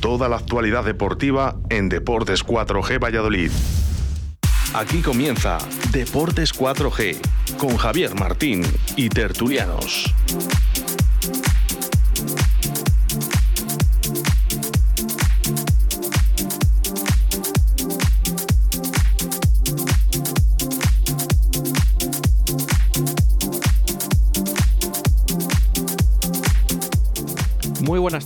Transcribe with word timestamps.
Toda 0.00 0.30
la 0.30 0.36
actualidad 0.36 0.82
deportiva 0.84 1.56
en 1.68 1.90
Deportes 1.90 2.42
4G 2.44 2.98
Valladolid. 2.98 3.50
Aquí 4.72 5.02
comienza 5.02 5.58
Deportes 5.92 6.54
4G 6.54 7.18
con 7.58 7.76
Javier 7.76 8.14
Martín 8.14 8.62
y 8.96 9.10
Tertulianos. 9.10 10.14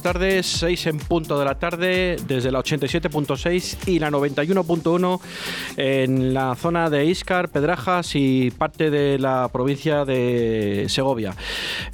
Tardes, 0.05 0.45
6 0.45 0.87
en 0.89 0.99
punto 0.99 1.39
de 1.39 1.47
la 1.47 1.59
tarde 1.59 2.17
desde 2.29 2.53
la 2.53 2.59
87.6 2.59 3.89
y 3.89 3.99
la 3.99 4.11
91.1 4.11 5.21
en 5.79 6.35
la 6.35 6.55
zona 6.57 6.91
de 6.91 7.07
Iscar, 7.07 7.49
Pedrajas 7.49 8.15
y 8.15 8.51
parte 8.51 8.91
de 8.91 9.19
la 9.19 9.49
provincia 9.51 10.05
de 10.05 10.85
Segovia. 10.91 11.35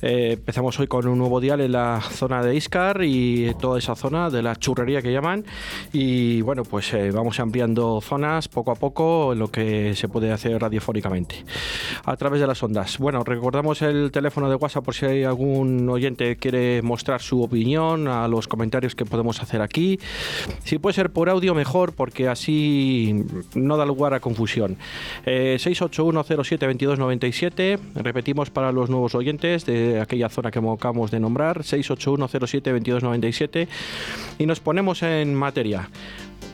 Eh, 0.03 0.33
empezamos 0.33 0.77
hoy 0.81 0.89
con 0.89 1.07
un 1.07 1.19
nuevo 1.19 1.41
dial 1.41 1.61
en 1.61 1.71
la 1.71 2.01
zona 2.01 2.43
de 2.43 2.57
Iscar 2.57 3.05
y 3.05 3.55
toda 3.61 3.79
esa 3.79 3.95
zona 3.95 4.29
de 4.29 4.43
la 4.43 4.57
churrería 4.57 5.03
que 5.03 5.13
llaman 5.13 5.45
y 5.93 6.43
bueno 6.43 6.65
pues 6.65 6.93
eh, 6.93 7.13
vamos 7.13 7.39
ampliando 7.39 8.01
zonas 8.01 8.49
poco 8.49 8.73
a 8.73 8.75
poco 8.75 9.35
en 9.35 9.39
lo 9.39 9.53
que 9.53 9.95
se 9.95 10.09
puede 10.09 10.33
hacer 10.33 10.61
radiofónicamente 10.61 11.45
a 12.05 12.17
través 12.17 12.41
de 12.41 12.49
las 12.49 12.61
ondas. 12.61 12.99
Bueno, 12.99 13.23
recordamos 13.23 13.83
el 13.83 14.11
teléfono 14.11 14.51
de 14.51 14.57
WhatsApp 14.57 14.85
por 14.85 14.97
si 14.97 15.07
hay 15.07 15.23
algún 15.23 15.89
oyente 15.89 16.25
que 16.25 16.37
quiere 16.37 16.83
mostrar 16.83 17.23
su 17.23 17.41
opinión 17.41 18.00
a 18.09 18.27
los 18.29 18.49
comentarios 18.49 18.95
que 18.95 19.05
podemos 19.05 19.43
hacer 19.43 19.61
aquí. 19.63 19.99
Si 20.65 20.79
puede 20.79 20.95
ser 20.95 21.11
por 21.11 21.29
audio, 21.29 21.55
mejor, 21.55 21.93
porque 21.93 22.29
así 22.29 23.27
no 23.55 23.77
da 23.77 23.85
lugar 23.85 24.15
a 24.15 24.21
confusión. 24.21 24.77
Eh, 25.27 25.59
681072297, 25.61 27.79
repetimos 27.95 28.51
para 28.51 28.73
los 28.73 28.91
nuevos 28.91 29.15
oyentes 29.15 29.65
de 29.67 30.01
aquella 30.01 30.29
zona 30.29 30.51
que 30.51 30.59
acabamos 30.59 31.11
de 31.11 31.21
nombrar, 31.21 31.63
681072297, 31.63 33.69
y 34.39 34.47
nos 34.47 34.61
ponemos 34.61 35.03
en 35.03 35.35
materia. 35.35 35.89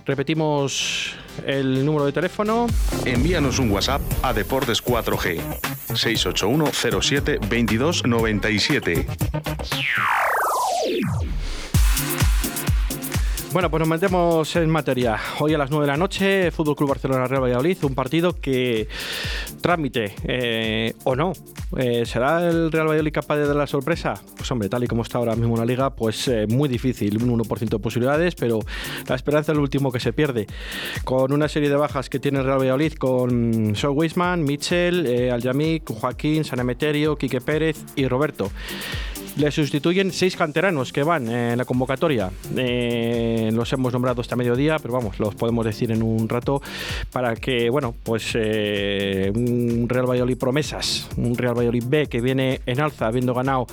Repetimos 0.07 1.15
el 1.47 1.85
número 1.85 2.07
de 2.07 2.13
teléfono. 2.13 2.67
Envíanos 3.05 3.59
un 3.59 3.71
WhatsApp 3.73 4.01
a 4.23 4.33
Deportes 4.33 4.83
4G 4.83 5.41
681 5.95 7.03
07 7.03 7.39
22 7.49 8.07
97. 8.07 9.07
Bueno, 13.57 13.71
pues 13.71 13.81
nos 13.81 13.89
metemos 13.89 14.55
en 14.57 14.69
materia. 14.69 15.17
Hoy 15.39 15.55
a 15.55 15.57
las 15.57 15.71
9 15.71 15.87
de 15.87 15.93
la 15.93 15.97
noche, 15.97 16.51
Fútbol 16.51 16.77
Club 16.77 16.91
Barcelona 16.91 17.27
Real 17.27 17.43
Valladolid, 17.43 17.79
un 17.85 17.95
partido 17.95 18.39
que 18.39 18.87
trámite 19.63 20.15
eh, 20.25 20.93
o 21.05 21.17
no. 21.17 21.33
Eh, 21.79 22.05
¿Será 22.05 22.47
el 22.47 22.71
Real 22.71 22.89
Valladolid 22.89 23.13
capaz 23.13 23.37
de 23.37 23.47
dar 23.47 23.57
la 23.57 23.67
sorpresa? 23.67 24.21
Pues 24.37 24.51
hombre, 24.51 24.69
tal 24.69 24.85
y 24.85 24.87
como 24.87 25.01
está 25.01 25.17
ahora 25.17 25.35
mismo 25.37 25.57
la 25.57 25.65
liga, 25.65 25.89
pues 25.89 26.29
eh, 26.29 26.47
muy 26.47 26.69
difícil, 26.69 27.17
un 27.23 27.39
1% 27.39 27.69
de 27.71 27.79
posibilidades, 27.79 28.35
pero 28.35 28.59
la 29.09 29.15
esperanza 29.15 29.53
es 29.53 29.57
lo 29.57 29.63
último 29.63 29.91
que 29.91 30.01
se 30.01 30.13
pierde. 30.13 30.47
Con 31.05 31.33
una 31.33 31.49
serie 31.49 31.71
de 31.71 31.77
bajas 31.77 32.11
que 32.11 32.19
tiene 32.19 32.41
el 32.41 32.45
Real 32.45 32.59
Valladolid 32.59 32.93
con 32.93 33.75
Saul 33.75 33.97
Weisman, 33.97 34.45
Mitchell, 34.45 35.31
Aljamic, 35.33 35.91
Joaquín, 35.91 36.45
Sanemeterio, 36.45 37.17
Quique 37.17 37.41
Pérez 37.41 37.79
y 37.97 38.07
Roberto. 38.07 38.51
Le 39.37 39.51
sustituyen 39.51 40.13
seis 40.13 40.35
canteranos 40.35 40.95
que 40.95 41.03
van 41.03 41.29
en 41.29 41.59
la 41.59 41.67
convocatoria. 41.67 42.31
Eh, 42.57 43.51
los 43.53 43.71
hemos 43.75 43.93
nombrado 43.93 44.23
hasta 44.23 44.35
mediodía, 44.35 44.79
pero 44.81 44.95
vamos, 44.95 45.21
los 45.21 45.35
podemos 45.35 45.67
decir 45.67 45.93
en 45.93 46.03
un 46.03 46.27
rato 46.27 46.63
para 47.13 47.35
que, 47.35 47.69
bueno, 47.69 47.95
pues 48.03 48.31
eh, 48.35 49.31
un 49.35 49.91
Real 49.91 50.09
Valladolid 50.09 50.39
promesas, 50.39 51.11
un 51.19 51.37
Real 51.37 51.53
Valladolid 51.55 51.85
B 51.87 52.07
que 52.07 52.23
viene 52.23 52.63
en 52.65 52.81
alza, 52.81 53.09
habiendo 53.09 53.35
ganado 53.35 53.67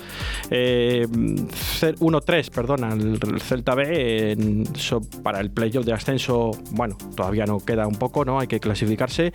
eh, 0.50 1.06
1-3, 1.08 2.50
perdona, 2.50 2.92
el 2.92 3.40
Celta 3.40 3.74
B 3.74 4.32
en, 4.32 4.66
so, 4.76 5.00
para 5.22 5.40
el 5.40 5.50
playoff 5.50 5.86
de 5.86 5.94
ascenso. 5.94 6.50
Bueno, 6.72 6.98
todavía 7.16 7.46
no 7.46 7.58
queda 7.58 7.86
un 7.86 7.96
poco, 7.96 8.26
¿no? 8.26 8.38
Hay 8.38 8.48
que 8.48 8.60
clasificarse, 8.60 9.32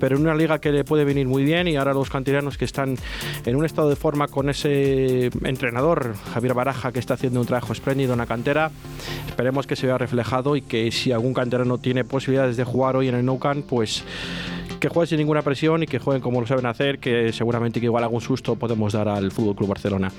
pero 0.00 0.16
en 0.16 0.22
una 0.22 0.34
liga 0.34 0.58
que 0.58 0.72
le 0.72 0.84
puede 0.84 1.04
venir 1.04 1.26
muy 1.26 1.44
bien 1.44 1.68
y 1.68 1.76
ahora 1.76 1.92
los 1.92 2.08
canteranos 2.08 2.56
que 2.56 2.64
están 2.64 2.96
en 3.44 3.56
un 3.56 3.66
estado 3.66 3.90
de 3.90 3.96
forma 3.96 4.28
con 4.28 4.48
ese 4.48 5.26
entre 5.44 5.65
entrenador 5.66 6.14
Javier 6.32 6.54
Baraja 6.54 6.92
que 6.92 7.00
está 7.00 7.14
haciendo 7.14 7.40
un 7.40 7.46
trabajo 7.46 7.72
espléndido 7.72 8.12
en 8.12 8.18
la 8.18 8.26
cantera. 8.26 8.70
Esperemos 9.28 9.66
que 9.66 9.74
se 9.74 9.86
vea 9.86 9.98
reflejado 9.98 10.54
y 10.54 10.62
que 10.62 10.92
si 10.92 11.10
algún 11.10 11.34
canterano 11.34 11.78
tiene 11.78 12.04
posibilidades 12.04 12.56
de 12.56 12.62
jugar 12.62 12.94
hoy 12.94 13.08
en 13.08 13.16
el 13.16 13.24
Nou 13.24 13.40
Camp, 13.40 13.66
pues 13.68 14.04
que 14.78 14.88
jueguen 14.88 15.08
sin 15.08 15.18
ninguna 15.18 15.42
presión 15.42 15.82
y 15.82 15.86
que 15.86 15.98
jueguen 15.98 16.22
como 16.22 16.40
lo 16.40 16.46
saben 16.46 16.66
hacer, 16.66 16.98
que 16.98 17.32
seguramente 17.32 17.80
que 17.80 17.86
igual 17.86 18.04
algún 18.04 18.20
susto 18.20 18.54
podemos 18.54 18.92
dar 18.92 19.08
al 19.08 19.32
Fútbol 19.32 19.56
Club 19.56 19.70
Barcelona. 19.70 20.12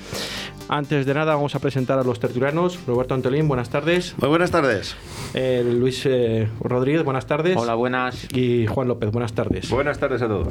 Antes 0.67 1.05
de 1.05 1.13
nada, 1.13 1.35
vamos 1.35 1.55
a 1.55 1.59
presentar 1.59 1.97
a 1.97 2.03
los 2.03 2.19
tertulianos. 2.19 2.79
Roberto 2.85 3.13
Antolín, 3.13 3.47
buenas 3.47 3.69
tardes. 3.69 4.15
Muy 4.17 4.29
buenas 4.29 4.51
tardes. 4.51 4.95
Eh, 5.33 5.63
Luis 5.65 6.05
eh, 6.05 6.49
Rodríguez, 6.59 7.03
buenas 7.03 7.25
tardes. 7.25 7.55
Hola, 7.55 7.75
buenas. 7.75 8.27
Y 8.33 8.67
Juan 8.67 8.89
López, 8.89 9.11
buenas 9.11 9.31
tardes. 9.31 9.69
Buenas 9.69 9.97
tardes 9.97 10.21
a 10.21 10.27
todos. 10.27 10.47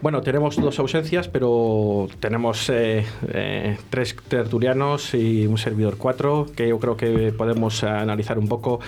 Bueno, 0.00 0.20
tenemos 0.20 0.56
dos 0.56 0.78
ausencias, 0.78 1.26
pero 1.26 2.08
tenemos 2.20 2.70
eh, 2.70 3.04
eh, 3.32 3.76
tres 3.90 4.14
tertulianos 4.28 5.12
y 5.14 5.44
un 5.44 5.58
servidor 5.58 5.96
cuatro, 5.98 6.46
que 6.54 6.68
yo 6.68 6.78
creo 6.78 6.96
que 6.96 7.32
podemos 7.32 7.82
analizar 7.82 8.38
un 8.38 8.46
poco 8.46 8.78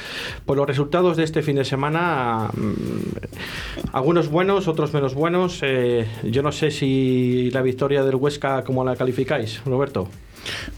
por 0.46 0.56
los 0.56 0.68
resultados 0.68 1.16
de 1.16 1.24
este 1.24 1.42
fin 1.42 1.56
de 1.56 1.64
semana. 1.64 2.50
Mm, 2.54 3.90
algunos 3.92 4.28
buenos, 4.28 4.68
otros 4.68 4.94
menos 4.94 5.14
buenos. 5.14 5.58
Eh, 5.62 6.06
yo 6.22 6.42
no 6.42 6.52
sé 6.52 6.70
si 6.70 7.50
la 7.50 7.62
victoria 7.62 8.04
del 8.04 8.14
Huesca, 8.14 8.62
¿cómo 8.62 8.84
la 8.84 8.94
calificáis, 8.94 9.64
Roberto? 9.64 10.06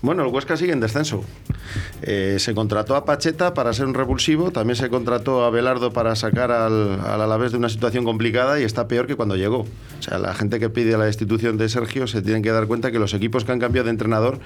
Bueno, 0.01 0.25
el 0.25 0.33
Huesca 0.33 0.57
sigue 0.57 0.73
en 0.73 0.81
descenso. 0.81 1.25
Eh, 2.03 2.37
se 2.39 2.55
contrató 2.55 2.97
a 2.97 3.05
Pacheta 3.05 3.55
para 3.55 3.73
ser 3.73 3.87
un 3.87 3.95
revulsivo, 3.95 4.51
también 4.51 4.77
se 4.77 4.89
contrató 4.89 5.45
a 5.45 5.51
Belardo 5.51 5.93
para 5.93 6.17
sacar 6.17 6.51
al, 6.51 7.01
al 7.01 7.21
Alavés 7.21 7.53
de 7.53 7.59
una 7.59 7.69
situación 7.69 8.05
complicada 8.05 8.61
y 8.61 8.65
está 8.65 8.89
peor 8.89 9.07
que 9.07 9.15
cuando 9.15 9.37
llegó. 9.37 9.61
O 9.61 10.03
sea, 10.03 10.19
la 10.19 10.35
gente 10.35 10.59
que 10.59 10.69
pide 10.69 10.97
la 10.99 11.05
destitución 11.05 11.57
de 11.59 11.69
Sergio 11.69 12.07
se 12.07 12.23
tienen 12.23 12.43
que 12.43 12.51
dar 12.51 12.67
cuenta 12.67 12.91
que 12.91 12.99
los 12.99 13.15
equipos 13.15 13.45
que 13.45 13.53
han 13.53 13.61
cambiado 13.61 13.85
de 13.85 13.93
entrenador 13.93 14.41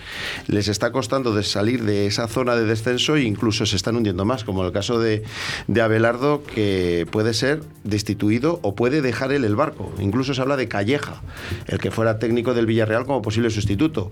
les 0.47 0.69
está 0.69 0.93
costando 0.93 1.35
de 1.35 1.43
salir 1.43 1.85
de 1.85 2.07
esa 2.07 2.29
zona 2.29 2.57
de 2.57 2.65
descenso 2.65 3.17
e 3.17 3.23
incluso 3.23 3.65
se 3.65 3.77
están 3.77 3.97
hundiendo 3.97 4.25
más, 4.25 4.45
como 4.45 4.65
el 4.65 4.73
caso 4.73 4.99
de, 5.01 5.23
de 5.67 5.81
Abelardo, 5.81 6.43
que 6.43 7.07
puede 7.11 7.33
ser 7.33 7.63
destituido 7.85 8.61
o 8.63 8.75
puede 8.75 9.01
dejar 9.01 9.33
él 9.33 9.45
el 9.45 9.57
barco. 9.57 9.93
Incluso 9.99 10.35
se 10.35 10.43
habla 10.43 10.57
de 10.57 10.69
Calleja, 10.69 11.23
el 11.67 11.79
que 11.79 11.91
fuera 11.91 12.19
técnico 12.19 12.55
del 12.55 12.67
Villarreal 12.67 13.07
como 13.07 13.23
posible 13.23 13.51
sustituto. 13.51 14.11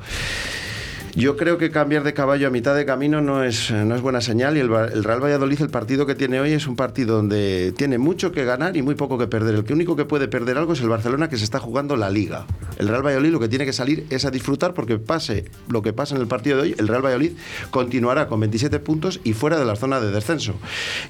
Yo 1.17 1.37
creo 1.37 1.59
que 1.59 1.71
cambiar 1.71 2.03
de 2.03 2.13
caballo 2.13 2.49
a 2.49 2.51
mitad 2.51 2.75
de 2.75 2.85
camino 2.85 3.21
no 3.21 3.45
es, 3.45 3.71
no 3.71 3.95
es 3.95 4.01
buena 4.01 4.21
señal 4.21 4.57
y 4.57 4.61
el, 4.61 4.69
Real 4.69 5.23
Valladolid, 5.23 5.61
el 5.61 5.71
partido 5.71 6.07
que 6.07 6.17
tiene 6.17 6.41
hoy, 6.41 6.53
es 6.53 6.67
un 6.67 6.75
partido 6.75 7.15
donde 7.15 7.73
tiene 7.77 7.99
mucho 7.99 8.33
que 8.33 8.45
ganar 8.45 8.77
y 8.77 8.83
muy 8.83 8.97
poco 8.97 9.17
que 9.17 9.29
perder. 9.29 9.55
El 9.55 9.65
que 9.65 9.75
único 9.75 9.95
que 9.95 10.07
puede 10.07 10.27
perder 10.27 10.59
algo 10.59 10.73
es 10.73 10.81
el 10.81 10.89
Barcelona 10.89 11.29
que 11.29 11.39
se 11.39 11.45
está 11.45 11.61
jugando 11.61 11.97
la 11.97 12.11
liga. 12.11 12.47
El 12.79 12.89
Real 12.89 13.07
Valladolid 13.07 13.31
lo 13.31 13.39
que 13.39 13.49
tiene 13.49 13.65
que 13.65 13.73
salir 13.73 14.07
es 14.11 14.25
a 14.25 14.33
disfrutar 14.33 14.75
porque 14.75 14.99
pase 14.99 15.45
lo 15.69 15.83
que 15.83 15.93
pasa 15.93 16.17
en 16.17 16.21
el 16.21 16.27
partido 16.27 16.57
de 16.57 16.63
hoy, 16.63 16.75
el 16.79 16.89
Real 16.89 17.05
Valladolid 17.05 17.35
continuará 17.71 18.27
con 18.27 18.41
27 18.41 18.81
puntos 18.81 19.21
y 19.23 19.35
fuera 19.35 19.57
de 19.57 19.67
la 19.67 19.77
zona 19.77 20.01
de 20.01 20.11
descenso. 20.11 20.57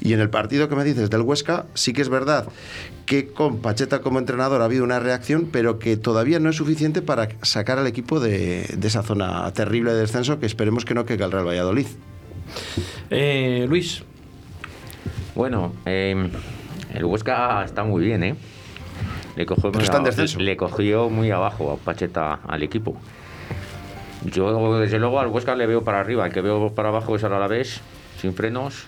Y 0.02 0.12
en 0.12 0.20
el 0.20 0.28
partido 0.28 0.68
que 0.68 0.76
me 0.76 0.84
dices 0.84 1.08
del 1.08 1.22
Huesca, 1.22 1.64
sí 1.72 1.94
que 1.94 2.02
es 2.02 2.10
verdad 2.10 2.48
que 3.06 3.28
con 3.28 3.58
Pacheta 3.58 4.00
como 4.00 4.18
entrenador 4.18 4.60
ha 4.60 4.66
habido 4.66 4.84
una 4.84 4.98
reacción, 4.98 5.48
pero 5.50 5.78
que 5.78 5.96
todavía 5.96 6.40
no 6.40 6.50
es 6.50 6.56
suficiente 6.56 7.00
para 7.02 7.28
sacar 7.42 7.78
al 7.78 7.86
equipo 7.86 8.20
de 8.20 8.66
esa 8.82 9.02
zona 9.02 9.50
terrible 9.52 9.93
de 9.94 10.00
descenso 10.00 10.38
que 10.38 10.46
esperemos 10.46 10.84
que 10.84 10.94
no 10.94 11.06
caiga 11.06 11.26
el 11.26 11.32
Real 11.32 11.46
Valladolid. 11.46 11.86
Eh, 13.10 13.66
Luis. 13.68 14.02
Bueno, 15.34 15.72
eh, 15.86 16.30
el 16.94 17.04
Huesca 17.04 17.64
está 17.64 17.84
muy 17.84 18.04
bien, 18.04 18.22
¿eh? 18.22 18.36
Le 19.36 19.46
cogió, 19.46 19.72
muy 19.72 19.82
está 19.82 19.96
abajo, 19.96 20.38
le 20.38 20.56
cogió 20.56 21.10
muy 21.10 21.30
abajo 21.32 21.72
a 21.72 21.76
Pacheta 21.76 22.40
al 22.46 22.62
equipo. 22.62 22.96
Yo, 24.24 24.78
desde 24.78 24.98
luego, 24.98 25.18
al 25.18 25.26
Huesca 25.26 25.56
le 25.56 25.66
veo 25.66 25.82
para 25.82 26.00
arriba. 26.00 26.24
El 26.24 26.32
que 26.32 26.40
veo 26.40 26.72
para 26.72 26.90
abajo 26.90 27.16
es 27.16 27.24
al 27.24 27.32
Alavés, 27.32 27.80
sin 28.20 28.32
frenos. 28.32 28.86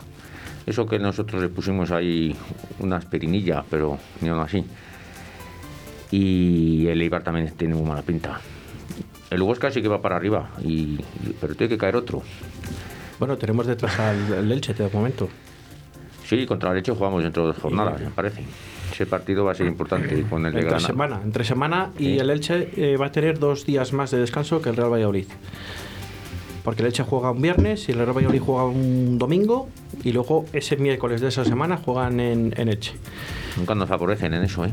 Eso 0.66 0.86
que 0.86 0.98
nosotros 0.98 1.42
le 1.42 1.48
pusimos 1.48 1.90
ahí 1.90 2.34
una 2.78 2.96
aspirinilla, 2.96 3.64
pero 3.68 3.98
ni 4.20 4.28
aún 4.28 4.40
así. 4.40 4.64
Y 6.10 6.86
el 6.86 7.02
Eibar 7.02 7.22
también 7.22 7.50
tiene 7.56 7.74
muy 7.74 7.88
mala 7.88 8.02
pinta. 8.02 8.40
El 9.30 9.42
Huesca 9.42 9.70
sí 9.70 9.82
que 9.82 9.88
va 9.88 10.00
para 10.00 10.16
arriba, 10.16 10.50
y, 10.62 10.98
pero 11.40 11.54
tiene 11.54 11.68
que 11.70 11.78
caer 11.78 11.96
otro. 11.96 12.22
Bueno, 13.18 13.36
tenemos 13.36 13.66
detrás 13.66 13.98
al, 13.98 14.32
al 14.34 14.52
Elche 14.52 14.72
de 14.74 14.88
momento. 14.90 15.28
Sí, 16.24 16.44
contra 16.46 16.70
el 16.72 16.78
Elche 16.78 16.92
jugamos 16.92 17.22
dentro 17.22 17.42
de 17.46 17.52
dos 17.52 17.58
jornadas, 17.62 18.00
me 18.00 18.10
parece. 18.10 18.44
Ese 18.92 19.06
partido 19.06 19.44
va 19.44 19.52
a 19.52 19.54
ser 19.54 19.66
importante 19.66 20.22
con 20.28 20.46
el 20.46 20.52
de 20.52 20.58
entre 20.60 20.70
Granada. 20.70 20.86
semana, 20.86 21.20
entre 21.22 21.44
semana 21.44 21.90
y 21.98 22.04
Sí. 22.04 22.18
el 22.18 22.30
Elche 22.30 22.70
eh, 22.76 22.96
va 22.96 23.06
a 23.06 23.12
tener 23.12 23.38
dos 23.38 23.66
días 23.66 23.92
más 23.92 24.10
de 24.10 24.18
descanso 24.18 24.60
que 24.62 24.70
el 24.70 24.76
Real 24.76 24.92
Valladolid. 24.92 25.26
porque 26.64 26.82
el 26.82 26.86
Elche 26.88 27.04
juega 27.04 27.30
un 27.30 27.40
viernes 27.40 27.88
y 27.88 27.92
el 27.92 27.98
Real 27.98 28.12
Valladolid 28.16 28.40
juega 28.40 28.64
un 28.66 29.18
domingo 29.18 29.68
y 30.02 30.10
luego 30.12 30.46
ese 30.52 30.76
miércoles 30.76 31.20
de 31.20 31.28
esa 31.28 31.44
semana 31.44 31.76
juegan 31.76 32.18
en, 32.18 32.52
en 32.56 32.68
Elche. 32.68 32.92
Nunca 33.56 33.74
nos 33.76 33.88
favorecen 33.88 34.34
en 34.34 34.42
eso, 34.42 34.64
¿eh? 34.64 34.70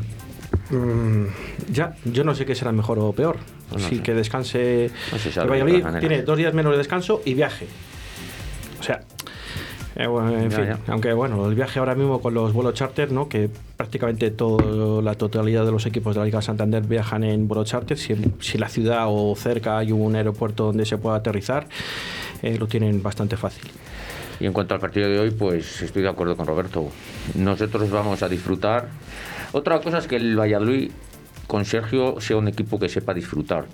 Mm, 0.69 1.25
ya, 1.71 1.95
yo 2.05 2.23
no 2.23 2.33
sé 2.35 2.45
qué 2.45 2.55
será 2.55 2.71
mejor 2.71 2.99
o 2.99 3.11
peor. 3.11 3.37
No 3.71 3.79
sí, 3.79 3.97
sé. 3.97 4.03
que 4.03 4.13
descanse. 4.13 4.91
No 5.11 5.17
se 5.17 5.29
el 5.29 5.33
sabe, 5.33 5.57
de 5.57 5.63
Valladolid 5.63 5.99
tiene 5.99 6.21
dos 6.23 6.37
días 6.37 6.53
menos 6.53 6.71
de 6.71 6.77
descanso 6.77 7.21
y 7.25 7.33
viaje. 7.33 7.67
O 8.79 8.83
sea, 8.83 9.01
eh, 9.95 10.07
bueno, 10.07 10.37
en 10.37 10.49
Ya, 10.49 10.55
fin, 10.57 10.65
ya. 10.65 10.79
aunque 10.87 11.13
bueno, 11.13 11.47
el 11.47 11.55
viaje 11.55 11.79
ahora 11.79 11.95
mismo 11.95 12.21
con 12.21 12.33
los 12.33 12.53
vuelos 12.53 12.73
charter, 12.73 13.11
¿no? 13.11 13.29
Que 13.29 13.49
prácticamente 13.77 14.31
todo, 14.31 15.01
la 15.01 15.15
totalidad 15.15 15.65
de 15.65 15.71
los 15.71 15.85
equipos 15.85 16.15
de 16.15 16.19
la 16.19 16.25
Liga 16.25 16.41
Santander 16.41 16.83
viajan 16.83 17.23
en 17.23 17.47
vuelo 17.47 17.63
charter. 17.63 17.97
Si, 17.97 18.15
si 18.39 18.57
la 18.57 18.69
ciudad 18.69 19.05
o 19.07 19.35
cerca 19.35 19.77
hay 19.77 19.91
un 19.91 20.15
aeropuerto 20.15 20.65
donde 20.65 20.85
se 20.85 20.97
pueda 20.97 21.17
aterrizar, 21.17 21.67
eh, 22.41 22.57
lo 22.57 22.67
tienen 22.67 23.01
bastante 23.03 23.37
fácil. 23.37 23.69
Y 24.39 24.45
en 24.45 24.53
cuanto 24.53 24.73
al 24.73 24.79
partido 24.81 25.07
de 25.09 25.19
hoy, 25.19 25.31
pues 25.31 25.81
estoy 25.81 26.01
de 26.01 26.09
acuerdo 26.09 26.35
con 26.35 26.45
Roberto. 26.45 26.89
Nosotros 27.35 27.89
vamos 27.89 28.21
a 28.23 28.29
disfrutar. 28.29 28.87
Otra 29.53 29.79
cosa 29.79 29.99
es 29.99 30.07
que 30.07 30.15
el 30.15 30.37
Valladolid 30.37 30.91
con 31.47 31.63
Sergio 31.63 32.19
sea 32.19 32.37
un 32.37 32.47
equipo 32.47 32.79
que 32.79 32.89
sepa 32.89 33.13
disfrutar. 33.13 33.65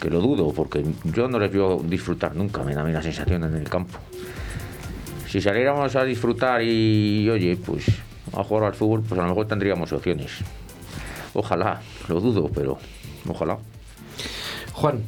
Que 0.00 0.10
lo 0.10 0.20
dudo, 0.20 0.52
porque 0.52 0.84
yo 1.04 1.28
no 1.28 1.38
les 1.38 1.52
veo 1.52 1.82
disfrutar 1.84 2.34
nunca, 2.34 2.62
me 2.62 2.74
da 2.74 2.80
a 2.80 2.84
mí 2.84 2.92
la 2.92 3.02
sensación 3.02 3.44
en 3.44 3.54
el 3.54 3.68
campo. 3.68 3.98
Si 5.28 5.40
saliéramos 5.40 5.94
a 5.94 6.04
disfrutar 6.04 6.62
y, 6.62 7.28
oye, 7.28 7.56
pues 7.56 7.84
a 8.32 8.42
jugar 8.42 8.64
al 8.64 8.74
fútbol, 8.74 9.02
pues 9.02 9.18
a 9.20 9.22
lo 9.22 9.28
mejor 9.28 9.46
tendríamos 9.46 9.92
opciones. 9.92 10.32
Ojalá, 11.34 11.82
lo 12.08 12.20
dudo, 12.20 12.50
pero 12.52 12.78
ojalá. 13.28 13.58
Juan, 14.72 15.02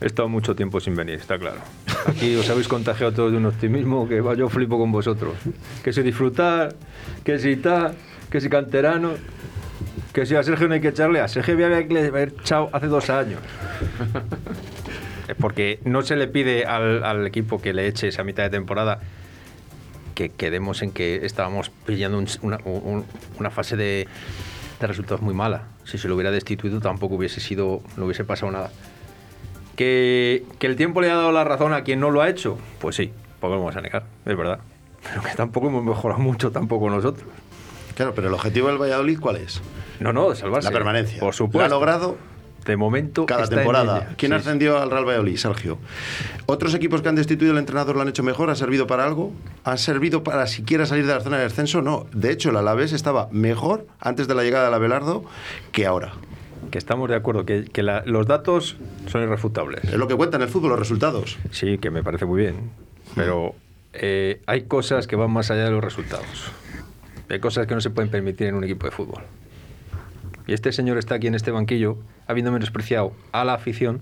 He 0.00 0.06
estado 0.06 0.28
mucho 0.28 0.54
tiempo 0.54 0.78
sin 0.78 0.94
venir, 0.94 1.14
está 1.14 1.38
claro. 1.38 1.60
Aquí 2.06 2.36
os 2.36 2.48
habéis 2.50 2.68
contagiado 2.68 3.12
todos 3.12 3.32
de 3.32 3.38
un 3.38 3.46
optimismo 3.46 4.06
que 4.06 4.20
va, 4.20 4.34
yo 4.34 4.48
flipo 4.50 4.78
con 4.78 4.92
vosotros. 4.92 5.34
Que 5.82 5.92
si 5.92 6.02
disfrutar, 6.02 6.74
que 7.24 7.38
si 7.38 7.56
tal, 7.56 7.94
que 8.30 8.40
si 8.40 8.48
canterano, 8.48 9.12
que 10.12 10.26
si 10.26 10.34
a 10.34 10.42
Sergio 10.42 10.68
no 10.68 10.74
hay 10.74 10.80
que 10.80 10.88
echarle, 10.88 11.20
a 11.20 11.28
Sergio 11.28 11.54
había 11.54 11.86
que 11.86 11.98
haber 12.06 12.34
echado 12.40 12.70
hace 12.72 12.86
dos 12.86 13.10
años. 13.10 13.40
Porque 15.40 15.80
no 15.84 16.02
se 16.02 16.16
le 16.16 16.28
pide 16.28 16.64
al, 16.66 17.26
equipo 17.26 17.60
que 17.60 17.72
le 17.72 17.86
eche 17.88 18.08
esa 18.08 18.22
mitad 18.24 18.44
de 18.44 18.50
temporada 18.50 19.00
que 20.14 20.30
quedemos 20.30 20.82
en 20.82 20.92
que 20.92 21.26
estábamos 21.26 21.70
pillando 21.84 22.18
un- 22.18 22.28
una, 22.42 22.58
un- 22.64 23.04
una 23.38 23.50
fase 23.50 23.76
de, 23.76 24.06
resultados 24.80 25.20
muy 25.22 25.34
mala. 25.34 25.64
Si 25.84 25.98
se 25.98 26.06
lo 26.08 26.14
hubiera 26.14 26.30
destituido 26.30 26.80
tampoco 26.80 27.16
hubiese 27.16 27.40
sido, 27.40 27.82
no 27.96 28.04
hubiese 28.06 28.24
pasado 28.24 28.52
nada. 28.52 28.70
¿Que, 29.74 30.44
¿Que 30.58 30.66
el 30.68 30.76
tiempo 30.76 31.00
le 31.02 31.10
ha 31.10 31.16
dado 31.16 31.32
la 31.32 31.44
razón 31.44 31.74
a 31.74 31.82
quien 31.82 32.00
no 32.00 32.10
lo 32.10 32.22
ha 32.22 32.28
hecho? 32.30 32.56
Pues 32.78 32.96
sí, 32.96 33.12
pues 33.40 33.50
lo 33.50 33.58
vamos 33.58 33.76
a 33.76 33.80
negar, 33.82 34.04
es 34.24 34.36
verdad. 34.36 34.60
Pero 35.02 35.22
que 35.22 35.30
tampoco 35.36 35.68
hemos 35.68 35.84
mejorado 35.84 36.20
mucho 36.20 36.50
tampoco 36.50 36.88
nosotros. 36.88 37.26
Claro, 37.96 38.14
pero 38.14 38.28
el 38.28 38.34
objetivo 38.34 38.68
del 38.68 38.78
Valladolid, 38.80 39.18
¿cuál 39.18 39.36
es? 39.36 39.60
No, 39.98 40.12
no, 40.12 40.30
de 40.30 40.36
salvarse. 40.36 40.68
La 40.68 40.72
permanencia. 40.72 41.18
Por 41.18 41.26
Lo 41.26 41.30
ha 41.30 41.32
supuesto. 41.32 41.68
logrado 41.74 42.16
De 42.64 42.76
momento. 42.76 43.26
cada 43.26 43.42
está 43.44 43.54
en 43.54 43.58
temporada. 43.60 43.96
ella. 43.98 44.14
¿Quién 44.16 44.32
Sí, 44.32 44.36
ascendió 44.38 44.78
al 44.78 44.90
Real 44.90 45.04
Valladolid, 45.06 45.36
Sergio? 45.36 45.78
¿Otros 46.46 46.74
equipos 46.74 47.00
que 47.02 47.08
han 47.08 47.14
destituido 47.14 47.52
al 47.54 47.58
entrenador 47.58 47.96
lo 47.96 48.02
han 48.02 48.08
hecho 48.08 48.22
mejor? 48.22 48.50
¿Ha 48.50 48.54
servido 48.54 48.86
para 48.86 49.04
algo? 49.04 49.32
¿Ha 49.64 49.76
servido 49.78 50.22
para 50.22 50.46
siquiera 50.46 50.84
salir 50.86 51.06
de 51.06 51.14
la 51.14 51.20
zona 51.20 51.38
de 51.38 51.44
descenso? 51.44 51.80
No. 51.82 52.06
De 52.12 52.30
hecho, 52.30 52.50
el 52.50 52.56
Alavés 52.56 52.92
estaba 52.92 53.28
mejor 53.32 53.86
antes 54.00 54.28
de 54.28 54.34
la 54.34 54.42
llegada 54.44 54.68
de 54.68 54.74
Abelardo 54.76 55.24
que 55.72 55.86
ahora. 55.86 56.12
Que 56.70 56.78
estamos 56.78 57.08
de 57.08 57.14
acuerdo, 57.14 57.46
que, 57.46 57.64
que 57.64 57.82
la- 57.82 58.02
los 58.04 58.26
datos 58.26 58.76
son 59.06 59.22
irrefutables. 59.22 59.84
Es 59.84 59.94
lo 59.94 60.08
que 60.08 60.16
cuenta 60.16 60.36
en 60.36 60.42
el 60.42 60.48
fútbol, 60.48 60.70
los 60.70 60.78
resultados. 60.80 61.38
Sí, 61.52 61.78
que 61.78 61.90
me 61.90 62.02
parece 62.02 62.26
muy 62.26 62.40
bien. 62.42 62.70
Pero 63.14 63.54
eh, 63.92 64.42
hay 64.46 64.62
cosas 64.64 65.06
que 65.06 65.14
van 65.16 65.30
más 65.30 65.50
allá 65.52 65.64
de 65.64 65.70
los 65.70 65.82
resultados. 65.84 66.50
Hay 67.28 67.40
cosas 67.40 67.66
que 67.66 67.74
no 67.74 67.80
se 67.80 67.90
pueden 67.90 68.10
permitir 68.10 68.48
en 68.48 68.54
un 68.54 68.64
equipo 68.64 68.86
de 68.86 68.92
fútbol. 68.92 69.22
Y 70.46 70.52
este 70.52 70.72
señor 70.72 70.96
está 70.98 71.16
aquí 71.16 71.26
en 71.26 71.34
este 71.34 71.50
banquillo, 71.50 71.98
habiendo 72.26 72.52
menospreciado 72.52 73.12
a 73.32 73.44
la 73.44 73.54
afición, 73.54 74.00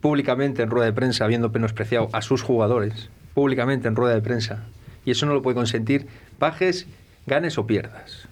públicamente 0.00 0.62
en 0.62 0.70
rueda 0.70 0.86
de 0.86 0.92
prensa, 0.92 1.24
habiendo 1.24 1.48
menospreciado 1.48 2.08
a 2.12 2.22
sus 2.22 2.42
jugadores, 2.42 3.08
públicamente 3.34 3.88
en 3.88 3.96
rueda 3.96 4.14
de 4.14 4.20
prensa. 4.20 4.64
Y 5.04 5.12
eso 5.12 5.26
no 5.26 5.34
lo 5.34 5.42
puede 5.42 5.54
consentir, 5.54 6.06
bajes, 6.40 6.86
ganes 7.26 7.56
o 7.56 7.66
pierdas. 7.66 8.26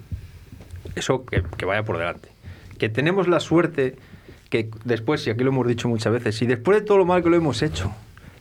Eso 0.97 1.25
que, 1.25 1.43
que 1.57 1.65
vaya 1.65 1.85
por 1.85 1.99
delante. 1.99 2.29
Que 2.79 2.89
tenemos 2.89 3.29
la 3.29 3.41
suerte 3.41 3.97
que 4.51 4.69
después, 4.85 5.27
y 5.27 5.31
aquí 5.31 5.45
lo 5.45 5.51
hemos 5.51 5.67
dicho 5.67 5.89
muchas 5.89 6.13
veces, 6.13 6.43
y 6.43 6.47
después 6.47 6.81
de 6.81 6.85
todo 6.85 6.99
lo 6.99 7.07
mal 7.07 7.23
que 7.23 7.31
lo 7.31 7.37
hemos 7.37 7.63
hecho, 7.63 7.93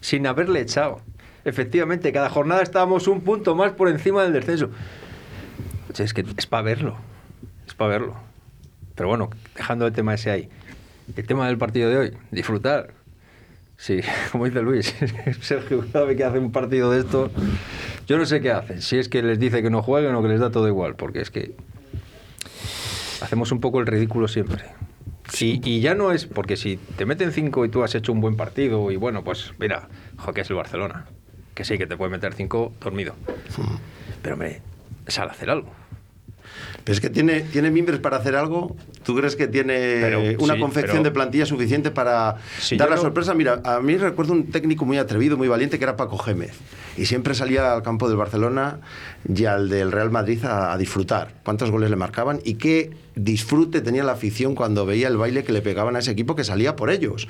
sin 0.02 0.26
haberle 0.28 0.60
echado, 0.60 1.00
efectivamente, 1.46 2.12
cada 2.12 2.30
jornada 2.30 2.62
estábamos 2.64 3.08
un 3.08 3.22
punto 3.22 3.56
más 3.56 3.72
por 3.74 3.88
encima 3.88 4.24
del 4.24 4.34
descenso. 4.34 4.72
Es 6.00 6.14
que 6.14 6.26
es 6.38 6.48
para 6.48 6.64
verlo, 6.64 6.96
es 7.68 7.74
para 7.74 7.92
verlo. 7.92 8.16
Pero 8.96 9.10
bueno, 9.10 9.30
dejando 9.56 9.88
el 9.88 9.94
tema 9.94 10.14
ese 10.14 10.32
ahí, 10.32 10.50
el 11.16 11.26
tema 11.26 11.48
del 11.48 11.58
partido 11.58 11.90
de 11.90 11.98
hoy, 11.98 12.18
disfrutar. 12.32 12.94
Sí, 13.78 14.02
como 14.32 14.46
dice 14.46 14.62
Luis, 14.62 14.96
Sergio 15.42 15.82
vez 15.82 16.18
que 16.18 16.24
hace 16.24 16.40
un 16.40 16.52
partido 16.52 16.92
de 16.92 17.00
esto, 17.00 17.32
yo 18.08 18.18
no 18.18 18.26
sé 18.26 18.42
qué 18.42 18.52
hacen, 18.52 18.82
si 18.82 18.98
es 18.98 19.10
que 19.10 19.22
les 19.22 19.40
dice 19.40 19.62
que 19.64 19.70
no 19.70 19.82
jueguen 19.82 20.14
o 20.16 20.22
que 20.22 20.30
les 20.30 20.40
da 20.40 20.52
todo 20.52 20.68
igual, 20.68 20.96
porque 20.96 21.22
es 21.22 21.32
que 21.32 21.56
hacemos 23.22 23.52
un 23.52 23.60
poco 23.60 23.80
el 23.80 23.88
ridículo 23.88 24.28
siempre. 24.28 24.64
Y, 25.40 25.68
y 25.68 25.80
ya 25.80 25.96
no 25.96 26.12
es 26.12 26.26
porque 26.26 26.58
si 26.58 26.78
te 26.78 27.06
meten 27.06 27.32
cinco 27.32 27.66
y 27.66 27.70
tú 27.70 27.84
has 27.84 27.96
hecho 27.96 28.12
un 28.12 28.22
buen 28.22 28.36
partido 28.36 28.92
y 28.92 28.98
bueno, 28.98 29.24
pues 29.24 29.54
mira, 29.60 29.88
jo, 30.18 30.34
que 30.34 30.42
es 30.42 30.50
el 30.50 30.58
Barcelona. 30.58 31.06
Que 31.56 31.64
sí, 31.64 31.78
que 31.78 31.88
te 31.88 31.98
puede 31.98 32.12
meter 32.12 32.34
cinco 32.34 32.74
dormido. 32.82 33.16
Pero 34.22 34.38
me 34.38 34.62
sale 35.08 35.30
a 35.30 35.34
hacer 35.34 35.50
algo. 35.50 35.81
Pero 36.84 36.94
es 36.94 37.02
que 37.02 37.10
tiene, 37.10 37.42
tiene 37.42 37.70
mimbres 37.72 38.00
para 38.00 38.18
hacer 38.18 38.36
algo. 38.36 38.76
¿Tú 39.04 39.16
crees 39.16 39.36
que 39.36 39.48
tiene 39.48 39.74
Pero, 40.02 40.22
una 40.44 40.56
sí, 40.56 40.60
confección 40.60 40.98
pero- 40.98 41.04
de 41.04 41.12
plantilla 41.12 41.46
suficiente 41.46 41.92
para 41.92 42.38
Sí, 42.60 42.76
dar 42.78 42.90
la 42.90 42.96
no- 42.96 43.02
sorpresa? 43.02 43.34
Mira, 43.34 43.62
a 43.64 43.80
mí 43.82 43.98
recuerdo 43.98 44.34
un 44.34 44.48
técnico 44.52 44.86
muy 44.86 44.98
atrevido, 44.98 45.38
muy 45.38 45.48
valiente, 45.48 45.78
que 45.78 45.84
era 45.84 45.96
Paco 45.96 46.18
Gémez. 46.18 46.54
Y 46.98 47.06
siempre 47.06 47.34
salía 47.36 47.74
al 47.74 47.84
campo 47.84 48.08
del 48.08 48.18
Barcelona 48.18 48.80
y 49.28 49.46
al 49.46 49.70
del 49.70 49.92
Real 49.92 50.12
Madrid 50.12 50.44
a, 50.46 50.74
a 50.74 50.78
disfrutar. 50.78 51.34
¿Cuántos 51.44 51.72
goles 51.72 51.90
le 51.90 51.96
marcaban? 51.96 52.40
Y 52.44 52.56
qué 52.56 52.92
disfrute 53.16 53.82
tenía 53.82 54.04
la 54.04 54.14
afición 54.14 54.56
cuando 54.56 54.86
veía 54.86 55.08
el 55.08 55.18
baile 55.18 55.44
que 55.44 55.52
le 55.52 55.62
pegaban 55.62 55.96
a 55.96 56.00
ese 56.00 56.12
equipo 56.12 56.36
que 56.36 56.44
salía 56.44 56.76
por 56.76 56.90
ellos. 56.90 57.28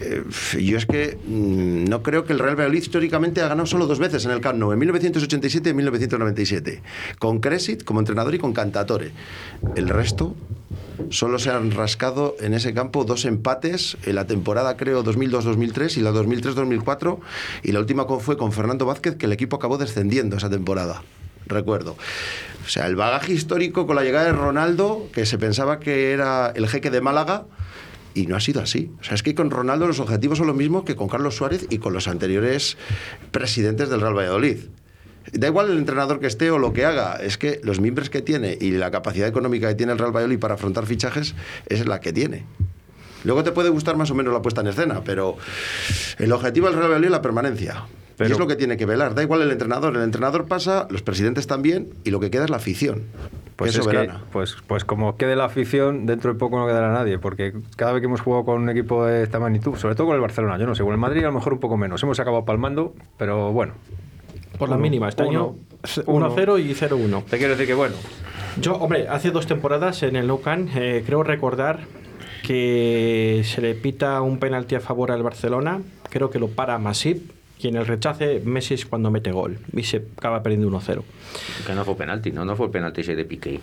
Eh, 0.00 0.22
yo 0.60 0.76
es 0.76 0.86
que 0.86 1.18
mm, 1.26 1.84
no 1.88 2.02
creo 2.02 2.24
que 2.24 2.32
el 2.32 2.38
Real 2.38 2.56
Valladolid 2.56 2.82
históricamente 2.82 3.42
ha 3.42 3.48
ganado 3.48 3.66
solo 3.66 3.86
dos 3.86 3.98
veces 3.98 4.24
en 4.24 4.30
el 4.30 4.40
Camp 4.40 4.58
Nou, 4.58 4.72
en 4.72 4.78
1987 4.78 5.68
y 5.68 5.70
en 5.70 5.76
1997. 5.76 6.82
Con 7.18 7.40
Cresit 7.40 7.84
como 7.84 8.00
entrenador 8.00 8.34
y 8.34 8.38
con 8.38 8.52
Cantatore. 8.52 9.12
El 9.76 9.88
resto 9.88 10.34
solo 11.10 11.38
se 11.38 11.50
han 11.50 11.70
rascado 11.70 12.36
en 12.40 12.54
ese 12.54 12.74
campo 12.74 13.04
dos 13.04 13.24
empates 13.24 13.96
en 14.04 14.14
la 14.14 14.26
temporada, 14.26 14.76
creo, 14.76 15.04
2002-2003 15.04 15.96
y 15.96 16.00
la 16.00 16.12
2003-2004. 16.12 17.18
Y 17.62 17.72
la 17.72 17.80
última 17.80 18.06
fue 18.06 18.36
con 18.36 18.52
Fernando 18.52 18.86
Vázquez, 18.86 19.16
que 19.16 19.26
el 19.26 19.32
equipo 19.32 19.56
acabó 19.56 19.78
descendiendo 19.78 20.36
esa 20.36 20.50
temporada. 20.50 21.02
Recuerdo. 21.48 21.96
O 22.64 22.68
sea, 22.68 22.86
el 22.86 22.96
bagaje 22.96 23.32
histórico 23.32 23.86
con 23.86 23.96
la 23.96 24.02
llegada 24.02 24.26
de 24.26 24.32
Ronaldo, 24.32 25.08
que 25.12 25.26
se 25.26 25.38
pensaba 25.38 25.80
que 25.80 26.12
era 26.12 26.52
el 26.54 26.68
jeque 26.68 26.90
de 26.90 27.00
Málaga, 27.00 27.46
y 28.14 28.26
no 28.26 28.36
ha 28.36 28.40
sido 28.40 28.60
así. 28.60 28.90
O 29.00 29.04
sea, 29.04 29.14
es 29.14 29.22
que 29.22 29.34
con 29.34 29.50
Ronaldo 29.50 29.86
los 29.86 30.00
objetivos 30.00 30.38
son 30.38 30.48
los 30.48 30.56
mismos 30.56 30.84
que 30.84 30.96
con 30.96 31.08
Carlos 31.08 31.36
Suárez 31.36 31.66
y 31.70 31.78
con 31.78 31.92
los 31.92 32.08
anteriores 32.08 32.76
presidentes 33.30 33.88
del 33.88 34.00
Real 34.00 34.16
Valladolid. 34.16 34.58
Da 35.32 35.46
igual 35.46 35.70
el 35.70 35.78
entrenador 35.78 36.20
que 36.20 36.26
esté 36.26 36.50
o 36.50 36.58
lo 36.58 36.72
que 36.72 36.84
haga, 36.84 37.16
es 37.16 37.38
que 37.38 37.60
los 37.62 37.80
miembros 37.80 38.10
que 38.10 38.22
tiene 38.22 38.56
y 38.60 38.70
la 38.72 38.90
capacidad 38.90 39.28
económica 39.28 39.68
que 39.68 39.74
tiene 39.74 39.92
el 39.92 39.98
Real 39.98 40.14
Valladolid 40.14 40.38
para 40.38 40.54
afrontar 40.54 40.86
fichajes 40.86 41.34
es 41.66 41.86
la 41.86 42.00
que 42.00 42.12
tiene. 42.12 42.44
Luego 43.24 43.44
te 43.44 43.52
puede 43.52 43.68
gustar 43.68 43.96
más 43.96 44.10
o 44.10 44.14
menos 44.14 44.32
la 44.32 44.42
puesta 44.42 44.60
en 44.62 44.68
escena, 44.68 45.02
pero 45.04 45.36
el 46.18 46.32
objetivo 46.32 46.66
del 46.66 46.76
Real 46.76 46.88
Valladolid 46.88 47.06
es 47.06 47.12
la 47.12 47.22
permanencia. 47.22 47.84
Y 48.18 48.22
Pero- 48.26 48.32
es 48.34 48.38
lo 48.38 48.46
que 48.48 48.56
tiene 48.56 48.76
que 48.76 48.84
velar. 48.86 49.14
Da 49.14 49.22
igual 49.22 49.42
el 49.42 49.50
entrenador, 49.52 49.96
el 49.96 50.02
entrenador 50.02 50.46
pasa, 50.46 50.86
los 50.90 51.02
presidentes 51.02 51.46
también, 51.46 51.90
y 52.04 52.10
lo 52.10 52.18
que 52.20 52.30
queda 52.30 52.44
es 52.44 52.50
la 52.50 52.56
afición. 52.56 53.04
Pues 53.56 53.72
que 53.72 53.78
es 53.80 53.86
es 53.86 53.88
que, 53.90 53.96
soberana. 53.96 54.22
pues, 54.32 54.56
pues 54.66 54.84
como 54.84 55.16
quede 55.16 55.34
la 55.36 55.44
afición, 55.46 56.06
dentro 56.06 56.32
de 56.32 56.38
poco 56.38 56.58
no 56.58 56.66
quedará 56.66 56.92
nadie, 56.92 57.18
porque 57.18 57.52
cada 57.76 57.92
vez 57.92 58.00
que 58.00 58.06
hemos 58.06 58.20
jugado 58.20 58.44
con 58.44 58.62
un 58.62 58.68
equipo 58.70 59.04
de 59.06 59.22
esta 59.24 59.38
magnitud, 59.40 59.74
sobre 59.76 59.94
todo 59.94 60.06
con 60.08 60.14
el 60.16 60.20
Barcelona, 60.22 60.58
yo 60.58 60.66
no 60.66 60.74
sé, 60.74 60.82
con 60.84 60.92
el 60.92 60.98
Madrid 60.98 61.22
a 61.24 61.26
lo 61.28 61.32
mejor 61.32 61.52
un 61.54 61.58
poco 61.60 61.76
menos, 61.76 62.02
hemos 62.02 62.18
acabado 62.20 62.44
palmando, 62.44 62.94
pero 63.18 63.52
bueno. 63.52 63.72
Por 64.58 64.68
la 64.68 64.74
Uno, 64.76 64.82
mínima, 64.82 65.08
este 65.08 65.22
año 65.24 65.54
uno, 66.06 66.30
1-0 66.34 66.58
y 66.58 66.74
0-1. 66.74 67.22
Te 67.24 67.38
quiero 67.38 67.52
decir 67.52 67.66
que 67.66 67.74
bueno, 67.74 67.94
Yo, 68.60 68.74
hombre, 68.76 69.06
hace 69.08 69.30
dos 69.30 69.46
temporadas 69.46 70.02
en 70.02 70.16
el 70.16 70.26
Nou 70.26 70.40
Camp, 70.40 70.68
eh, 70.74 71.02
creo 71.06 71.22
recordar 71.22 71.80
que 72.44 73.42
se 73.44 73.60
le 73.60 73.74
pita 73.74 74.20
un 74.22 74.38
penalti 74.38 74.74
a 74.74 74.80
favor 74.80 75.10
al 75.12 75.22
Barcelona, 75.22 75.80
creo 76.10 76.30
que 76.30 76.38
lo 76.38 76.48
para 76.48 76.78
Masip, 76.78 77.30
y 77.60 77.68
en 77.68 77.76
el 77.76 77.86
rechace 77.86 78.40
Messi 78.44 78.74
es 78.74 78.86
cuando 78.86 79.10
mete 79.10 79.32
gol 79.32 79.58
y 79.72 79.82
se 79.82 80.04
acaba 80.16 80.42
perdiendo 80.42 80.70
1-0. 80.70 81.02
Que 81.66 81.74
no 81.74 81.84
fue 81.84 81.96
penalti, 81.96 82.30
¿no? 82.32 82.44
No 82.44 82.56
fue 82.56 82.70
penalti 82.70 83.00
ese 83.00 83.16
de 83.16 83.24
Piqué. 83.24 83.60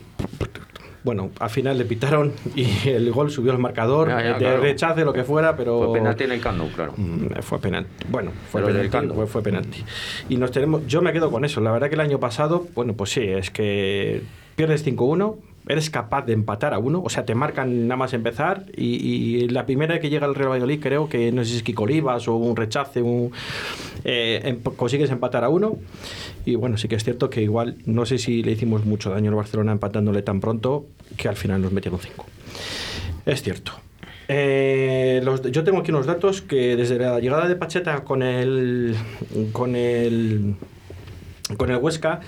bueno, 1.03 1.29
al 1.39 1.49
final 1.49 1.77
le 1.77 1.85
pitaron 1.85 2.33
y 2.55 2.89
el 2.89 3.11
gol 3.11 3.29
subió 3.31 3.51
al 3.51 3.59
marcador, 3.59 4.09
ya, 4.09 4.17
de 4.17 4.35
claro. 4.37 4.61
rechace, 4.61 5.05
lo 5.05 5.13
que 5.13 5.23
fuera, 5.23 5.55
pero... 5.55 5.85
Fue 5.85 5.99
penalti 5.99 6.23
en 6.23 6.31
el 6.31 6.41
Camp 6.41 6.57
Nou, 6.57 6.69
claro. 6.71 6.93
Mm, 6.97 7.41
Fue 7.41 7.59
penalti. 7.59 7.89
Bueno, 8.09 8.31
fue 8.51 8.61
Pero 8.63 8.89
penalti, 8.89 9.13
fue 9.27 9.41
penalti. 9.41 9.83
Y 10.29 10.37
nos 10.37 10.51
tenemos, 10.51 10.85
yo 10.87 11.01
me 11.01 11.13
quedo 11.13 11.29
con 11.31 11.45
eso. 11.45 11.61
La 11.61 11.71
verdad 11.71 11.89
que 11.89 11.95
el 11.95 12.01
año 12.01 12.19
pasado, 12.19 12.67
bueno, 12.73 12.93
pues 12.93 13.11
sí, 13.11 13.21
es 13.21 13.51
que 13.51 14.23
pierdes 14.55 14.85
5-1, 14.85 15.35
eres 15.67 15.89
capaz 15.89 16.25
de 16.25 16.33
empatar 16.33 16.73
a 16.73 16.79
uno, 16.79 17.01
o 17.03 17.09
sea, 17.09 17.25
te 17.25 17.35
marcan 17.35 17.87
nada 17.87 17.97
más 17.97 18.13
empezar 18.13 18.65
y, 18.75 19.47
la 19.49 19.65
primera 19.65 19.99
que 19.99 20.09
llega 20.09 20.27
el 20.27 20.35
Real 20.35 20.49
Valladolid 20.49 20.79
creo 20.79 21.09
que 21.09 21.31
no 21.31 21.43
sé 21.43 21.51
si 21.51 21.57
es 21.57 21.63
Kiko 21.63 21.83
Olivas 21.83 22.27
o 22.27 22.35
un 22.35 22.55
rechace, 22.55 23.03
eh, 24.03 24.41
em- 24.43 24.59
consigues 24.75 25.09
empatar 25.09 25.43
a 25.43 25.49
uno 25.49 25.77
y 26.45 26.55
bueno, 26.55 26.77
sí 26.77 26.87
que 26.87 26.95
es 26.95 27.03
cierto 27.03 27.29
que 27.29 27.41
igual 27.41 27.77
no 27.85 28.05
sé 28.05 28.17
si 28.17 28.43
le 28.43 28.51
hicimos 28.51 28.85
mucho 28.85 29.09
daño 29.09 29.29
al 29.29 29.35
Barcelona 29.35 29.71
empatándole 29.71 30.21
tan 30.21 30.39
pronto 30.39 30.85
que 31.17 31.27
al 31.27 31.35
final 31.35 31.61
nos 31.61 31.71
metieron 31.71 31.99
5. 31.99 32.25
Es 33.25 33.41
cierto. 33.41 33.73
Eh, 34.27 35.23
yo 35.51 35.63
tengo 35.63 35.79
aquí 35.79 35.91
unos 35.91 36.05
datos 36.05 36.41
que 36.41 36.75
desde 36.75 36.97
la 36.97 37.19
llegada 37.19 37.47
de 37.47 37.55
Pacheta 37.55 38.03
con 38.03 38.23
el 38.23 38.95
con 39.51 39.75
el 39.75 40.55
con 41.57 41.69
el 41.69 41.77
Huesca, 41.77 42.21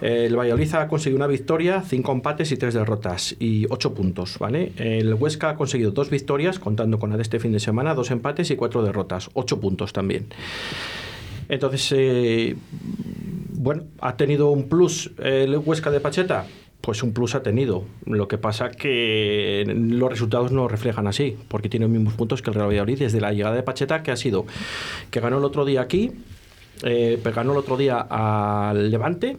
eh, 0.00 0.24
el 0.26 0.36
Valladolid 0.36 0.74
ha 0.74 0.88
conseguido 0.88 1.16
una 1.16 1.26
victoria, 1.26 1.82
cinco 1.82 2.12
empates 2.12 2.50
y 2.52 2.56
tres 2.56 2.74
derrotas 2.74 3.36
y 3.38 3.66
ocho 3.68 3.94
puntos, 3.94 4.38
¿vale? 4.38 4.72
El 4.76 5.14
Huesca 5.14 5.50
ha 5.50 5.56
conseguido 5.56 5.90
dos 5.90 6.10
victorias, 6.10 6.58
contando 6.58 6.98
con 6.98 7.10
la 7.10 7.16
de 7.16 7.22
este 7.22 7.38
fin 7.38 7.52
de 7.52 7.60
semana, 7.60 7.94
dos 7.94 8.10
empates 8.10 8.50
y 8.50 8.56
cuatro 8.56 8.82
derrotas, 8.82 9.30
ocho 9.34 9.60
puntos 9.60 9.92
también. 9.92 10.26
Entonces, 11.48 11.92
eh, 11.94 12.56
bueno, 13.52 13.84
¿ha 14.00 14.16
tenido 14.16 14.50
un 14.50 14.68
plus 14.68 15.10
el 15.22 15.56
Huesca 15.58 15.90
de 15.90 16.00
Pacheta? 16.00 16.46
Pues 16.80 17.02
un 17.02 17.12
plus 17.12 17.34
ha 17.34 17.42
tenido. 17.42 17.84
Lo 18.04 18.28
que 18.28 18.36
pasa 18.36 18.70
que 18.70 19.64
los 19.66 20.10
resultados 20.10 20.52
no 20.52 20.68
reflejan 20.68 21.06
así, 21.06 21.36
porque 21.48 21.68
tiene 21.68 21.86
los 21.86 21.92
mismos 21.92 22.14
puntos 22.14 22.42
que 22.42 22.50
el 22.50 22.54
Real 22.54 22.68
Valladolid 22.68 22.98
desde 22.98 23.20
la 23.20 23.32
llegada 23.32 23.54
de 23.54 23.62
Pacheta, 23.62 24.02
que 24.02 24.10
ha 24.10 24.16
sido 24.16 24.44
que 25.10 25.20
ganó 25.20 25.38
el 25.38 25.44
otro 25.44 25.64
día 25.64 25.80
aquí, 25.80 26.12
eh, 26.84 27.20
ganó 27.34 27.52
el 27.52 27.58
otro 27.58 27.76
día 27.76 28.06
al 28.08 28.90
Levante 28.90 29.38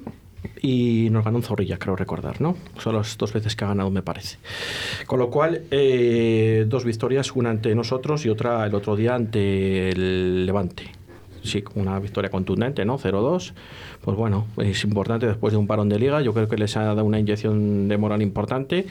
y 0.62 1.10
nos 1.12 1.24
ganó 1.24 1.38
un 1.38 1.44
Zorrilla, 1.44 1.78
creo 1.78 1.96
recordar, 1.96 2.42
¿no? 2.42 2.58
Son 2.80 2.96
las 2.96 3.18
dos 3.18 3.34
veces 3.34 3.56
que 3.56 3.66
ha 3.66 3.68
ganado, 3.68 3.90
me 3.92 4.02
parece. 4.02 4.38
Con 5.06 5.20
lo 5.20 5.30
cual, 5.30 5.64
eh, 5.72 6.66
dos 6.68 6.84
victorias, 6.84 7.32
una 7.36 7.52
ante 7.52 7.74
nosotros 7.76 8.26
y 8.26 8.30
otra 8.30 8.66
el 8.66 8.74
otro 8.74 8.96
día 8.96 9.16
ante 9.16 9.90
el 9.90 10.46
Levante. 10.46 10.92
Sí, 11.46 11.64
una 11.76 12.00
victoria 12.00 12.30
contundente, 12.30 12.84
¿no? 12.86 12.98
0-2. 12.98 13.54
Pues 14.04 14.18
bueno, 14.18 14.48
es 14.58 14.84
importante 14.84 15.28
después 15.28 15.54
de 15.54 15.58
un 15.58 15.68
parón 15.68 15.88
de 15.90 16.00
liga. 16.00 16.22
Yo 16.22 16.34
creo 16.34 16.48
que 16.48 16.58
les 16.58 16.76
ha 16.76 16.84
dado 16.84 17.06
una 17.06 17.20
inyección 17.20 17.88
de 17.88 17.98
moral 17.98 18.22
importante. 18.22 18.86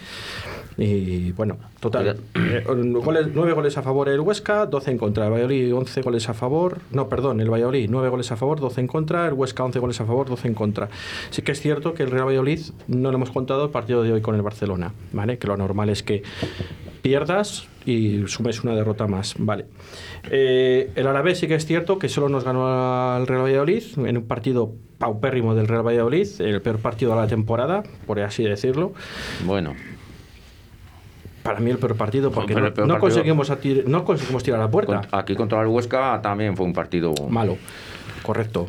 Y 0.76 1.32
bueno, 1.32 1.56
total. 1.80 2.16
eh, 2.34 2.64
goles- 2.66 3.28
nueve 3.32 3.52
goles 3.52 3.76
a 3.78 3.82
favor 3.82 4.08
el 4.08 4.20
Huesca, 4.20 4.66
12 4.66 4.90
en 4.90 4.98
contra. 4.98 5.26
El 5.26 5.32
Valladolid, 5.32 5.74
11 5.74 6.02
goles 6.02 6.28
a 6.28 6.34
favor. 6.34 6.78
No, 6.90 7.08
perdón, 7.08 7.40
el 7.40 7.50
Valladolid, 7.50 7.88
9 7.90 8.08
goles 8.08 8.32
a 8.32 8.36
favor, 8.36 8.58
12 8.60 8.80
en 8.80 8.86
contra. 8.88 9.26
El 9.28 9.34
Huesca, 9.34 9.64
11 9.64 9.78
goles 9.78 10.00
a 10.00 10.04
favor, 10.06 10.28
12 10.28 10.48
en 10.48 10.54
contra. 10.54 10.88
Sí 11.30 11.42
que 11.42 11.52
es 11.52 11.60
cierto 11.60 11.94
que 11.94 12.02
el 12.04 12.10
Real 12.10 12.26
Valladolid 12.26 12.60
no 12.88 13.10
le 13.10 13.16
hemos 13.16 13.30
contado 13.30 13.64
el 13.64 13.70
partido 13.70 14.02
de 14.02 14.12
hoy 14.12 14.20
con 14.20 14.34
el 14.34 14.42
Barcelona, 14.42 14.92
¿vale? 15.12 15.38
Que 15.38 15.46
lo 15.46 15.56
normal 15.56 15.90
es 15.90 16.02
que 16.02 16.22
pierdas 17.14 17.66
y 17.84 18.26
sumes 18.28 18.64
una 18.64 18.74
derrota 18.74 19.06
más, 19.06 19.34
vale. 19.36 19.66
Eh, 20.30 20.90
el 20.96 21.06
Alavés 21.06 21.38
sí 21.38 21.46
que 21.46 21.54
es 21.54 21.66
cierto 21.66 21.98
que 21.98 22.08
solo 22.08 22.30
nos 22.30 22.44
ganó 22.44 22.66
al 23.12 23.26
Real 23.26 23.42
Valladolid 23.42 23.82
en 23.98 24.16
un 24.16 24.24
partido 24.26 24.72
paupérrimo 24.96 25.54
del 25.54 25.68
Real 25.68 25.86
Valladolid, 25.86 26.26
el 26.40 26.62
peor 26.62 26.78
partido 26.78 27.14
de 27.14 27.20
la 27.20 27.26
temporada, 27.26 27.82
por 28.06 28.18
así 28.20 28.42
decirlo. 28.44 28.94
Bueno, 29.44 29.74
Para 31.42 31.60
mí 31.60 31.70
el 31.70 31.76
peor 31.76 31.94
partido 31.94 32.30
porque 32.32 32.54
no, 32.54 32.66
el 32.66 32.72
peor 32.72 32.88
no 32.88 32.94
partido- 32.94 33.00
conseguimos, 33.00 33.50
atir- 33.50 33.84
no 33.84 34.02
conseguimos 34.02 34.42
tirar 34.42 34.60
a 34.60 34.62
la 34.64 34.70
puerta. 34.70 35.02
aquí 35.12 35.34
contra 35.34 35.60
el 35.60 35.66
Huesca 35.66 36.20
también 36.22 36.56
fue 36.56 36.64
un 36.64 36.72
partido 36.72 37.12
Malo, 37.28 37.58
correcto. 38.22 38.66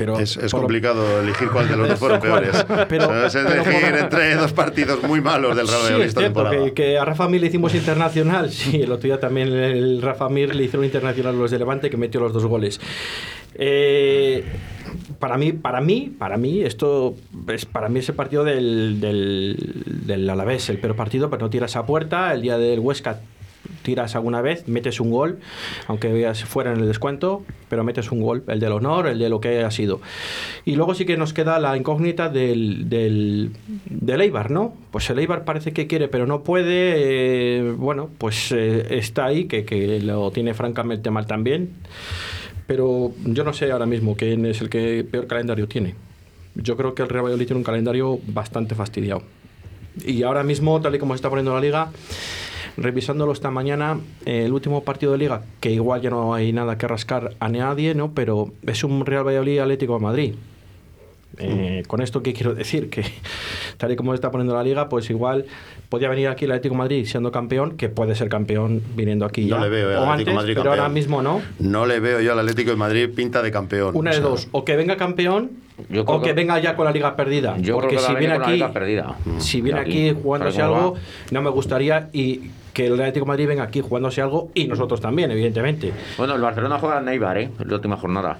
Pero 0.00 0.18
Es, 0.18 0.36
es 0.38 0.50
por 0.50 0.62
complicado 0.62 1.20
elegir 1.20 1.48
cuál 1.50 1.68
de 1.68 1.76
los 1.76 1.88
dos 1.90 1.98
fueron 1.98 2.20
peores. 2.20 2.64
Pero- 2.88 3.08
O 3.10 3.28
sea, 3.28 3.42
es 3.42 3.52
elegir 3.66 3.94
entre 3.98 4.34
dos 4.34 4.52
partidos 4.54 5.02
muy 5.02 5.20
malos 5.20 5.54
del 5.54 5.68
Real 5.68 5.80
Sí, 5.88 5.92
es 6.00 6.06
esta 6.08 6.22
temporada. 6.22 6.56
que, 6.64 6.72
que 6.72 6.96
a 6.98 7.04
Rafa 7.04 7.28
Mir 7.28 7.42
le 7.42 7.48
hicimos 7.48 7.74
internacional. 7.74 8.50
Sí, 8.60 8.80
el 8.82 8.90
otro 8.92 9.06
día 9.08 9.20
también 9.20 9.48
el 9.52 10.00
Rafa 10.00 10.28
Mir 10.30 10.54
le 10.54 10.64
hicieron 10.64 10.84
internacional 10.86 11.38
los 11.38 11.50
de 11.50 11.58
Levante 11.58 11.90
que 11.90 11.96
metió 11.98 12.18
los 12.20 12.32
dos 12.32 12.46
goles. 12.46 12.80
Eh, 13.56 14.44
para 15.18 15.36
mí, 15.36 15.52
para 15.52 15.80
mí, 15.80 16.12
para 16.18 16.36
mí, 16.38 16.62
esto 16.62 17.14
es 17.48 17.66
para 17.66 17.88
mí 17.88 17.98
ese 18.00 18.12
partido 18.14 18.42
del, 18.44 19.00
del, 19.00 19.56
del 20.06 20.30
Alavés, 20.30 20.70
el 20.70 20.78
peor 20.78 20.96
partido, 20.96 21.28
pero 21.28 21.42
no 21.42 21.50
tiras 21.50 21.76
a 21.76 21.84
puerta. 21.84 22.32
El 22.32 22.42
día 22.42 22.56
del 22.58 22.80
Huesca 22.80 23.20
tiras 23.82 24.14
alguna 24.14 24.40
vez, 24.40 24.68
metes 24.68 25.00
un 25.00 25.10
gol, 25.10 25.38
aunque 25.86 26.32
fuera 26.46 26.72
en 26.72 26.80
el 26.80 26.86
descuento, 26.86 27.44
pero 27.68 27.84
metes 27.84 28.10
un 28.12 28.20
gol, 28.20 28.42
el 28.48 28.60
del 28.60 28.72
honor, 28.72 29.06
el 29.06 29.18
de 29.18 29.28
lo 29.28 29.40
que 29.40 29.62
ha 29.62 29.70
sido. 29.70 30.00
Y 30.64 30.76
luego 30.76 30.94
sí 30.94 31.04
que 31.04 31.16
nos 31.16 31.32
queda 31.32 31.58
la 31.58 31.76
incógnita 31.76 32.28
del, 32.28 32.88
del, 32.88 33.50
del 33.86 34.20
Eibar, 34.20 34.50
¿no? 34.50 34.74
Pues 34.90 35.08
el 35.10 35.18
Eibar 35.18 35.44
parece 35.44 35.72
que 35.72 35.86
quiere, 35.86 36.08
pero 36.08 36.26
no 36.26 36.42
puede. 36.42 36.94
eh, 36.96 37.72
bueno, 37.72 38.10
pues 38.18 38.52
eh, 38.52 38.98
está 38.98 39.26
ahí, 39.26 39.44
que, 39.44 39.64
que 39.64 40.00
lo 40.00 40.30
tiene 40.30 40.54
francamente 40.54 41.10
mal 41.10 41.26
también. 41.26 41.70
Pero 42.66 43.12
yo 43.24 43.42
no 43.44 43.52
sé 43.52 43.72
ahora 43.72 43.86
mismo 43.86 44.16
quién 44.16 44.46
es 44.46 44.60
el 44.60 44.68
que 44.68 45.04
peor 45.10 45.26
calendario 45.26 45.66
tiene. 45.66 45.94
Yo 46.54 46.76
creo 46.76 46.94
que 46.94 47.02
el 47.02 47.08
Real 47.08 47.24
Valladolid 47.24 47.46
tiene 47.46 47.58
un 47.58 47.64
calendario 47.64 48.20
bastante 48.28 48.74
fastidiado. 48.74 49.22
Y 50.04 50.22
ahora 50.22 50.44
mismo, 50.44 50.80
tal 50.80 50.94
y 50.94 50.98
como 50.98 51.14
se 51.14 51.16
está 51.16 51.28
poniendo 51.28 51.52
la 51.52 51.60
liga, 51.60 51.90
revisándolo 52.76 53.32
esta 53.32 53.50
mañana, 53.50 53.98
eh, 54.26 54.44
el 54.46 54.52
último 54.52 54.82
partido 54.84 55.12
de 55.12 55.18
liga, 55.18 55.42
que 55.60 55.70
igual 55.70 56.00
ya 56.00 56.10
no 56.10 56.34
hay 56.34 56.52
nada 56.52 56.76
que 56.78 56.86
rascar 56.88 57.34
a 57.40 57.48
nadie, 57.48 57.94
¿no? 57.94 58.12
Pero 58.14 58.52
es 58.66 58.84
un 58.84 59.04
Real 59.06 59.24
Valladolid 59.26 59.58
Atlético 59.58 59.94
de 59.94 60.00
Madrid. 60.00 60.34
Eh, 61.38 61.84
Con 61.86 62.02
esto, 62.02 62.22
¿qué 62.22 62.32
quiero 62.34 62.54
decir? 62.54 62.90
Que 62.90 63.04
tal 63.78 63.92
y 63.92 63.96
como 63.96 64.10
se 64.12 64.16
está 64.16 64.30
poniendo 64.30 64.52
la 64.54 64.64
liga, 64.64 64.88
pues 64.88 65.08
igual 65.10 65.46
podía 65.88 66.08
venir 66.10 66.26
aquí 66.28 66.44
el 66.44 66.50
Atlético 66.50 66.74
de 66.74 66.78
Madrid 66.78 67.06
siendo 67.06 67.30
campeón, 67.32 67.76
que 67.76 67.88
puede 67.88 68.14
ser 68.16 68.28
campeón 68.28 68.82
viniendo 68.96 69.24
aquí 69.24 69.46
No 69.46 69.56
ya. 69.56 69.62
le 69.62 69.68
veo, 69.70 69.88
o 69.88 70.02
Atlético 70.02 70.10
antes, 70.10 70.26
de 70.26 70.32
Madrid 70.34 70.52
pero 70.54 70.64
campeón. 70.64 70.78
ahora 70.80 70.92
mismo 70.92 71.22
no. 71.22 71.40
No 71.60 71.86
le 71.86 72.00
veo 72.00 72.20
yo 72.20 72.32
al 72.32 72.40
Atlético 72.40 72.70
de 72.70 72.76
Madrid 72.76 73.08
pinta 73.14 73.42
de 73.42 73.50
campeón. 73.52 73.96
Una 73.96 74.10
O 74.10 74.14
de 74.14 74.20
sea, 74.20 74.28
dos, 74.28 74.48
o 74.50 74.64
que 74.64 74.76
venga 74.76 74.96
campeón 74.96 75.52
Yo 75.88 76.04
creo 76.04 76.18
o 76.18 76.20
que 76.20 76.28
que- 76.28 76.32
venga 76.34 76.58
ya 76.58 76.74
con 76.76 76.84
la 76.84 76.90
liga 76.92 77.14
perdida. 77.16 77.56
yo 77.58 77.74
Porque 77.74 77.94
creo 77.96 78.00
que 78.00 78.06
si 78.06 78.12
va 78.12 78.18
a 78.18 78.20
viene 78.20 78.32
venir 78.34 78.34
con 78.34 78.40
la 78.42 78.46
aquí, 78.48 78.54
liga 78.56 78.72
perdida. 78.72 79.16
si 79.38 79.60
viene 79.60 79.80
aquí 79.80 80.12
jugándose 80.22 80.60
algo, 80.60 80.94
va. 80.94 81.00
no 81.30 81.42
me 81.42 81.50
gustaría 81.50 82.10
y 82.12 82.50
que 82.72 82.86
el 82.86 82.94
Atlético 82.94 83.24
de 83.24 83.28
Madrid 83.28 83.48
venga 83.48 83.62
aquí 83.64 83.80
jugándose 83.80 84.20
algo 84.22 84.50
y 84.54 84.66
nosotros 84.66 85.00
también, 85.00 85.30
evidentemente. 85.30 85.92
Bueno, 86.16 86.34
el 86.34 86.40
Barcelona 86.40 86.78
juega 86.78 87.00
en 87.00 87.08
Eibar, 87.08 87.38
¿eh? 87.38 87.50
En 87.58 87.68
la 87.68 87.74
última 87.74 87.96
jornada. 87.96 88.38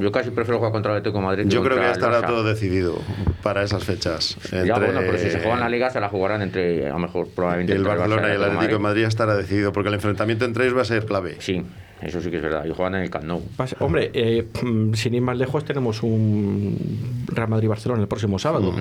Yo 0.00 0.10
casi 0.10 0.30
prefiero 0.30 0.58
jugar 0.58 0.72
contra 0.72 0.92
el 0.92 0.98
Atlético 0.98 1.18
de 1.18 1.24
Madrid. 1.26 1.44
Yo 1.46 1.62
creo 1.62 1.76
que 1.76 1.82
ya 1.82 1.88
el 1.88 1.92
estará 1.92 2.26
todo 2.26 2.42
decidido 2.42 2.98
para 3.42 3.62
esas 3.62 3.84
fechas. 3.84 4.36
Ya, 4.50 4.60
Entre 4.60 4.72
bueno, 4.72 5.00
pero 5.00 5.18
si 5.18 5.30
se 5.30 5.38
juega 5.40 5.54
en 5.54 5.60
la 5.60 5.68
Liga 5.68 5.90
se 5.90 6.00
la 6.00 6.08
jugarán 6.08 6.40
entre, 6.40 6.88
a 6.88 6.92
lo 6.92 6.98
mejor, 6.98 7.28
probablemente 7.28 7.74
el 7.74 7.84
Barcelona 7.84 8.28
y 8.28 8.30
Barça 8.30 8.34
el 8.34 8.44
Atlético 8.44 8.72
de 8.72 8.78
Madrid 8.78 9.04
estará 9.04 9.36
decidido, 9.36 9.72
porque 9.72 9.88
el 9.88 9.94
enfrentamiento 9.94 10.46
entre 10.46 10.64
ellos 10.64 10.76
va 10.76 10.82
a 10.82 10.86
ser 10.86 11.04
clave. 11.04 11.36
Sí, 11.40 11.62
eso 12.00 12.20
sí 12.22 12.30
que 12.30 12.36
es 12.36 12.42
verdad. 12.42 12.64
Y 12.64 12.70
juegan 12.70 12.94
en 12.94 13.02
el 13.02 13.10
Camp 13.10 13.24
Nou. 13.24 13.42
Hombre, 13.80 14.10
eh, 14.14 14.46
mm, 14.62 14.94
sin 14.94 15.14
ir 15.14 15.22
más 15.22 15.36
lejos, 15.36 15.64
tenemos 15.64 16.02
un 16.02 17.26
Real 17.26 17.48
Madrid-Barcelona 17.48 18.00
el 18.00 18.08
próximo 18.08 18.38
sábado. 18.38 18.72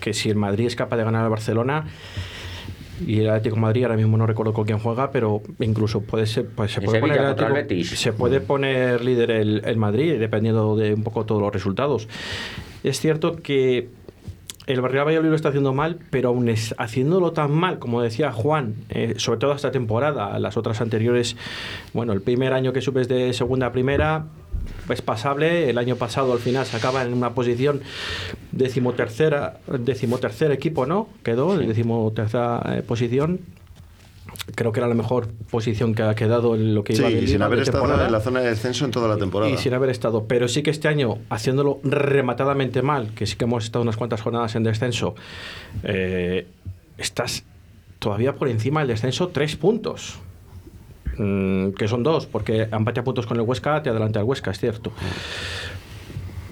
Que 0.00 0.12
si 0.12 0.28
el 0.28 0.36
Madrid 0.36 0.66
es 0.66 0.76
capaz 0.76 0.98
de 0.98 1.04
ganar 1.04 1.24
al 1.24 1.30
Barcelona 1.30 1.86
y 3.04 3.20
el 3.20 3.28
Atlético 3.30 3.56
de 3.56 3.60
Madrid, 3.62 3.82
ahora 3.84 3.96
mismo 3.96 4.16
no 4.16 4.26
recuerdo 4.26 4.52
con 4.52 4.64
quién 4.64 4.78
juega, 4.78 5.10
pero 5.10 5.42
incluso 5.60 6.00
puede 6.02 6.26
ser, 6.26 6.46
pues 6.46 6.72
se 6.72 6.80
puede 6.80 7.00
poner 7.00 7.20
Atlético- 7.20 7.54
Betis. 7.54 7.90
se 7.98 8.12
puede 8.12 8.40
poner 8.40 9.04
líder 9.04 9.30
el, 9.32 9.62
el 9.64 9.76
Madrid, 9.76 10.18
dependiendo 10.18 10.76
de 10.76 10.94
un 10.94 11.02
poco 11.02 11.24
todos 11.26 11.40
los 11.42 11.52
resultados. 11.52 12.08
Es 12.84 13.00
cierto 13.00 13.36
que 13.36 13.88
el 14.66 14.82
Real 14.82 15.06
Valladolid 15.06 15.28
lo 15.30 15.36
está 15.36 15.50
haciendo 15.50 15.72
mal, 15.74 15.98
pero 16.10 16.30
aún 16.30 16.48
es, 16.48 16.74
haciéndolo 16.78 17.32
tan 17.32 17.52
mal, 17.52 17.78
como 17.78 18.02
decía 18.02 18.32
Juan, 18.32 18.74
eh, 18.88 19.14
sobre 19.18 19.38
todo 19.38 19.52
esta 19.52 19.70
temporada, 19.70 20.36
las 20.40 20.56
otras 20.56 20.80
anteriores, 20.80 21.36
bueno, 21.92 22.12
el 22.12 22.20
primer 22.20 22.52
año 22.52 22.72
que 22.72 22.80
subes 22.80 23.06
de 23.08 23.32
segunda 23.32 23.66
a 23.66 23.72
primera 23.72 24.24
es 24.88 25.02
pasable, 25.02 25.70
el 25.70 25.78
año 25.78 25.94
pasado 25.94 26.32
al 26.32 26.40
final 26.40 26.66
se 26.66 26.76
acaba 26.76 27.02
en 27.04 27.12
una 27.12 27.30
posición 27.30 27.80
decimotercera, 28.56 29.58
decimotercer 29.78 30.50
equipo, 30.52 30.86
¿no? 30.86 31.08
Quedó, 31.22 31.60
en 31.60 31.68
decimotercera 31.68 32.76
eh, 32.78 32.82
posición. 32.82 33.40
Creo 34.54 34.70
que 34.70 34.78
era 34.80 34.86
la 34.88 34.94
mejor 34.94 35.28
posición 35.50 35.94
que 35.94 36.02
ha 36.02 36.14
quedado 36.14 36.54
en 36.54 36.74
lo 36.74 36.84
que 36.84 36.94
Sí, 36.94 37.00
iba 37.00 37.10
de 37.10 37.22
y 37.22 37.26
sin 37.26 37.42
haber 37.42 37.58
de 37.58 37.62
estado 37.64 37.82
temporada. 37.82 38.06
en 38.06 38.12
la 38.12 38.20
zona 38.20 38.40
de 38.40 38.50
descenso 38.50 38.84
en 38.84 38.90
toda 38.92 39.08
la 39.08 39.16
temporada. 39.16 39.50
Y 39.50 39.56
sin 39.56 39.74
haber 39.74 39.90
estado. 39.90 40.24
Pero 40.28 40.46
sí 40.46 40.62
que 40.62 40.70
este 40.70 40.88
año, 40.88 41.18
haciéndolo 41.30 41.80
rematadamente 41.82 42.82
mal, 42.82 43.12
que 43.14 43.26
sí 43.26 43.36
que 43.36 43.44
hemos 43.44 43.64
estado 43.64 43.82
unas 43.82 43.96
cuantas 43.96 44.20
jornadas 44.20 44.54
en 44.54 44.62
descenso, 44.62 45.14
eh, 45.82 46.46
estás 46.98 47.44
todavía 47.98 48.34
por 48.34 48.48
encima 48.48 48.80
del 48.80 48.88
descenso 48.88 49.28
tres 49.28 49.56
puntos. 49.56 50.18
Mm, 51.18 51.70
que 51.70 51.88
son 51.88 52.02
dos, 52.02 52.26
porque 52.26 52.68
empate 52.70 53.00
a 53.00 53.04
puntos 53.04 53.26
con 53.26 53.38
el 53.38 53.42
Huesca 53.42 53.82
te 53.82 53.88
adelanta 53.90 54.20
el 54.20 54.26
Huesca, 54.26 54.50
es 54.50 54.60
cierto. 54.60 54.92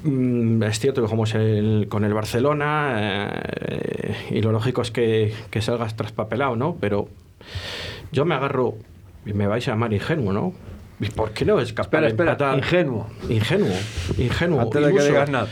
Mm, 0.04 0.62
es 0.62 0.78
cierto 0.78 1.00
que 1.00 1.06
jugamos 1.06 1.34
el- 1.34 1.86
con 1.88 2.04
el 2.04 2.12
Barcelona 2.14 3.40
eh, 3.42 4.14
y 4.30 4.42
lo 4.42 4.52
lógico 4.52 4.82
es 4.82 4.90
que, 4.90 5.32
que 5.50 5.62
salgas 5.62 5.96
traspapelado, 5.96 6.56
¿no? 6.56 6.76
Pero 6.80 7.08
yo 8.12 8.24
me 8.24 8.34
agarro 8.34 8.74
y 9.24 9.32
me 9.32 9.46
vais 9.46 9.66
a 9.68 9.72
llamar 9.72 9.92
ingenuo, 9.92 10.32
¿no? 10.32 10.52
¿Y 11.00 11.08
por 11.08 11.32
qué 11.32 11.44
no 11.44 11.58
es 11.58 11.72
capaz 11.72 11.86
Espera, 11.88 12.06
espera, 12.08 12.32
empatar? 12.32 12.58
ingenuo. 12.58 13.06
Ingenuo, 13.28 13.72
ingenuo. 14.18 14.60
Antes 14.60 14.80
de 14.82 14.88
que 14.88 14.92
iluso, 14.94 15.08
digas 15.08 15.30
nada. 15.30 15.48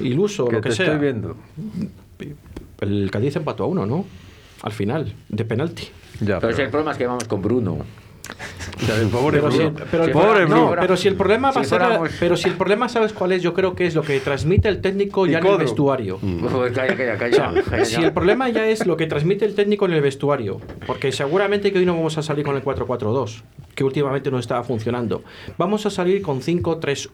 Iluso, 0.00 0.44
que 0.48 0.52
lo 0.56 0.60
que 0.60 0.68
te 0.70 0.74
sea. 0.74 0.86
estoy 0.86 1.00
viendo. 1.00 1.36
El 2.80 3.10
Cádiz 3.10 3.36
empató 3.36 3.64
a 3.64 3.66
uno, 3.68 3.86
¿no? 3.86 4.04
Al 4.62 4.72
final, 4.72 5.14
de 5.28 5.44
penalti. 5.44 5.88
Ya, 6.20 6.40
Pero 6.40 6.52
si 6.54 6.62
el 6.62 6.68
problema 6.70 6.92
es 6.92 6.98
que 6.98 7.06
vamos 7.06 7.24
con 7.24 7.40
Bruno. 7.40 7.78
El 9.00 9.08
pobre 9.08 9.38
Pero 9.40 9.50
si, 9.52 9.58
pero, 9.90 10.04
el- 10.04 10.12
fuera- 10.12 10.46
no, 10.46 10.70
si 10.70 10.76
pero 10.80 10.96
si 10.96 11.08
el 11.08 11.14
problema 11.14 11.50
va 11.52 11.60
a 11.60 11.64
ser, 11.64 11.80
pero 12.20 12.36
si 12.36 12.48
el 12.48 12.54
problema 12.54 12.88
sabes 12.88 13.12
cuál 13.12 13.32
es, 13.32 13.42
yo 13.42 13.54
creo 13.54 13.74
que 13.74 13.86
es 13.86 13.94
lo 13.94 14.02
que 14.02 14.18
transmite 14.20 14.68
el 14.68 14.80
técnico 14.80 15.26
ya 15.26 15.38
en 15.38 15.46
el 15.46 15.58
vestuario. 15.58 16.18
Calla, 16.74 16.96
calla, 16.96 17.14
O 17.14 17.18
calla. 17.18 17.34
sea, 17.52 17.62
calla 17.62 17.84
si 17.84 18.02
el 18.02 18.12
problema 18.12 18.48
ya 18.48 18.66
es 18.66 18.86
lo 18.86 18.96
que 18.96 19.06
transmite 19.06 19.44
el 19.44 19.54
técnico 19.54 19.86
en 19.86 19.92
el 19.92 20.00
vestuario, 20.00 20.60
porque 20.86 21.12
seguramente 21.12 21.72
que 21.72 21.78
hoy 21.78 21.86
no 21.86 21.94
vamos 21.94 22.18
a 22.18 22.22
salir 22.22 22.44
con 22.44 22.56
el 22.56 22.62
4-4-2, 22.64 23.42
que 23.74 23.84
últimamente 23.84 24.30
no 24.30 24.38
estaba 24.38 24.64
funcionando. 24.64 25.22
Vamos 25.58 25.86
a 25.86 25.90
salir 25.90 26.22
con 26.22 26.40
5-3 26.40 27.08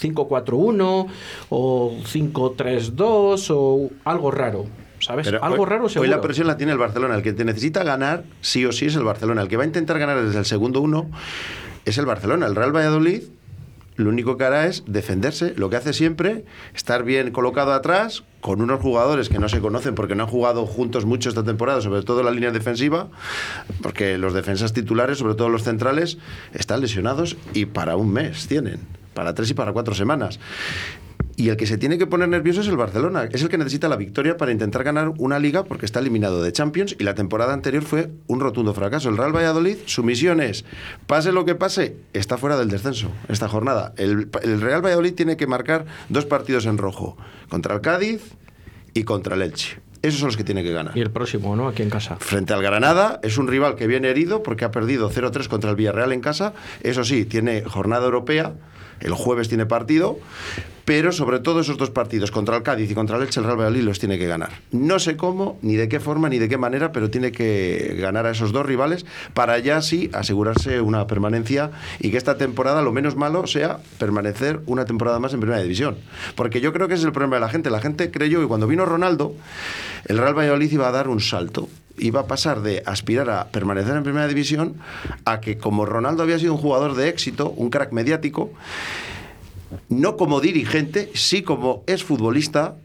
5-4-1 0.00 1.06
o 1.50 1.92
5-3-2 2.04 3.50
o 3.50 3.90
algo 4.04 4.30
raro, 4.30 4.66
¿sabes? 5.00 5.26
Pero 5.26 5.42
algo 5.44 5.62
hoy- 5.64 5.68
raro 5.68 5.88
seguro. 5.88 6.08
Hoy 6.08 6.14
la 6.14 6.20
presión 6.20 6.46
la 6.46 6.56
tiene 6.56 6.72
el 6.72 6.78
Barcelona. 6.78 7.14
El 7.16 7.22
que 7.22 7.32
te 7.32 7.44
necesita 7.44 7.82
ganar, 7.84 8.24
sí 8.40 8.64
o 8.64 8.72
sí, 8.72 8.86
es 8.86 8.94
el 8.96 9.04
Barcelona. 9.04 9.42
El 9.42 9.48
que 9.48 9.56
va 9.56 9.64
a 9.64 9.66
intentar 9.66 9.98
ganar 9.98 10.22
desde 10.22 10.38
el 10.38 10.44
segundo 10.46 10.80
uno 10.80 11.10
es 11.84 11.98
el 11.98 12.06
Barcelona. 12.06 12.46
El 12.46 12.54
Real 12.54 12.74
Valladolid 12.74 13.22
lo 13.96 14.08
único 14.08 14.38
que 14.38 14.44
hará 14.44 14.66
es 14.66 14.84
defenderse, 14.86 15.52
lo 15.58 15.68
que 15.68 15.76
hace 15.76 15.92
siempre, 15.92 16.46
estar 16.74 17.02
bien 17.04 17.32
colocado 17.32 17.74
atrás, 17.74 18.22
con 18.40 18.62
unos 18.62 18.80
jugadores 18.80 19.28
que 19.28 19.38
no 19.38 19.50
se 19.50 19.60
conocen 19.60 19.94
porque 19.94 20.14
no 20.14 20.22
han 20.22 20.28
jugado 20.30 20.64
juntos 20.64 21.04
mucho 21.04 21.28
esta 21.28 21.44
temporada, 21.44 21.82
sobre 21.82 22.02
todo 22.02 22.22
la 22.22 22.30
línea 22.30 22.50
defensiva, 22.50 23.08
porque 23.82 24.16
los 24.16 24.32
defensas 24.32 24.72
titulares, 24.72 25.18
sobre 25.18 25.34
todo 25.34 25.50
los 25.50 25.64
centrales, 25.64 26.16
están 26.54 26.80
lesionados 26.80 27.36
y 27.52 27.66
para 27.66 27.96
un 27.96 28.10
mes 28.10 28.46
tienen, 28.46 28.78
para 29.12 29.34
tres 29.34 29.50
y 29.50 29.54
para 29.54 29.74
cuatro 29.74 29.94
semanas. 29.94 30.40
Y 31.36 31.48
el 31.48 31.56
que 31.56 31.66
se 31.66 31.78
tiene 31.78 31.98
que 31.98 32.06
poner 32.06 32.28
nervioso 32.28 32.60
es 32.60 32.68
el 32.68 32.76
Barcelona. 32.76 33.28
Es 33.30 33.42
el 33.42 33.48
que 33.48 33.58
necesita 33.58 33.88
la 33.88 33.96
victoria 33.96 34.36
para 34.36 34.52
intentar 34.52 34.84
ganar 34.84 35.12
una 35.18 35.38
liga 35.38 35.64
porque 35.64 35.86
está 35.86 36.00
eliminado 36.00 36.42
de 36.42 36.52
Champions 36.52 36.96
y 36.98 37.04
la 37.04 37.14
temporada 37.14 37.52
anterior 37.52 37.82
fue 37.82 38.10
un 38.26 38.40
rotundo 38.40 38.74
fracaso. 38.74 39.08
El 39.08 39.16
Real 39.16 39.34
Valladolid, 39.34 39.78
su 39.86 40.02
misión 40.02 40.40
es, 40.40 40.64
pase 41.06 41.32
lo 41.32 41.44
que 41.44 41.54
pase, 41.54 41.96
está 42.12 42.36
fuera 42.36 42.56
del 42.56 42.68
descenso 42.68 43.10
esta 43.28 43.48
jornada. 43.48 43.94
El, 43.96 44.28
el 44.42 44.60
Real 44.60 44.84
Valladolid 44.84 45.14
tiene 45.14 45.36
que 45.36 45.46
marcar 45.46 45.86
dos 46.08 46.26
partidos 46.26 46.66
en 46.66 46.78
rojo, 46.78 47.16
contra 47.48 47.74
el 47.74 47.80
Cádiz 47.80 48.22
y 48.94 49.04
contra 49.04 49.34
el 49.34 49.42
Elche. 49.42 49.78
Esos 50.02 50.20
son 50.20 50.28
los 50.28 50.36
que 50.36 50.44
tiene 50.44 50.62
que 50.62 50.72
ganar. 50.72 50.96
Y 50.96 51.00
el 51.00 51.10
próximo, 51.10 51.54
¿no? 51.56 51.68
Aquí 51.68 51.82
en 51.82 51.90
casa. 51.90 52.16
Frente 52.16 52.54
al 52.54 52.62
Granada, 52.62 53.20
es 53.22 53.36
un 53.36 53.48
rival 53.48 53.76
que 53.76 53.86
viene 53.86 54.08
herido 54.08 54.42
porque 54.42 54.64
ha 54.64 54.70
perdido 54.70 55.10
0-3 55.10 55.46
contra 55.48 55.70
el 55.70 55.76
Villarreal 55.76 56.12
en 56.12 56.20
casa. 56.20 56.54
Eso 56.82 57.04
sí, 57.04 57.26
tiene 57.26 57.62
jornada 57.62 58.06
europea, 58.06 58.54
el 59.00 59.12
jueves 59.12 59.48
tiene 59.48 59.66
partido, 59.66 60.18
pero 60.84 61.12
sobre 61.12 61.38
todo 61.38 61.60
esos 61.60 61.78
dos 61.78 61.90
partidos, 61.90 62.30
contra 62.30 62.56
el 62.56 62.62
Cádiz 62.62 62.90
y 62.90 62.94
contra 62.94 63.16
el 63.16 63.22
Elche, 63.22 63.38
el 63.38 63.46
Real 63.46 63.58
Valladolid 63.58 63.82
los 63.82 63.98
tiene 63.98 64.18
que 64.18 64.26
ganar. 64.26 64.50
No 64.72 64.98
sé 64.98 65.16
cómo, 65.16 65.58
ni 65.62 65.76
de 65.76 65.88
qué 65.88 66.00
forma, 66.00 66.28
ni 66.28 66.38
de 66.38 66.48
qué 66.48 66.58
manera, 66.58 66.90
pero 66.90 67.10
tiene 67.10 67.30
que 67.32 67.96
ganar 67.98 68.26
a 68.26 68.32
esos 68.32 68.50
dos 68.50 68.66
rivales 68.66 69.06
para 69.32 69.58
ya 69.58 69.82
sí 69.82 70.10
asegurarse 70.12 70.80
una 70.80 71.06
permanencia 71.06 71.70
y 72.00 72.10
que 72.10 72.16
esta 72.16 72.36
temporada 72.38 72.82
lo 72.82 72.92
menos 72.92 73.14
malo 73.14 73.46
sea 73.46 73.78
permanecer 73.98 74.60
una 74.66 74.84
temporada 74.84 75.20
más 75.20 75.32
en 75.32 75.40
Primera 75.40 75.62
División. 75.62 75.96
Porque 76.34 76.60
yo 76.60 76.72
creo 76.72 76.88
que 76.88 76.94
ese 76.94 77.02
es 77.02 77.06
el 77.06 77.12
problema 77.12 77.36
de 77.36 77.40
la 77.40 77.48
gente. 77.48 77.70
La 77.70 77.80
gente 77.80 78.10
creyó 78.10 78.40
que 78.40 78.48
cuando 78.48 78.66
vino 78.66 78.84
Ronaldo, 78.84 79.34
el 80.06 80.18
Real 80.18 80.36
Valladolid 80.36 80.72
iba 80.72 80.88
a 80.88 80.92
dar 80.92 81.08
un 81.08 81.20
salto 81.20 81.68
iba 82.00 82.20
a 82.20 82.26
pasar 82.26 82.62
de 82.62 82.82
aspirar 82.86 83.30
a 83.30 83.48
permanecer 83.48 83.96
en 83.96 84.02
primera 84.02 84.28
división 84.28 84.76
a 85.24 85.40
que 85.40 85.58
como 85.58 85.86
Ronaldo 85.86 86.22
había 86.22 86.38
sido 86.38 86.54
un 86.54 86.60
jugador 86.60 86.94
de 86.94 87.08
éxito, 87.08 87.50
un 87.50 87.70
crack 87.70 87.92
mediático, 87.92 88.52
no 89.88 90.16
como 90.16 90.40
dirigente, 90.40 91.10
sí 91.14 91.42
como 91.42 91.84
es 91.86 92.04
futbolista, 92.04 92.76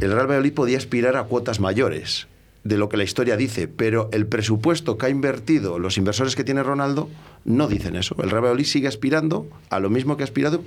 el 0.00 0.12
Real 0.12 0.26
Valladolid 0.26 0.52
podía 0.54 0.78
aspirar 0.78 1.16
a 1.16 1.24
cuotas 1.24 1.60
mayores 1.60 2.26
de 2.64 2.78
lo 2.78 2.88
que 2.88 2.96
la 2.96 3.04
historia 3.04 3.36
dice, 3.36 3.68
pero 3.68 4.08
el 4.12 4.26
presupuesto 4.26 4.96
que 4.96 5.06
ha 5.06 5.10
invertido 5.10 5.78
los 5.78 5.98
inversores 5.98 6.34
que 6.34 6.44
tiene 6.44 6.62
Ronaldo 6.62 7.10
no 7.44 7.68
dicen 7.68 7.94
eso. 7.94 8.16
El 8.22 8.30
Real 8.30 8.42
Valladolid 8.42 8.64
sigue 8.64 8.88
aspirando 8.88 9.46
a 9.68 9.80
lo 9.80 9.90
mismo 9.90 10.16
que 10.16 10.22
ha 10.22 10.24
aspirado 10.24 10.62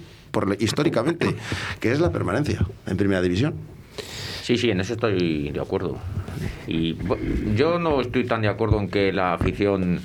históricamente, 0.60 1.36
que 1.80 1.92
es 1.92 2.00
la 2.00 2.12
permanencia 2.12 2.66
en 2.86 2.98
primera 2.98 3.22
división. 3.22 3.56
Sí, 4.48 4.58
sí, 4.58 4.72
en 4.72 4.80
eso 4.80 4.94
estoy 4.94 5.50
de 5.50 5.60
acuerdo. 5.60 5.98
Y 6.68 6.96
yo 7.58 7.80
no 7.80 8.00
estoy 8.00 8.24
tan 8.24 8.44
de 8.44 8.48
acuerdo 8.48 8.80
en 8.80 8.90
que 8.90 9.12
la 9.12 9.34
afición. 9.34 10.00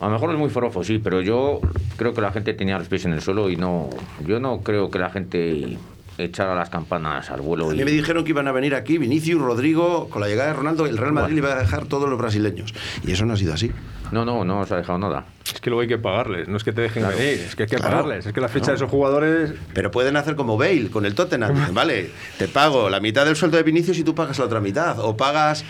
A 0.00 0.06
lo 0.06 0.12
mejor 0.12 0.30
es 0.30 0.38
muy 0.38 0.48
forofo, 0.48 0.84
sí, 0.84 1.00
pero 1.02 1.20
yo 1.20 1.60
creo 1.96 2.14
que 2.14 2.20
la 2.20 2.30
gente 2.30 2.54
tenía 2.54 2.78
los 2.78 2.86
pies 2.86 3.06
en 3.06 3.12
el 3.12 3.20
suelo 3.20 3.50
y 3.50 3.56
no. 3.56 3.90
Yo 4.24 4.38
no 4.38 4.60
creo 4.60 4.92
que 4.92 5.00
la 5.00 5.10
gente 5.10 5.76
echara 6.24 6.54
las 6.54 6.70
campanas 6.70 7.30
al 7.30 7.40
vuelo. 7.40 7.70
A 7.70 7.74
y- 7.74 7.78
mí 7.78 7.84
me 7.84 7.90
dijeron 7.90 8.24
que 8.24 8.30
iban 8.30 8.48
a 8.48 8.52
venir 8.52 8.74
aquí 8.74 8.98
Vinicius, 8.98 9.40
Rodrigo, 9.40 10.08
con 10.08 10.20
la 10.20 10.28
llegada 10.28 10.48
de 10.50 10.54
Ronaldo, 10.56 10.86
el 10.86 10.96
Real 10.98 11.12
Madrid 11.12 11.34
le 11.34 11.38
iba 11.38 11.52
a 11.52 11.58
dejar 11.60 11.86
todos 11.86 12.08
los 12.08 12.18
brasileños. 12.18 12.74
Y 13.06 13.12
eso 13.12 13.24
no 13.26 13.34
ha 13.34 13.36
sido 13.36 13.52
así. 13.54 13.70
No, 14.12 14.24
no, 14.24 14.44
no 14.44 14.60
os 14.60 14.72
ha 14.72 14.76
dejado 14.76 14.98
nada. 14.98 15.26
Es 15.54 15.60
que 15.60 15.70
luego 15.70 15.82
hay 15.82 15.88
que 15.88 15.98
pagarles, 15.98 16.48
no 16.48 16.56
es 16.56 16.64
que 16.64 16.72
te 16.72 16.80
dejen 16.80 17.02
Claro. 17.04 17.16
venir, 17.16 17.40
es 17.46 17.54
que 17.54 17.62
hay 17.64 17.68
que 17.68 17.76
Claro. 17.76 17.90
pagarles. 17.98 18.26
Es 18.26 18.32
que 18.32 18.40
la 18.40 18.48
fecha 18.48 18.72
de 18.72 18.76
esos 18.76 18.90
jugadores. 18.90 19.52
Pero 19.72 19.90
pueden 19.90 20.16
hacer 20.16 20.34
como 20.36 20.56
Bale 20.58 20.90
con 20.90 21.06
el 21.06 21.14
Tottenham. 21.14 21.72
Vale, 21.72 22.10
te 22.38 22.48
pago 22.48 22.90
la 22.90 22.98
mitad 23.00 23.24
del 23.24 23.36
sueldo 23.36 23.56
de 23.56 23.62
Vinicius 23.62 23.98
y 23.98 24.02
tú 24.04 24.14
pagas 24.14 24.38
la 24.38 24.46
otra 24.46 24.60
mitad. 24.60 24.98
O 24.98 25.16
pagas 25.16 25.64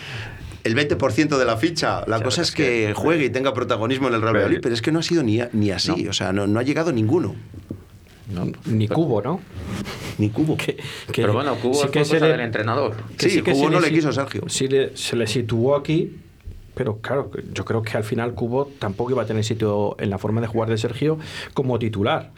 el 0.64 0.74
20% 0.74 1.38
de 1.38 1.44
la 1.44 1.56
ficha. 1.58 2.02
La 2.06 2.22
cosa 2.22 2.40
es 2.42 2.48
es 2.48 2.54
que, 2.54 2.62
que- 2.88 2.94
juegue 2.94 3.26
y 3.26 3.30
tenga 3.30 3.52
protagonismo 3.52 4.08
en 4.08 4.14
el 4.14 4.22
Real 4.22 4.34
Valladolid, 4.34 4.60
pero 4.62 4.74
es 4.74 4.80
que 4.82 4.90
no 4.92 5.00
ha 5.00 5.02
sido 5.02 5.22
ni, 5.22 5.40
ni 5.52 5.70
así. 5.70 6.08
O 6.08 6.12
sea, 6.14 6.32
no, 6.32 6.46
no 6.46 6.60
ha 6.60 6.62
llegado 6.62 6.92
ninguno. 6.92 7.34
No, 8.32 8.46
Ni 8.64 8.86
pero- 8.86 8.94
Cubo, 8.96 9.20
¿no? 9.22 9.40
Ni 10.20 10.28
Cubo. 10.30 10.56
Que- 10.56 10.76
que- 10.76 11.22
Pero 11.22 11.32
bueno, 11.32 11.54
Cubo 11.56 11.74
sí 11.74 11.80
es 11.86 11.90
que 11.90 11.98
cosa 12.00 12.14
se 12.14 12.20
le- 12.20 12.28
del 12.28 12.40
entrenador. 12.40 12.94
que 13.18 13.28
Sí, 13.30 13.42
que 13.42 13.52
Cubo 13.52 13.70
no 13.70 13.80
le 13.80 13.88
si- 13.88 13.94
quiso 13.94 14.12
Sergio. 14.12 14.42
sí 14.48 14.68
le- 14.68 14.96
se 14.96 15.16
le 15.16 15.26
situó 15.26 15.74
aquí, 15.74 16.16
pero 16.74 16.98
claro, 16.98 17.30
yo 17.52 17.64
creo 17.64 17.82
que 17.82 17.96
al 17.96 18.04
final 18.04 18.34
Cubo 18.34 18.70
tampoco 18.78 19.10
iba 19.10 19.22
a 19.22 19.26
tener 19.26 19.42
sitio 19.44 19.96
en 19.98 20.10
la 20.10 20.18
forma 20.18 20.40
de 20.40 20.46
jugar 20.46 20.68
de 20.68 20.78
Sergio 20.78 21.18
como 21.54 21.78
titular. 21.78 22.30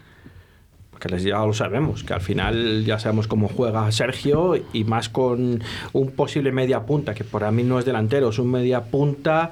Porque 0.91 1.09
les- 1.09 1.25
ya 1.25 1.45
lo 1.45 1.53
sabemos, 1.53 2.05
que 2.05 2.15
al 2.15 2.21
final 2.21 2.85
ya 2.85 2.99
sabemos 3.01 3.27
cómo 3.27 3.49
juega 3.49 3.91
Sergio 3.91 4.55
y 4.73 4.85
más 4.85 5.09
con 5.09 5.61
un 5.93 6.11
posible 6.13 6.53
media 6.53 6.81
punta, 6.87 7.13
que 7.15 7.25
para 7.25 7.51
mí 7.51 7.65
no 7.65 7.79
es 7.81 7.85
delantero, 7.85 8.29
es 8.29 8.39
un 8.39 8.51
media 8.53 8.83
punta 8.85 9.51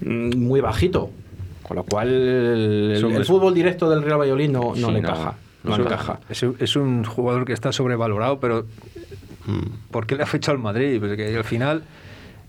mm, 0.00 0.36
muy 0.36 0.60
bajito. 0.60 1.10
Con 1.64 1.76
lo 1.78 1.82
cual 1.84 2.08
el, 2.08 3.24
fútbol 3.26 3.54
directo 3.54 3.88
del 3.88 4.02
Real 4.02 4.20
Valladolid 4.20 4.50
no, 4.50 4.60
no 4.60 4.74
Sí, 4.74 4.80
le 4.82 4.86
no, 4.92 4.98
encaja. 4.98 5.34
No 5.64 5.76
encaja. 5.76 6.20
Es 6.28 6.42
un, 6.42 6.56
es 6.60 6.76
un 6.76 7.04
jugador 7.04 7.44
que 7.44 7.52
está 7.52 7.72
sobrevalorado, 7.72 8.38
pero 8.40 8.66
¿por 9.90 10.06
qué 10.06 10.16
le 10.16 10.22
ha 10.22 10.26
fechado 10.26 10.56
al 10.56 10.62
Madrid? 10.62 11.00
Porque 11.00 11.36
al 11.36 11.44
final, 11.44 11.82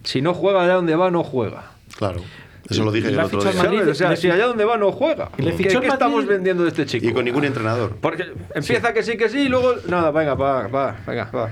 si 0.03 0.21
no 0.21 0.33
juega 0.33 0.63
allá 0.63 0.73
donde 0.75 0.95
va, 0.95 1.11
no 1.11 1.23
juega. 1.23 1.71
Claro. 1.97 2.21
Eso 2.69 2.83
lo 2.83 2.91
dije 2.91 3.09
Le 3.11 3.13
el 3.13 3.19
otro 3.19 3.41
día. 3.43 3.51
O 3.89 3.93
sea, 3.93 4.09
le- 4.09 4.17
si 4.17 4.29
allá 4.29 4.47
donde 4.47 4.65
va, 4.65 4.75
no 4.77 4.91
juega. 4.91 5.29
le 5.37 5.55
¿Qué, 5.55 5.67
qué 5.67 5.87
estamos 5.87 6.25
vendiendo 6.25 6.63
de 6.63 6.69
este 6.69 6.85
chico? 6.87 7.05
Y 7.07 7.13
con 7.13 7.23
ningún 7.25 7.45
entrenador. 7.45 7.95
Porque 8.01 8.25
empieza 8.55 8.91
que 8.91 9.03
sí, 9.03 9.17
que 9.17 9.29
sí, 9.29 9.41
y 9.41 9.49
luego, 9.49 9.75
nada, 9.87 10.09
venga, 10.11 10.33
va, 10.33 10.67
va, 10.67 10.95
venga, 11.05 11.29
va. 11.31 11.49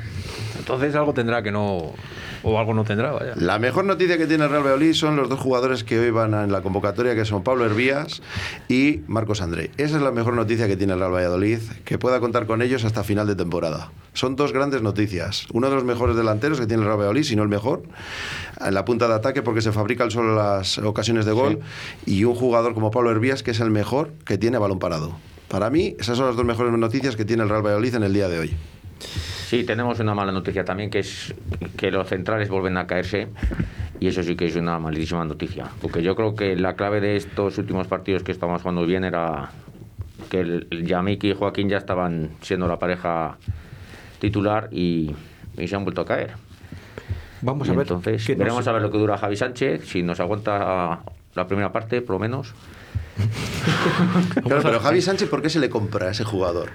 Entonces 0.58 0.95
algo 0.95 1.13
tendrá 1.13 1.43
que 1.43 1.52
no. 1.52 1.93
O 2.43 2.60
algo 2.60 2.73
no 2.73 2.84
tendrá, 2.84 3.12
vaya. 3.12 3.34
La 3.36 3.58
mejor 3.58 3.86
noticia 3.86 4.17
que 4.17 4.27
tiene 4.27 4.43
el 4.43 4.49
Real 4.49 4.63
Valladolid 4.63 4.93
son 4.93 5.15
los 5.15 5.29
dos 5.29 5.39
jugadores 5.39 5.84
que 5.84 5.97
hoy 5.97 6.12
van 6.12 6.34
en 6.34 6.51
la 6.51 6.62
convocatoria, 6.62 7.15
que 7.15 7.23
son 7.23 7.43
Pablo 7.43 7.65
Hervías 7.65 8.21
y 8.67 9.01
Marcos 9.08 9.41
André. 9.41 9.71
Esa 9.77 9.95
es 9.95 10.01
la 10.01 10.12
mejor 10.12 10.34
noticia 10.34 10.67
que 10.67 10.75
tiene 10.75 10.93
el 10.93 10.99
Real 10.99 11.13
Valladolid, 11.13 11.60
que 11.86 11.97
pueda 11.97 12.19
contar 12.19 12.45
con 12.45 12.62
ellos 12.62 12.84
hasta 12.84 13.03
final 13.03 13.27
de 13.27 13.36
temporada. 13.36 13.91
Son 14.13 14.36
dos 14.36 14.51
grandes 14.51 14.82
noticias. 14.82 15.47
Uno 15.53 15.69
de 15.69 15.75
los 15.75 15.86
mejores 15.86 16.15
delanteros 16.15 16.60
que 16.60 16.67
tiene 16.67 16.82
el 16.82 16.88
Real 16.88 16.99
Valladolid, 16.99 17.23
si 17.23 17.36
no 17.36 17.43
el 17.43 17.49
mejor, 17.49 17.84
en 18.60 18.73
la 18.73 18.84
punta 18.84 19.08
de 19.08 19.13
ataque 19.13 19.41
porque 19.41 19.62
se 19.62 19.71
fabrica 19.71 20.03
el 20.03 20.12
solo 20.12 20.36
las 20.36 20.77
ocasiones 20.79 21.25
de 21.25 21.32
gol, 21.32 21.60
y 22.06 22.25
un 22.25 22.36
jugador 22.36 22.73
como 22.73 22.91
Pablo 22.91 23.10
Hervías, 23.12 23.41
que 23.41 23.51
es 23.51 23.60
el 23.62 23.71
mejor 23.71 24.12
que 24.25 24.38
tiene 24.38 24.58
balón 24.58 24.79
parado. 24.79 25.15
Para 25.47 25.69
mí, 25.69 25.95
esas 25.99 26.17
son 26.17 26.27
las 26.27 26.36
dos 26.36 26.45
mejores 26.45 26.73
noticias 26.73 27.15
que 27.15 27.25
tiene 27.25 27.43
el 27.43 27.49
Real 27.49 27.62
Valladolid 27.62 27.95
en 27.95 28.03
el 28.03 28.13
día 28.13 28.27
de 28.27 28.39
hoy. 28.39 28.56
Sí, 29.45 29.63
tenemos 29.63 29.99
una 29.99 30.15
mala 30.15 30.32
noticia 30.32 30.63
también, 30.65 30.89
que 30.89 30.99
es 30.99 31.34
que 31.77 31.91
los 31.91 32.08
centrales 32.08 32.49
vuelven 32.49 32.77
a 32.77 32.88
caerse. 32.88 33.27
Y 33.99 34.08
eso 34.08 34.23
sí 34.23 34.36
que 34.36 34.45
es 34.47 34.56
una 34.56 34.79
malísima 34.79 35.23
noticia. 35.23 35.67
Porque 35.82 36.01
yo 36.01 36.15
creo 36.15 36.36
que 36.36 36.56
la 36.56 36.73
clave 36.75 36.99
de 36.99 37.15
estos 37.15 37.58
últimos 37.58 37.88
partidos 37.88 38.23
que 38.23 38.32
estamos 38.32 38.62
jugando 38.62 38.86
bien 38.86 39.03
era 39.03 39.51
que 40.29 40.39
el, 40.41 40.67
el 40.71 40.86
Yamik 40.86 41.23
y 41.23 41.34
Joaquín 41.34 41.69
ya 41.69 41.77
estaban 41.77 42.32
siendo 42.41 42.67
la 42.67 42.79
pareja 42.79 43.38
titular 44.19 44.67
y, 44.71 45.13
y 45.58 45.67
se 45.67 45.75
han 45.75 45.84
vuelto 45.84 46.01
a 46.01 46.06
caer. 46.06 46.32
Vamos 47.41 47.67
Y 47.67 47.71
a 47.71 47.73
ver. 47.75 47.82
entonces, 47.84 48.27
nos- 48.29 48.38
veremos 48.38 48.67
a 48.67 48.71
ver 48.71 48.82
lo 48.82 48.91
que 48.91 48.97
dura 48.97 49.17
Javi 49.17 49.36
Sánchez, 49.36 49.86
si 49.88 50.01
nos 50.03 50.19
aguanta 50.19 50.99
la 51.36 51.47
primera 51.47 51.71
parte, 51.71 52.01
por 52.01 52.15
lo 52.15 52.19
menos. 52.19 52.53
Claro, 54.43 54.61
pero 54.63 54.79
Javi 54.79 55.01
Sánchez, 55.01 55.29
¿por 55.29 55.41
qué 55.41 55.49
se 55.49 55.59
le 55.59 55.69
compra 55.69 56.07
a 56.07 56.11
ese 56.11 56.23
jugador? 56.23 56.69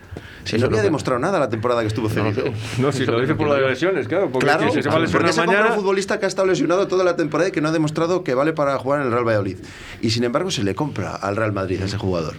Si 0.44 0.56
no 0.58 0.66
había 0.66 0.82
demostrado 0.82 1.18
nada 1.20 1.38
la 1.38 1.48
temporada 1.50 1.82
que 1.82 1.88
estuvo 1.88 2.08
cedido. 2.08 2.44
No, 2.78 2.90
si 2.92 3.04
lo 3.04 3.20
dice 3.20 3.34
por 3.34 3.48
lo 3.48 3.54
de 3.54 3.68
lesiones, 3.68 4.08
claro. 4.08 4.30
Porque 4.30 4.46
Claro, 4.46 4.72
si 4.72 4.82
se 4.82 4.88
va 4.88 4.94
a 4.94 4.98
¿por 4.98 5.02
lesionar 5.02 5.32
se 5.32 5.40
mañana... 5.46 5.66
un 5.68 5.74
futbolista 5.74 6.18
que 6.18 6.24
ha 6.24 6.28
estado 6.28 6.48
lesionado 6.48 6.86
toda 6.88 7.04
la 7.04 7.16
temporada 7.16 7.48
y 7.50 7.52
que 7.52 7.60
no 7.60 7.68
ha 7.68 7.72
demostrado 7.72 8.24
que 8.24 8.32
vale 8.34 8.52
para 8.54 8.78
jugar 8.78 9.00
en 9.00 9.06
el 9.06 9.12
Real 9.12 9.26
Valladolid? 9.26 9.58
Y 10.00 10.10
sin 10.10 10.24
embargo 10.24 10.50
se 10.50 10.62
le 10.64 10.74
compra 10.74 11.14
al 11.14 11.36
Real 11.36 11.52
Madrid 11.52 11.82
a 11.82 11.84
ese 11.84 11.98
jugador. 11.98 12.34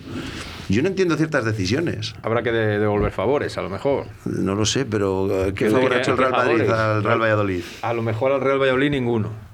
Yo 0.69 0.82
no 0.82 0.88
entiendo 0.88 1.15
ciertas 1.17 1.45
decisiones. 1.45 2.13
Habrá 2.23 2.41
que 2.43 2.51
de- 2.51 2.79
devolver 2.79 3.12
favores, 3.12 3.58
a 3.58 3.62
lo 3.62 3.69
mejor. 3.69 4.05
No 4.25 4.55
lo 4.55 4.65
sé, 4.65 4.86
pero 4.86 5.27
eh, 5.32 5.53
¿qué 5.53 5.65
¿Qué- 5.65 5.71
favor 5.71 5.93
ha 5.93 5.97
hecho 5.99 6.12
el 6.12 6.17
Real 6.17 6.32
Madrid 6.32 6.65
favores? 6.65 6.71
al 6.71 7.03
Real 7.03 7.21
Valladolid? 7.21 7.63
A 7.82 7.93
lo 7.93 8.01
mejor 8.01 8.32
al 8.32 8.41
Real 8.41 8.60
Valladolid 8.60 8.89
ninguno. 8.91 9.49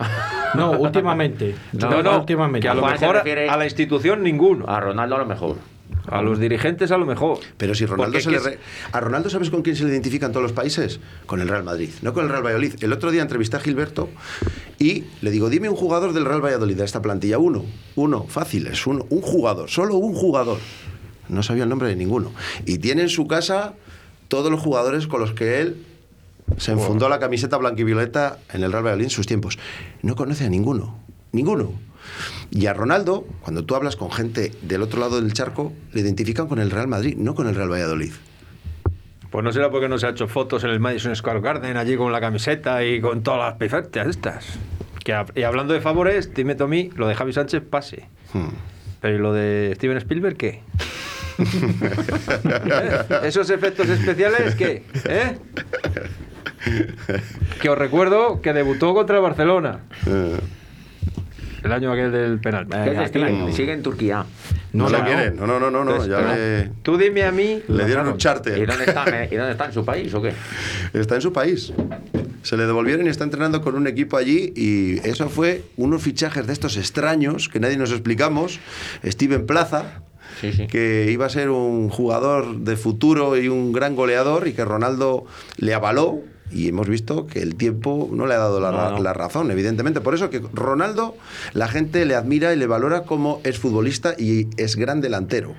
No, 0.54 0.72
últimamente. 0.72 1.54
No, 1.72 2.02
no, 2.02 2.18
últimamente. 2.18 2.64
que 2.64 2.68
a 2.68 2.74
lo 2.74 2.80
Juan 2.80 2.94
mejor 3.00 3.16
refiere- 3.16 3.48
a 3.48 3.56
la 3.56 3.64
institución 3.66 4.22
ninguno. 4.24 4.64
A 4.68 4.80
Ronaldo 4.80 5.14
a 5.14 5.18
lo 5.20 5.26
mejor. 5.26 5.56
A 6.08 6.22
los 6.22 6.40
dirigentes 6.40 6.90
a 6.90 6.98
lo 6.98 7.06
mejor. 7.06 7.38
Pero 7.56 7.72
si 7.74 7.84
Ronaldo 7.86 8.04
Porque 8.12 8.20
se 8.20 8.30
le 8.32 8.38
re- 8.40 8.58
a 8.90 8.98
Ronaldo 9.00 9.30
sabes 9.30 9.48
con 9.50 9.62
quién 9.62 9.76
se 9.76 9.84
le 9.84 9.90
identifica 9.90 10.26
en 10.26 10.32
todos 10.32 10.42
los 10.42 10.52
países, 10.52 10.98
con 11.26 11.40
el 11.40 11.46
Real 11.48 11.62
Madrid, 11.62 11.90
no 12.02 12.12
con 12.12 12.24
el 12.24 12.30
Real 12.30 12.42
Valladolid. 12.44 12.74
El 12.82 12.92
otro 12.92 13.12
día 13.12 13.22
entrevisté 13.22 13.58
a 13.58 13.60
Gilberto 13.60 14.08
y 14.78 15.04
le 15.20 15.30
digo, 15.30 15.50
dime 15.50 15.68
un 15.68 15.76
jugador 15.76 16.12
del 16.14 16.24
Real 16.24 16.44
Valladolid 16.44 16.76
de 16.76 16.84
esta 16.84 17.00
plantilla, 17.02 17.38
uno, 17.38 17.64
uno, 17.94 18.24
fácil, 18.28 18.66
es 18.66 18.86
uno, 18.88 19.06
un 19.10 19.20
jugador, 19.20 19.68
solo 19.70 19.96
un 19.96 20.14
jugador. 20.14 20.58
No 21.28 21.44
sabía 21.44 21.62
el 21.62 21.68
nombre 21.68 21.86
de 21.88 21.94
ninguno. 21.96 22.32
Y 22.66 22.78
tiene 22.78 23.02
en 23.02 23.08
su 23.08 23.28
casa 23.28 23.74
todos 24.26 24.50
los 24.50 24.58
jugadores 24.60 25.06
con 25.06 25.20
los 25.20 25.32
que 25.32 25.60
él 25.60 25.84
se 26.56 26.72
enfundó 26.72 27.08
la 27.08 27.18
camiseta 27.18 27.56
blanquivioleta 27.56 28.38
en 28.52 28.62
el 28.62 28.72
Real 28.72 28.84
Valladolid 28.84 29.04
en 29.04 29.10
sus 29.10 29.26
tiempos. 29.26 29.58
No 30.02 30.16
conoce 30.16 30.44
a 30.44 30.48
ninguno, 30.48 30.98
ninguno. 31.32 31.72
Y 32.50 32.66
a 32.66 32.74
Ronaldo, 32.74 33.26
cuando 33.42 33.64
tú 33.64 33.74
hablas 33.74 33.96
con 33.96 34.10
gente 34.10 34.52
del 34.62 34.82
otro 34.82 35.00
lado 35.00 35.20
del 35.20 35.32
charco, 35.32 35.72
le 35.92 36.00
identifican 36.00 36.48
con 36.48 36.58
el 36.58 36.70
Real 36.70 36.88
Madrid, 36.88 37.16
no 37.16 37.34
con 37.34 37.46
el 37.48 37.54
Real 37.54 37.70
Valladolid. 37.70 38.12
Pues 39.30 39.44
no 39.44 39.52
será 39.52 39.70
porque 39.70 39.88
no 39.88 39.96
se 39.98 40.06
ha 40.06 40.10
hecho 40.10 40.26
fotos 40.26 40.64
en 40.64 40.70
el 40.70 40.80
Madison 40.80 41.14
Square 41.14 41.40
Garden 41.40 41.76
allí 41.76 41.96
con 41.96 42.10
la 42.10 42.20
camiseta 42.20 42.84
y 42.84 43.00
con 43.00 43.22
todas 43.22 43.40
las 43.40 43.54
perfectas 43.54 44.08
estas. 44.08 44.58
Que, 45.04 45.16
y 45.36 45.44
hablando 45.44 45.72
de 45.72 45.80
favores, 45.80 46.34
dime 46.34 46.56
mí, 46.66 46.90
lo 46.96 47.06
de 47.06 47.14
Javi 47.14 47.32
Sánchez 47.32 47.62
pase. 47.62 48.08
Hmm. 48.32 48.48
Pero 49.00 49.14
¿y 49.14 49.18
lo 49.18 49.32
de 49.32 49.72
Steven 49.76 49.96
Spielberg 49.98 50.36
qué? 50.36 50.62
¿Eh? 51.40 53.04
¿Esos 53.22 53.48
efectos 53.50 53.88
especiales 53.88 54.54
qué? 54.56 54.84
¿Eh? 55.04 55.38
Que 57.60 57.68
os 57.68 57.78
recuerdo 57.78 58.40
que 58.42 58.52
debutó 58.52 58.94
contra 58.94 59.16
el 59.16 59.22
Barcelona. 59.22 59.80
Eh, 60.06 60.36
El 61.64 61.72
año 61.72 61.92
aquel 61.92 62.10
del 62.12 62.38
penal. 62.40 62.66
Sigue 63.52 63.72
en 63.72 63.82
Turquía. 63.82 64.24
No, 64.72 64.84
No, 64.84 64.90
lo 64.90 64.98
no. 64.98 65.04
quieren, 65.04 65.36
no, 65.36 65.46
no, 65.46 65.58
no, 65.60 65.70
no, 65.70 65.84
no, 65.84 65.90
Entonces, 65.92 66.10
ya 66.10 66.34
le, 66.34 66.70
Tú 66.82 66.96
dime 66.96 67.24
a 67.24 67.32
mí. 67.32 67.60
le 67.68 67.84
dieron 67.86 68.06
un 68.08 68.14
¿Y 68.14 68.18
charter. 68.18 68.66
dónde 68.66 68.84
está, 68.84 69.04
¿Y 69.30 69.36
dónde 69.36 69.52
está? 69.52 69.64
¿En 69.66 69.72
su 69.72 69.84
país 69.84 70.12
o 70.14 70.22
qué? 70.22 70.32
Está 70.92 71.16
en 71.16 71.20
su 71.22 71.32
país. 71.32 71.72
Se 72.42 72.56
le 72.56 72.64
devolvieron 72.66 73.06
y 73.06 73.10
está 73.10 73.24
entrenando 73.24 73.60
con 73.60 73.74
un 73.74 73.86
equipo 73.86 74.16
allí 74.16 74.52
y 74.56 74.98
eso 75.06 75.28
fue 75.28 75.64
unos 75.76 76.02
fichajes 76.02 76.46
de 76.46 76.52
estos 76.54 76.76
extraños 76.78 77.48
que 77.50 77.60
nadie 77.60 77.76
nos 77.76 77.90
explicamos. 77.90 78.60
Steven 79.04 79.44
Plaza, 79.44 80.02
Sí, 80.40 80.52
sí. 80.52 80.66
que 80.68 81.08
iba 81.10 81.26
a 81.26 81.28
ser 81.28 81.50
un 81.50 81.90
jugador 81.90 82.58
de 82.60 82.76
futuro 82.76 83.36
y 83.36 83.48
un 83.48 83.72
gran 83.72 83.94
goleador 83.96 84.48
y 84.48 84.52
que 84.54 84.64
Ronaldo 84.64 85.26
le 85.58 85.74
avaló 85.74 86.20
y 86.52 86.68
hemos 86.68 86.88
visto 86.88 87.26
que 87.26 87.40
el 87.42 87.54
tiempo 87.54 88.08
no 88.12 88.26
le 88.26 88.34
ha 88.34 88.38
dado 88.38 88.60
la, 88.60 88.70
No, 88.70 88.76
ra- 88.76 88.90
no. 88.92 89.02
la 89.02 89.12
razón, 89.12 89.50
evidentemente. 89.50 90.00
Por 90.00 90.14
eso 90.14 90.30
que 90.30 90.40
Ronaldo 90.52 91.16
la 91.52 91.68
gente 91.68 92.04
le 92.06 92.14
admira 92.14 92.52
y 92.52 92.56
le 92.56 92.66
valora 92.66 93.02
como 93.04 93.40
es 93.44 93.58
futbolista 93.58 94.14
y 94.18 94.48
es 94.56 94.76
gran 94.76 95.00
delantero, 95.00 95.54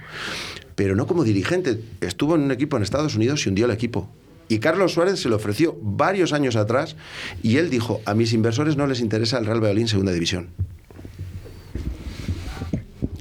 pero 0.75 0.95
no 0.95 1.07
como 1.07 1.23
dirigente. 1.23 1.81
Estuvo 2.01 2.35
en 2.35 2.41
un 2.41 2.51
equipo 2.51 2.77
en 2.77 2.83
Estados 2.83 3.15
Unidos 3.15 3.45
y 3.45 3.49
hundió 3.49 3.65
el 3.65 3.71
equipo. 3.71 4.09
Y 4.47 4.59
Carlos 4.59 4.93
Suárez 4.93 5.19
se 5.21 5.29
le 5.29 5.35
ofreció 5.35 5.77
varios 5.81 6.33
años 6.33 6.57
atrás 6.57 6.97
y 7.41 7.55
él 7.57 7.69
dijo, 7.69 8.01
a 8.05 8.13
mis 8.13 8.33
inversores 8.33 8.75
no 8.75 8.85
les 8.85 8.99
interesa 8.99 9.37
el 9.37 9.45
Real 9.45 9.59
Valladolid 9.61 9.83
en 9.83 9.87
segunda 9.87 10.11
división. 10.11 10.49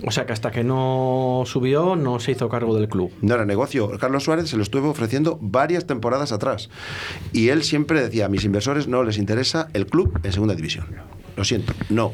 O 0.04 0.10
sea 0.10 0.26
que 0.26 0.32
hasta 0.32 0.50
que 0.50 0.64
no 0.64 1.44
subió 1.46 1.96
no 1.96 2.20
se 2.20 2.32
hizo 2.32 2.48
cargo 2.48 2.74
del 2.76 2.88
club. 2.88 3.12
No 3.22 3.34
era 3.34 3.44
negocio. 3.44 3.90
Carlos 3.98 4.24
Suárez 4.24 4.48
se 4.48 4.56
lo 4.56 4.62
estuvo 4.62 4.90
ofreciendo 4.90 5.38
varias 5.40 5.86
temporadas 5.86 6.32
atrás. 6.32 6.70
Y 7.32 7.48
él 7.48 7.62
siempre 7.62 8.02
decía, 8.02 8.26
a 8.26 8.28
mis 8.28 8.44
inversores 8.44 8.88
no 8.88 9.02
les 9.02 9.18
interesa 9.18 9.68
el 9.72 9.86
club 9.86 10.18
en 10.22 10.32
segunda 10.32 10.54
división. 10.54 10.86
Lo 11.36 11.44
siento, 11.44 11.72
no. 11.88 12.12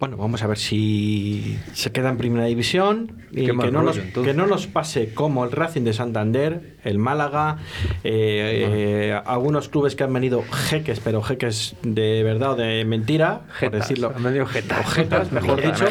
Bueno, 0.00 0.16
vamos 0.16 0.42
a 0.42 0.46
ver 0.46 0.56
si 0.56 1.58
se 1.74 1.92
queda 1.92 2.08
en 2.08 2.16
primera 2.16 2.46
división 2.46 3.12
y 3.32 3.44
que 3.44 3.52
no, 3.52 3.82
nos, 3.82 3.98
rollo, 3.98 4.22
que 4.22 4.32
no 4.32 4.46
nos 4.46 4.66
pase 4.66 5.12
como 5.12 5.44
el 5.44 5.52
Racing 5.52 5.82
de 5.82 5.92
Santander, 5.92 6.78
el 6.84 6.96
Málaga, 6.98 7.58
eh, 8.02 9.10
eh, 9.12 9.20
algunos 9.26 9.68
clubes 9.68 9.94
que 9.96 10.04
han 10.04 10.12
venido 10.14 10.42
jeques, 10.50 11.00
pero 11.00 11.20
jeques 11.20 11.76
de 11.82 12.22
verdad 12.22 12.52
o 12.52 12.56
de 12.56 12.86
mentira, 12.86 13.40
por 13.46 13.54
Jetas, 13.56 13.80
decirlo. 13.80 14.12
han 14.16 14.22
venido 14.22 14.46
jetas. 14.46 14.80
O 14.86 14.90
jetas, 14.90 15.32
mejor 15.32 15.60
Jetas, 15.60 15.80
dicho. 15.80 15.90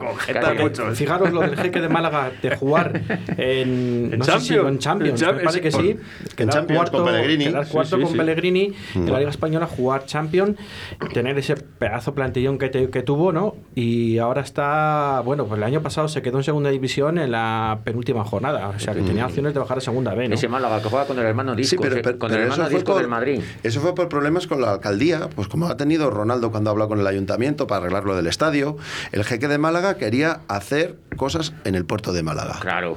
jeques, 0.00 0.24
jetas 0.24 0.54
Porque. 0.58 0.94
Fijaros 0.96 1.30
lo 1.32 1.40
del 1.42 1.56
jeque 1.58 1.82
de 1.82 1.88
Málaga 1.90 2.32
de 2.40 2.56
jugar 2.56 3.02
en, 3.36 4.08
En 4.14 4.18
no 4.18 4.24
sé 4.24 4.40
si 4.40 4.48
Champions. 4.54 4.68
en 4.70 4.78
Champions, 4.78 5.08
En 5.08 5.14
me 5.14 5.18
Champions, 5.20 5.44
parece 5.44 5.60
que 5.60 5.70
sí. 5.70 5.98
sí. 6.24 6.28
Quedar 6.36 6.54
Champions 6.54 6.78
cuarto, 6.90 6.96
con 7.04 7.06
Pellegrini. 7.12 7.44
quedar 7.44 7.66
Sí, 7.66 7.72
cuarto 7.72 7.96
sí, 7.96 8.02
con 8.02 8.12
sí. 8.12 8.16
Pellegrini 8.18 8.72
en 8.94 9.12
la 9.12 9.18
Liga 9.18 9.30
Española, 9.30 9.66
jugar 9.66 10.06
Champions, 10.06 10.56
tener 11.12 11.36
ese 11.38 11.54
pedazo 11.56 12.14
plantillón 12.14 12.56
que, 12.56 12.70
te- 12.70 12.88
que 12.88 13.02
tuvo, 13.02 13.30
¿no? 13.30 13.41
Y 13.74 14.18
ahora 14.18 14.42
está, 14.42 15.20
bueno, 15.24 15.46
pues 15.46 15.58
el 15.58 15.64
año 15.64 15.80
pasado 15.82 16.08
se 16.08 16.20
quedó 16.22 16.38
en 16.38 16.44
segunda 16.44 16.70
división 16.70 17.18
en 17.18 17.30
la 17.30 17.78
penúltima 17.84 18.24
jornada, 18.24 18.68
o 18.68 18.78
sea 18.78 18.94
que 18.94 19.00
tenía 19.02 19.26
opciones 19.26 19.54
de 19.54 19.60
bajar 19.60 19.78
a 19.78 19.80
segunda 19.80 20.14
B, 20.14 20.28
¿no? 20.28 20.34
Ese 20.34 20.48
Málaga 20.48 20.82
que 20.82 20.88
juega 20.88 21.06
con 21.06 21.18
el 21.18 21.24
hermano 21.26 21.52
Sí, 21.54 21.58
Disco, 21.62 21.82
pero, 21.82 21.96
se- 21.96 22.02
pero- 22.02 22.18
con 22.18 22.28
pero 22.30 22.42
el 22.42 22.50
hermano 22.50 22.68
Disco 22.68 22.92
por, 22.92 23.00
del 23.00 23.08
Madrid. 23.10 23.40
Eso 23.62 23.80
fue 23.80 23.94
por 23.94 24.08
problemas 24.08 24.46
con 24.46 24.60
la 24.60 24.72
alcaldía, 24.72 25.28
pues 25.34 25.48
como 25.48 25.66
ha 25.68 25.76
tenido 25.76 26.10
Ronaldo 26.10 26.50
cuando 26.50 26.70
ha 26.70 26.72
hablado 26.72 26.88
con 26.90 27.00
el 27.00 27.06
ayuntamiento 27.06 27.66
para 27.66 27.80
arreglar 27.82 28.04
lo 28.04 28.14
del 28.16 28.26
estadio, 28.26 28.76
el 29.12 29.24
jeque 29.24 29.48
de 29.48 29.58
Málaga 29.58 29.96
quería 29.96 30.40
hacer 30.48 30.96
cosas 31.16 31.54
en 31.64 31.74
el 31.74 31.84
puerto 31.86 32.12
de 32.12 32.22
Málaga. 32.22 32.58
Claro. 32.60 32.96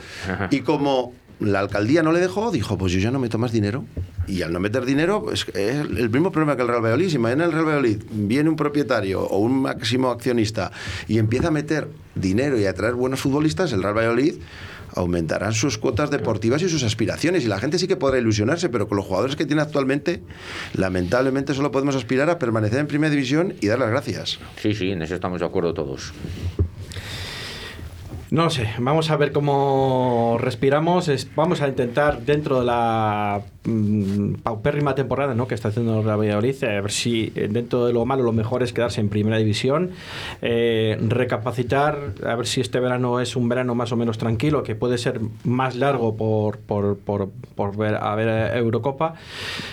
Y 0.50 0.60
como 0.62 1.14
la 1.40 1.60
alcaldía 1.60 2.04
no 2.04 2.12
le 2.12 2.20
dejó, 2.20 2.52
dijo, 2.52 2.78
pues 2.78 2.94
yo 2.94 3.00
ya 3.00 3.12
no 3.12 3.20
meto 3.20 3.38
más 3.38 3.52
dinero. 3.52 3.86
Y 4.28 4.42
al 4.42 4.52
no 4.54 4.60
meter 4.60 4.86
dinero, 4.86 5.24
pues, 5.24 5.46
es 5.54 5.76
el 5.76 6.10
mismo 6.10 6.32
problema 6.32 6.56
que 6.56 6.64
el 6.64 6.68
Real 6.68 6.82
Valladolid. 6.82 7.10
Si 7.10 7.18
mañana 7.20 7.46
el 7.46 7.52
Real 7.52 7.66
Valladolid 7.66 8.04
viene 8.12 8.50
un 8.50 8.56
propietario 8.56 9.22
o 9.22 9.38
un 9.38 9.62
máximo 9.62 10.10
accionista 10.10 10.72
y 11.08 11.20
empieza 11.20 11.50
a 11.50 11.52
meter 11.52 11.88
dinero 12.16 12.60
y 12.60 12.66
a 12.66 12.74
traer 12.74 12.96
buenos 12.96 13.20
futbolistas, 13.20 13.72
el 13.74 13.84
Real 13.84 13.96
Valladolid 13.96 14.36
aumentarán 14.96 15.54
sus 15.54 15.78
cuotas 15.78 16.10
deportivas 16.10 16.62
y 16.62 16.70
sus 16.70 16.84
aspiraciones. 16.84 17.44
Y 17.44 17.48
la 17.48 17.60
gente 17.60 17.78
sí 17.78 17.88
que 17.88 17.98
podrá 17.98 18.18
ilusionarse, 18.18 18.70
pero 18.70 18.88
con 18.88 18.98
los 18.98 19.06
jugadores 19.06 19.36
que 19.36 19.46
tiene 19.46 19.62
actualmente, 19.62 20.24
lamentablemente 20.74 21.54
solo 21.54 21.72
podemos 21.72 21.96
aspirar 21.96 22.30
a 22.30 22.40
permanecer 22.40 22.80
en 22.80 22.88
primera 22.88 23.12
división 23.12 23.54
y 23.62 23.68
dar 23.68 23.80
las 23.80 23.90
gracias. 23.90 24.40
Sí, 24.62 24.74
sí, 24.74 24.92
en 24.92 25.02
eso 25.02 25.16
estamos 25.16 25.40
de 25.42 25.46
acuerdo 25.46 25.74
todos. 25.74 26.14
No 28.36 28.50
sé, 28.50 28.68
vamos 28.80 29.10
a 29.12 29.16
ver 29.16 29.32
cómo 29.32 30.36
respiramos. 30.42 31.08
Es- 31.08 31.26
vamos 31.38 31.62
a 31.62 31.70
intentar, 31.70 32.20
dentro 32.26 32.60
de 32.60 32.66
la 32.66 33.42
mm, 33.64 34.34
paupérrima 34.44 34.94
temporada 34.94 35.34
¿no? 35.34 35.48
que 35.48 35.56
está 35.56 35.70
haciendo 35.70 36.02
el 36.02 36.06
Valladolid, 36.06 36.62
a 36.66 36.82
ver 36.82 36.92
si 36.92 37.32
eh, 37.34 37.48
dentro 37.50 37.86
de 37.86 37.94
lo 37.94 38.06
malo 38.06 38.24
lo 38.24 38.34
mejor 38.34 38.62
es 38.62 38.74
quedarse 38.74 39.00
en 39.00 39.08
primera 39.08 39.38
división, 39.38 39.92
eh, 40.42 40.98
recapacitar, 41.08 41.98
a 42.26 42.36
ver 42.36 42.46
si 42.46 42.60
este 42.60 42.82
verano 42.82 43.22
es 43.22 43.38
un 43.38 43.48
verano 43.48 43.74
más 43.74 43.94
o 43.94 43.96
menos 43.96 44.18
tranquilo, 44.18 44.64
que 44.64 44.76
puede 44.76 44.98
ser 44.98 45.22
más 45.46 45.78
largo 45.78 46.18
por, 46.18 46.58
por, 46.58 46.98
por, 46.98 47.30
por 47.56 47.78
ver, 47.78 47.96
a 47.96 48.16
ver 48.16 48.28
eh, 48.28 48.58
Eurocopa, 48.58 49.14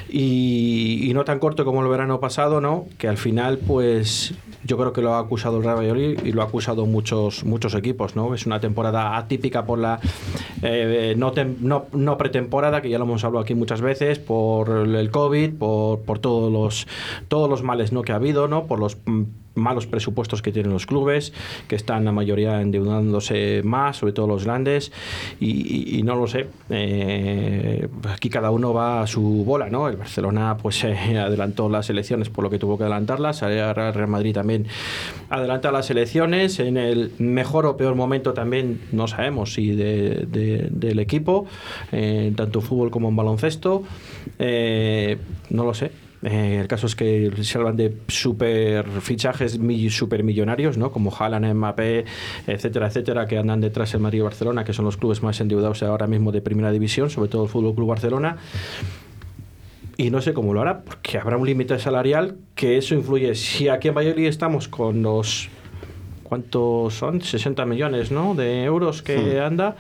y, 0.09 1.01
y 1.11 1.13
no 1.15 1.25
tan 1.25 1.41
corto 1.41 1.65
como 1.65 1.83
el 1.83 1.89
verano 1.89 2.21
pasado, 2.21 2.61
¿no? 2.61 2.87
que 2.97 3.09
al 3.09 3.17
final, 3.17 3.59
pues 3.59 4.35
yo 4.65 4.77
creo 4.79 4.93
que 4.93 5.03
lo 5.03 5.15
ha 5.15 5.19
acusado 5.19 5.59
el 5.59 5.65
Real 5.65 5.77
Valladolid 5.79 6.21
y 6.25 6.33
lo 6.33 6.43
ha 6.43 6.45
acusado 6.47 6.87
muchos, 6.87 7.45
muchos 7.45 7.75
equipos. 7.75 8.17
¿no? 8.17 8.35
Es 8.35 8.47
una 8.47 8.61
temporada 8.61 9.17
atípica 9.17 9.65
por 9.65 9.79
la 9.79 10.01
eh, 10.63 11.15
no, 11.17 11.33
tem- 11.33 11.57
no, 11.93 12.17
pretemporada, 12.19 12.81
que 12.83 12.89
ya 12.91 12.99
lo 12.99 13.05
hemos 13.05 13.25
hablado 13.25 13.43
aquí 13.43 13.55
muchas 13.55 13.81
veces, 13.81 14.19
por 14.19 14.71
el 14.71 15.11
COVID, 15.11 15.55
por, 15.55 16.01
por 16.01 16.19
todos 16.19 16.53
los 16.53 16.87
todos 17.29 17.49
los 17.49 17.63
males 17.63 17.93
¿no? 17.93 18.03
que 18.03 18.13
ha 18.13 18.17
habido, 18.17 18.49
¿no? 18.49 18.67
por 18.67 18.79
los 18.79 18.97
malos 19.55 19.87
presupuestos 19.87 20.41
que 20.43 20.53
tienen 20.53 20.73
los 20.73 20.87
clubes, 20.87 21.33
que 21.69 21.77
están 21.77 22.05
la 22.05 22.13
mayoría 22.13 22.61
endeudándose 22.61 23.63
más, 23.65 23.99
sobre 23.99 24.13
todo 24.13 24.27
los 24.27 24.45
grandes, 24.45 24.93
y, 25.41 25.99
y- 25.99 26.03
no 26.03 26.17
lo 26.17 26.27
sé. 26.27 26.47
eh, 26.71 27.89
aquí 28.13 28.29
cada 28.31 28.51
uno 28.51 28.73
va 28.73 29.03
a 29.03 29.07
su 29.07 29.45
bola, 29.45 29.69
¿no? 29.69 29.89
El 29.89 29.97
Barcelona 29.97 30.57
pues 30.61 30.83
eh, 30.85 31.19
adelantó 31.19 31.69
las 31.69 31.91
elecciones 31.91 32.29
por 32.29 32.45
lo 32.45 32.51
que 32.51 32.59
tuvo 32.59 32.77
que 32.79 32.85
adelantarlas, 32.85 33.43
el 33.43 33.75
Real 33.75 34.09
Madrid 34.09 34.35
también 34.35 34.67
adelanta 35.31 35.71
las 35.71 35.91
elecciones, 35.91 36.59
en 36.59 36.77
el 36.77 37.13
mejor 37.19 37.67
o 37.67 37.77
peor 37.77 37.95
momento 37.95 38.33
también 38.33 38.81
no 38.93 39.07
sabemos 39.07 39.55
si 39.55 39.71
de- 39.71 40.27
de- 40.31 40.69
del 40.71 40.99
equipo, 40.99 41.47
eh, 41.93 42.33
tanto 42.37 42.61
en 42.61 42.65
fútbol 42.65 42.91
como 42.91 43.09
en 43.09 43.17
baloncesto, 43.17 43.83
eh, 44.39 45.19
no 45.51 45.65
lo 45.65 45.75
sé. 45.75 45.91
Eh, 46.23 46.59
el 46.61 46.69
caso 46.69 46.87
es 46.87 46.95
que 46.95 47.33
se 47.43 47.59
hablan 47.59 47.77
de 47.77 47.97
super 48.09 48.87
fichajes 49.01 49.59
super 49.91 50.23
millonarios, 50.23 50.79
¿no? 50.79 50.93
Como 50.93 51.13
Haaland, 51.15 51.53
Mbappé, 51.55 52.05
etcétera, 52.47 52.87
etcétera, 52.87 53.27
que 53.27 53.39
andan 53.39 53.61
detrás 53.61 53.93
del 53.93 54.01
Madrid 54.01 54.21
y 54.21 54.23
Barcelona, 54.23 54.65
que 54.65 54.73
son 54.73 54.85
los 54.85 54.97
clubes 54.97 55.23
más 55.23 55.41
endeudados 55.41 55.83
ahora 55.83 56.07
mismo 56.07 56.31
de 56.31 56.41
primera 56.41 56.71
división, 56.71 57.11
sobre 57.11 57.29
todo 57.29 57.45
el 57.45 57.49
Fútbol 57.49 57.75
Club 57.75 57.89
Barcelona 57.89 58.37
y 59.97 60.11
no 60.11 60.21
sé 60.21 60.33
cómo 60.33 60.55
lo 60.55 60.61
hará, 60.61 60.83
porque 60.83 61.19
habrá 61.19 61.37
un 61.37 61.47
límite 61.47 61.79
salarial 61.79 62.37
que 62.55 62.77
eso 62.79 62.95
influye. 62.95 63.35
Si 63.35 63.69
aquí 63.69 63.89
en 63.89 63.95
Valladolid 63.95 64.27
estamos 64.27 64.69
con 64.69 65.03
los. 65.03 65.49
¿Cuántos 66.23 66.95
son? 66.95 67.21
60 67.21 67.67
millones 67.67 68.11
¿no? 68.11 68.35
de 68.35 68.65
euros 68.65 69.03
que 69.03 69.19
hmm. 69.19 69.45
anda. 69.45 69.77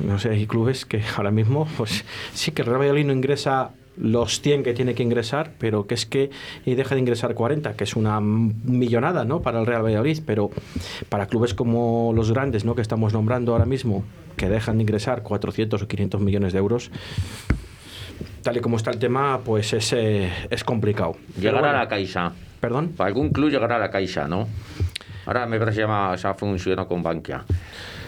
No 0.00 0.18
sé, 0.18 0.30
hay 0.30 0.46
clubes 0.46 0.84
que 0.84 1.02
ahora 1.16 1.30
mismo, 1.30 1.66
pues 1.76 2.04
sí 2.32 2.52
que 2.52 2.62
el 2.62 2.66
Real 2.66 2.80
Valladolid 2.80 3.06
no 3.06 3.12
ingresa 3.12 3.70
los 4.00 4.40
100 4.40 4.62
que 4.62 4.72
tiene 4.72 4.94
que 4.94 5.02
ingresar, 5.02 5.52
pero 5.58 5.86
que 5.86 5.94
es 5.94 6.06
que 6.06 6.30
y 6.64 6.74
deja 6.74 6.94
de 6.94 7.00
ingresar 7.00 7.34
40, 7.34 7.74
que 7.74 7.84
es 7.84 7.96
una 7.96 8.20
millonada 8.20 9.24
¿no? 9.24 9.42
para 9.42 9.60
el 9.60 9.66
Real 9.66 9.84
Valladolid, 9.84 10.20
pero 10.26 10.50
para 11.08 11.26
clubes 11.26 11.54
como 11.54 12.12
los 12.14 12.32
grandes 12.32 12.64
¿no? 12.64 12.74
que 12.74 12.82
estamos 12.82 13.12
nombrando 13.12 13.52
ahora 13.52 13.66
mismo, 13.66 14.04
que 14.36 14.48
dejan 14.48 14.78
de 14.78 14.82
ingresar 14.82 15.22
400 15.22 15.82
o 15.82 15.88
500 15.88 16.20
millones 16.20 16.52
de 16.52 16.58
euros, 16.58 16.90
tal 18.42 18.56
y 18.56 18.60
como 18.60 18.76
está 18.76 18.90
el 18.90 18.98
tema, 18.98 19.40
pues 19.44 19.72
es, 19.72 19.92
eh, 19.92 20.30
es 20.50 20.64
complicado. 20.64 21.16
Llegará 21.38 21.70
a 21.70 21.84
la 21.84 21.88
Caixa. 21.88 22.32
¿Perdón? 22.60 22.92
Para 22.94 23.08
algún 23.08 23.30
club 23.30 23.50
llegará 23.50 23.76
a 23.76 23.78
la 23.78 23.90
Caixa, 23.90 24.28
¿no? 24.28 24.46
Ahora 25.24 25.46
me 25.46 25.58
parece 25.58 25.76
que 25.76 25.76
se 25.76 25.80
llama, 25.82 26.16
se 26.18 26.28
ha 26.28 26.34
funcionado 26.34 26.88
con 26.88 27.02
Bankia. 27.02 27.44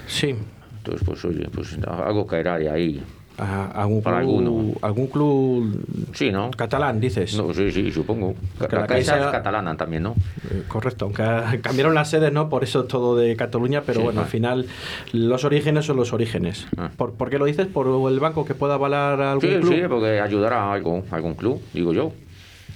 Sí. 0.07 0.35
Entonces, 0.79 1.07
pues 1.07 1.25
oye, 1.25 1.49
pues 1.51 1.79
algo 1.87 2.27
caerá 2.27 2.59
de 2.59 2.69
ahí 2.69 3.03
algún 3.43 4.01
club, 4.01 4.15
alguno. 4.15 4.75
algún 4.83 5.07
club 5.07 5.85
sí, 6.13 6.31
¿no? 6.31 6.51
catalán, 6.51 7.01
dices. 7.01 7.37
No, 7.37 7.53
sí, 7.53 7.71
sí, 7.71 7.91
supongo. 7.91 8.35
la, 8.59 8.87
Caixa 8.87 9.19
es 9.19 9.27
catalana 9.27 9.77
también, 9.77 10.05
¿no? 10.05 10.15
Eh, 10.51 10.63
correcto, 10.69 11.07
aunque 11.07 11.23
cambiaron 11.63 11.95
las 11.95 12.11
sedes, 12.11 12.33
¿no? 12.33 12.49
Por 12.49 12.65
eso 12.65 12.85
todo 12.85 13.17
de 13.17 13.37
Cataluña, 13.37 13.83
pero 13.85 14.01
bueno, 14.01 14.21
al 14.21 14.27
final 14.27 14.67
los 15.13 15.45
orígenes 15.45 15.87
son 15.87 15.97
los 15.97 16.13
orígenes. 16.13 16.67
Ah. 16.77 16.91
¿Por, 16.97 17.13
¿Por, 17.15 17.31
qué 17.31 17.39
lo 17.39 17.45
dices? 17.45 17.67
¿Por 17.67 17.87
el 18.11 18.21
banco 18.21 18.45
que 18.45 18.55
pueda 18.55 18.75
avalar 18.75 19.21
a 19.21 19.33
algún 19.33 19.61
club? 19.61 19.75
Sí, 19.75 19.83
porque 19.89 20.21
ayudará 20.21 20.65
a 20.65 20.73
algún, 20.73 21.05
algún 21.11 21.35
club, 21.35 21.61
digo 21.73 21.93
yo. 21.93 22.13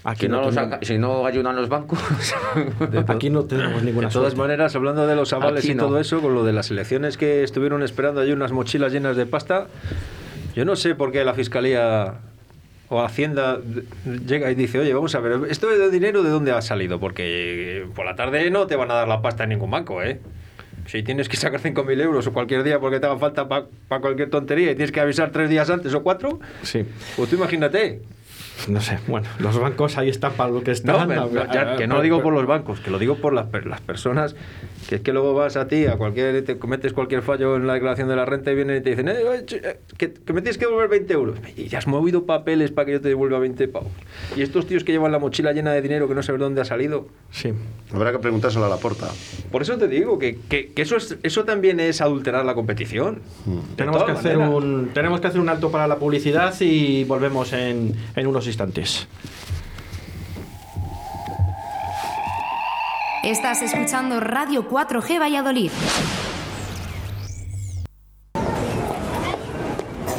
Aquí 0.06 0.28
no, 0.28 0.50
si 0.82 0.98
no 0.98 1.26
ayudan 1.26 1.56
los 1.56 1.68
bancos. 1.68 1.98
Aquí 3.08 3.28
no 3.28 3.44
tenemos 3.44 3.82
ninguna 3.82 4.06
De 4.06 4.12
todas 4.12 4.36
maneras, 4.36 4.76
hablando 4.76 5.04
de 5.04 5.16
los 5.16 5.32
avales 5.32 5.64
y 5.64 5.74
todo 5.74 5.98
eso, 5.98 6.20
con 6.20 6.32
lo 6.32 6.44
de 6.44 6.52
las 6.52 6.70
elecciones 6.70 7.16
que 7.16 7.42
estuvieron 7.42 7.82
esperando 7.82 8.20
hay 8.20 8.30
unas 8.30 8.52
mochilas 8.52 8.92
llenas 8.92 9.16
de 9.16 9.26
pasta, 9.26 9.66
yo 10.56 10.64
no 10.64 10.74
sé 10.74 10.94
por 10.94 11.12
qué 11.12 11.22
la 11.22 11.34
Fiscalía 11.34 12.14
o 12.88 13.02
Hacienda 13.02 13.60
llega 14.26 14.50
y 14.50 14.54
dice, 14.54 14.78
oye, 14.78 14.94
vamos 14.94 15.14
a 15.14 15.20
ver, 15.20 15.40
¿esto 15.50 15.68
de 15.68 15.90
dinero 15.90 16.22
de 16.22 16.30
dónde 16.30 16.50
ha 16.52 16.62
salido? 16.62 16.98
Porque 16.98 17.84
por 17.94 18.06
la 18.06 18.16
tarde 18.16 18.50
no 18.50 18.66
te 18.66 18.74
van 18.74 18.90
a 18.90 18.94
dar 18.94 19.06
la 19.06 19.20
pasta 19.20 19.42
en 19.42 19.50
ningún 19.50 19.70
banco, 19.70 20.02
¿eh? 20.02 20.18
Si 20.86 21.02
tienes 21.02 21.28
que 21.28 21.36
sacar 21.36 21.60
5.000 21.60 22.00
euros 22.00 22.26
o 22.26 22.32
cualquier 22.32 22.62
día 22.62 22.80
porque 22.80 23.00
te 23.00 23.06
haga 23.06 23.18
falta 23.18 23.46
para 23.46 23.66
cualquier 24.00 24.30
tontería 24.30 24.70
y 24.70 24.76
tienes 24.76 24.92
que 24.92 25.00
avisar 25.00 25.30
tres 25.30 25.50
días 25.50 25.68
antes 25.68 25.92
o 25.92 26.02
cuatro, 26.02 26.40
sí. 26.62 26.86
pues 27.16 27.28
tú 27.28 27.36
imagínate, 27.36 28.00
no 28.68 28.80
sé, 28.80 28.98
bueno, 29.06 29.28
los 29.38 29.58
bancos 29.58 29.96
ahí 29.96 30.08
están 30.08 30.32
para 30.32 30.50
lo 30.50 30.62
que 30.62 30.72
están. 30.72 31.08
No, 31.08 31.30
que 31.76 31.86
no 31.86 31.96
lo 31.96 32.02
digo 32.02 32.22
por 32.22 32.32
los 32.32 32.46
bancos, 32.46 32.80
que 32.80 32.90
lo 32.90 32.98
digo 32.98 33.16
por 33.16 33.32
las, 33.32 33.46
las 33.64 33.80
personas, 33.80 34.34
que 34.88 34.96
es 34.96 35.00
que 35.02 35.12
luego 35.12 35.34
vas 35.34 35.56
a 35.56 35.68
ti, 35.68 35.86
a 35.86 35.96
cualquier, 35.96 36.44
te 36.44 36.58
cometes 36.58 36.92
cualquier 36.92 37.22
fallo 37.22 37.56
en 37.56 37.66
la 37.66 37.74
declaración 37.74 38.08
de 38.08 38.16
la 38.16 38.24
renta 38.24 38.50
y 38.50 38.54
vienen 38.54 38.78
y 38.78 38.80
te 38.80 38.90
dicen, 38.90 39.08
eh, 39.08 39.14
eh, 39.50 39.80
que, 39.96 40.08
me 40.32 40.40
tienes 40.42 40.58
que 40.58 40.66
devolver 40.66 40.88
20 40.88 41.12
euros. 41.12 41.38
Y 41.56 41.68
ya 41.68 41.78
has 41.78 41.86
movido 41.86 42.24
papeles 42.26 42.70
para 42.70 42.86
que 42.86 42.92
yo 42.92 43.00
te 43.00 43.08
devuelva 43.08 43.38
20 43.38 43.68
pavos. 43.68 43.92
Y 44.36 44.42
estos 44.42 44.66
tíos 44.66 44.84
que 44.84 44.92
llevan 44.92 45.12
la 45.12 45.18
mochila 45.18 45.52
llena 45.52 45.72
de 45.72 45.82
dinero 45.82 46.08
que 46.08 46.14
no 46.14 46.22
sabes 46.22 46.40
dónde 46.40 46.60
ha 46.60 46.64
salido. 46.64 47.08
Sí. 47.30 47.52
Habrá 47.92 48.12
que 48.12 48.18
preguntárselo 48.18 48.64
a 48.64 48.68
la 48.68 48.78
porta. 48.78 49.08
Por 49.52 49.62
eso 49.62 49.76
te 49.76 49.86
digo 49.86 50.18
que, 50.18 50.38
que, 50.48 50.72
eso, 50.76 50.96
es, 50.96 51.18
eso 51.22 51.44
también 51.44 51.78
es 51.78 52.00
adulterar 52.00 52.44
la 52.44 52.54
competición. 52.54 53.20
Hmm. 53.44 53.76
Tenemos, 53.76 54.02
que 54.04 54.12
hacer 54.12 54.38
un, 54.38 54.90
tenemos 54.92 55.20
que 55.20 55.28
hacer 55.28 55.40
un 55.40 55.48
alto 55.48 55.70
para 55.70 55.86
la 55.86 55.96
publicidad 55.96 56.54
y 56.60 57.04
volvemos 57.04 57.52
en, 57.52 57.94
en 58.14 58.26
unos 58.26 58.45
instantes. 58.46 59.08
Estás 63.22 63.62
escuchando 63.62 64.20
Radio 64.20 64.68
4G 64.68 65.20
Valladolid. 65.20 65.70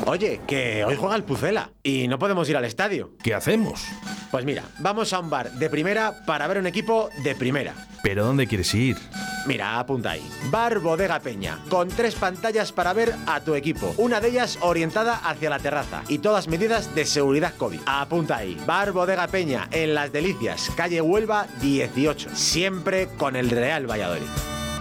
Oye, 0.06 0.42
que 0.48 0.86
hoy 0.86 0.96
juega 0.96 1.16
el 1.16 1.24
Pucela 1.24 1.72
y 1.84 2.08
no 2.08 2.18
podemos 2.18 2.50
ir 2.50 2.58
al 2.58 2.66
estadio. 2.66 3.12
¿Qué 3.22 3.34
hacemos? 3.34 3.86
Pues 4.32 4.44
mira, 4.44 4.64
vamos 4.80 5.14
a 5.14 5.20
un 5.20 5.30
bar 5.30 5.52
de 5.52 5.70
primera 5.70 6.14
para 6.26 6.48
ver 6.48 6.58
un 6.58 6.68
equipo 6.68 7.10
de 7.24 7.36
primera. 7.36 7.74
¿Pero 8.04 8.26
dónde 8.26 8.48
quieres 8.48 8.74
ir? 8.74 8.98
Mira, 9.46 9.80
apunta 9.80 10.12
ahí. 10.12 10.30
Bar 10.52 10.80
Bodega 10.80 11.20
Peña, 11.20 11.60
con 11.70 11.88
tres 11.88 12.16
pantallas 12.16 12.74
para 12.74 12.92
ver 12.92 13.16
a 13.26 13.40
tu 13.40 13.56
equipo. 13.56 13.94
Una 13.98 14.20
de 14.20 14.30
ellas 14.30 14.58
orientada 14.62 15.16
hacia 15.16 15.50
la 15.50 15.60
terraza 15.60 16.04
y 16.10 16.20
todas 16.20 16.50
medidas 16.50 16.94
de 16.94 17.06
seguridad 17.06 17.54
COVID. 17.56 17.80
Apunta 17.86 18.38
ahí. 18.38 18.62
Bar 18.66 18.92
Bodega 18.92 19.28
Peña, 19.28 19.70
en 19.72 19.96
Las 19.96 20.12
Delicias, 20.12 20.70
calle 20.76 21.00
Huelva 21.00 21.48
18. 21.62 22.36
Siempre 22.36 23.08
con 23.18 23.38
el 23.38 23.50
Real 23.50 23.90
Valladolid. 23.90 24.28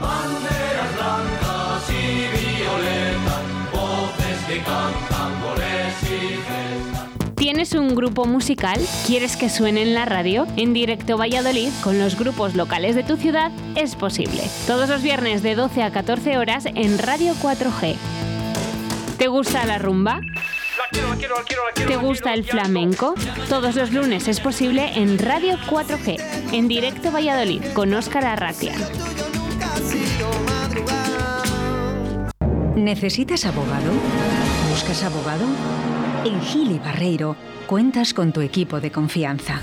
Banderas 0.00 0.94
blancas 0.96 1.90
y 1.90 2.58
violetas, 2.58 3.72
voces 3.72 4.46
que 4.48 4.62
cantan 4.64 5.16
y 6.02 6.65
¿Tienes 7.46 7.74
un 7.74 7.94
grupo 7.94 8.24
musical? 8.24 8.76
¿Quieres 9.06 9.36
que 9.36 9.48
suene 9.48 9.82
en 9.82 9.94
la 9.94 10.04
radio? 10.04 10.48
En 10.56 10.72
directo 10.72 11.16
Valladolid, 11.16 11.70
con 11.80 11.96
los 11.96 12.18
grupos 12.18 12.56
locales 12.56 12.96
de 12.96 13.04
tu 13.04 13.16
ciudad, 13.16 13.52
es 13.76 13.94
posible. 13.94 14.42
Todos 14.66 14.88
los 14.88 15.00
viernes 15.00 15.44
de 15.44 15.54
12 15.54 15.84
a 15.84 15.92
14 15.92 16.38
horas 16.38 16.66
en 16.66 16.98
Radio 16.98 17.34
4G. 17.34 17.94
¿Te 19.16 19.28
gusta 19.28 19.64
la 19.64 19.78
rumba? 19.78 20.20
¿Te 21.86 21.94
gusta 21.94 22.34
el 22.34 22.42
flamenco? 22.42 23.14
Todos 23.48 23.76
los 23.76 23.92
lunes 23.92 24.26
es 24.26 24.40
posible 24.40 24.94
en 24.96 25.16
Radio 25.16 25.56
4G, 25.68 26.20
en 26.52 26.66
directo 26.66 27.12
Valladolid, 27.12 27.62
con 27.74 27.94
Óscar 27.94 28.24
Arratia. 28.24 28.74
¿Necesitas 32.74 33.44
abogado? 33.46 33.92
¿Buscas 34.68 35.04
abogado? 35.04 35.46
En 36.26 36.42
Gili 36.42 36.80
Barreiro 36.80 37.36
cuentas 37.68 38.12
con 38.12 38.32
tu 38.32 38.40
equipo 38.40 38.80
de 38.80 38.90
confianza. 38.90 39.62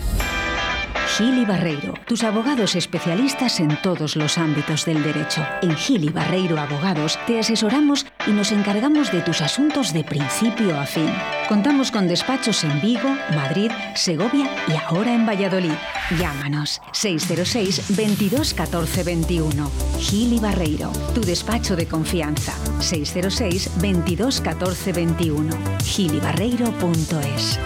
Gili 1.17 1.45
Barreiro, 1.45 1.93
tus 2.07 2.23
abogados 2.23 2.75
especialistas 2.75 3.59
en 3.59 3.79
todos 3.83 4.15
los 4.15 4.39
ámbitos 4.39 4.83
del 4.85 5.03
derecho. 5.03 5.45
En 5.61 5.75
Gili 5.75 6.09
Barreiro 6.09 6.59
Abogados 6.59 7.19
te 7.27 7.39
asesoramos 7.39 8.07
y 8.25 8.31
nos 8.31 8.51
encargamos 8.51 9.11
de 9.11 9.21
tus 9.21 9.41
asuntos 9.41 9.93
de 9.93 10.03
principio 10.03 10.75
a 10.79 10.87
fin. 10.87 11.13
Contamos 11.47 11.91
con 11.91 12.07
despachos 12.07 12.63
en 12.63 12.81
Vigo, 12.81 13.15
Madrid, 13.35 13.69
Segovia 13.93 14.49
y 14.67 14.71
ahora 14.71 15.13
en 15.13 15.27
Valladolid. 15.27 15.75
Llámanos 16.17 16.81
606 16.93 17.95
22 17.95 18.55
14 18.55 19.03
21. 19.03 19.71
Gili 19.99 20.39
Barreiro, 20.39 20.91
tu 21.13 21.21
despacho 21.21 21.75
de 21.75 21.85
confianza. 21.85 22.53
606 22.79 23.69
22 23.79 24.41
14 24.41 24.93
21. 24.93 25.55
gilibarreiro.es. 25.83 27.59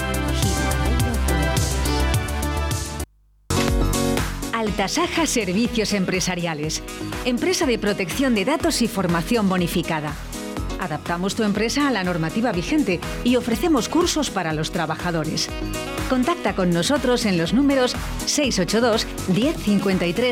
Altasaja 4.67 5.25
Servicios 5.25 5.93
Empresariales. 5.93 6.83
Empresa 7.23 7.65
de 7.65 7.79
protección 7.79 8.35
de 8.35 8.43
datos 8.43 8.81
y 8.81 8.89
formación 8.89 9.47
bonificada 9.47 10.13
Adaptamos 10.79 11.35
tu 11.35 11.43
empresa 11.43 11.87
a 11.87 11.91
la 11.91 12.03
normativa 12.03 12.51
vigente 12.51 12.99
y 13.23 13.35
ofrecemos 13.35 13.89
cursos 13.89 14.29
para 14.29 14.53
los 14.53 14.71
trabajadores. 14.71 15.49
Contacta 16.09 16.55
con 16.55 16.69
nosotros 16.69 17.25
en 17.25 17.37
los 17.37 17.53
números 17.53 17.95
682 18.27 19.07
10 19.29 19.57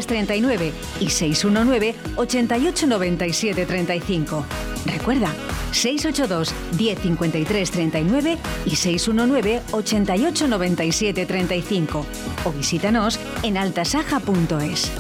39 0.08 0.71
y 0.99 1.10
619 1.10 1.95
88 2.15 2.88
97 2.88 3.65
35. 3.65 4.45
Recuerda, 4.86 5.34
682 5.71 6.53
10 6.77 6.99
39 7.71 8.38
y 8.65 8.75
619 8.75 9.62
88 9.71 10.47
97 10.47 11.25
35 11.25 12.05
o 12.45 12.51
visítanos 12.51 13.19
en 13.43 13.58
altasaja.es. 13.58 14.91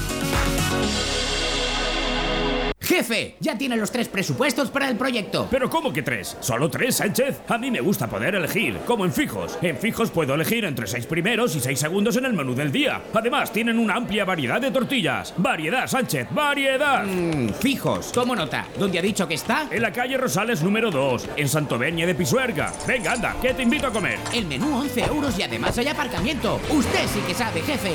Jefe, 2.95 3.35
ya 3.41 3.57
tiene 3.57 3.75
los 3.75 3.91
tres 3.91 4.07
presupuestos 4.07 4.69
para 4.69 4.87
el 4.87 4.95
proyecto. 4.95 5.49
¿Pero 5.51 5.69
cómo 5.69 5.91
que 5.91 6.01
tres? 6.01 6.37
¿Solo 6.39 6.69
tres, 6.69 6.95
Sánchez? 6.95 7.41
A 7.49 7.57
mí 7.57 7.69
me 7.69 7.81
gusta 7.81 8.07
poder 8.07 8.35
elegir, 8.35 8.77
como 8.87 9.03
en 9.03 9.11
Fijos. 9.11 9.59
En 9.61 9.77
Fijos 9.77 10.11
puedo 10.11 10.33
elegir 10.33 10.63
entre 10.63 10.87
seis 10.87 11.05
primeros 11.05 11.57
y 11.57 11.59
seis 11.59 11.77
segundos 11.77 12.15
en 12.15 12.23
el 12.23 12.31
menú 12.31 12.55
del 12.55 12.71
día. 12.71 13.01
Además, 13.13 13.51
tienen 13.51 13.79
una 13.79 13.95
amplia 13.95 14.23
variedad 14.23 14.61
de 14.61 14.71
tortillas. 14.71 15.33
Variedad, 15.35 15.87
Sánchez, 15.87 16.29
variedad. 16.31 17.03
Mm, 17.05 17.49
fijos, 17.49 18.13
tomo 18.13 18.33
nota. 18.33 18.65
¿Dónde 18.79 18.99
ha 18.99 19.01
dicho 19.01 19.27
que 19.27 19.33
está? 19.33 19.67
En 19.69 19.81
la 19.81 19.91
calle 19.91 20.15
Rosales 20.15 20.63
número 20.63 20.89
2, 20.89 21.31
en 21.35 21.49
Santoveña 21.49 22.07
de 22.07 22.15
Pisuerga. 22.15 22.71
Venga, 22.87 23.11
anda, 23.11 23.35
que 23.41 23.53
te 23.53 23.63
invito 23.63 23.87
a 23.87 23.91
comer. 23.91 24.19
El 24.33 24.45
menú 24.45 24.73
11 24.73 25.01
euros 25.01 25.37
y 25.37 25.43
además 25.43 25.77
hay 25.77 25.89
aparcamiento. 25.89 26.61
Usted 26.69 27.07
sí 27.13 27.19
que 27.27 27.33
sabe, 27.33 27.59
jefe. 27.59 27.91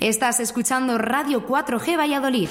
Estás 0.00 0.40
escuchando 0.40 0.98
Radio 0.98 1.46
4G 1.46 1.96
Valladolid. 1.96 2.48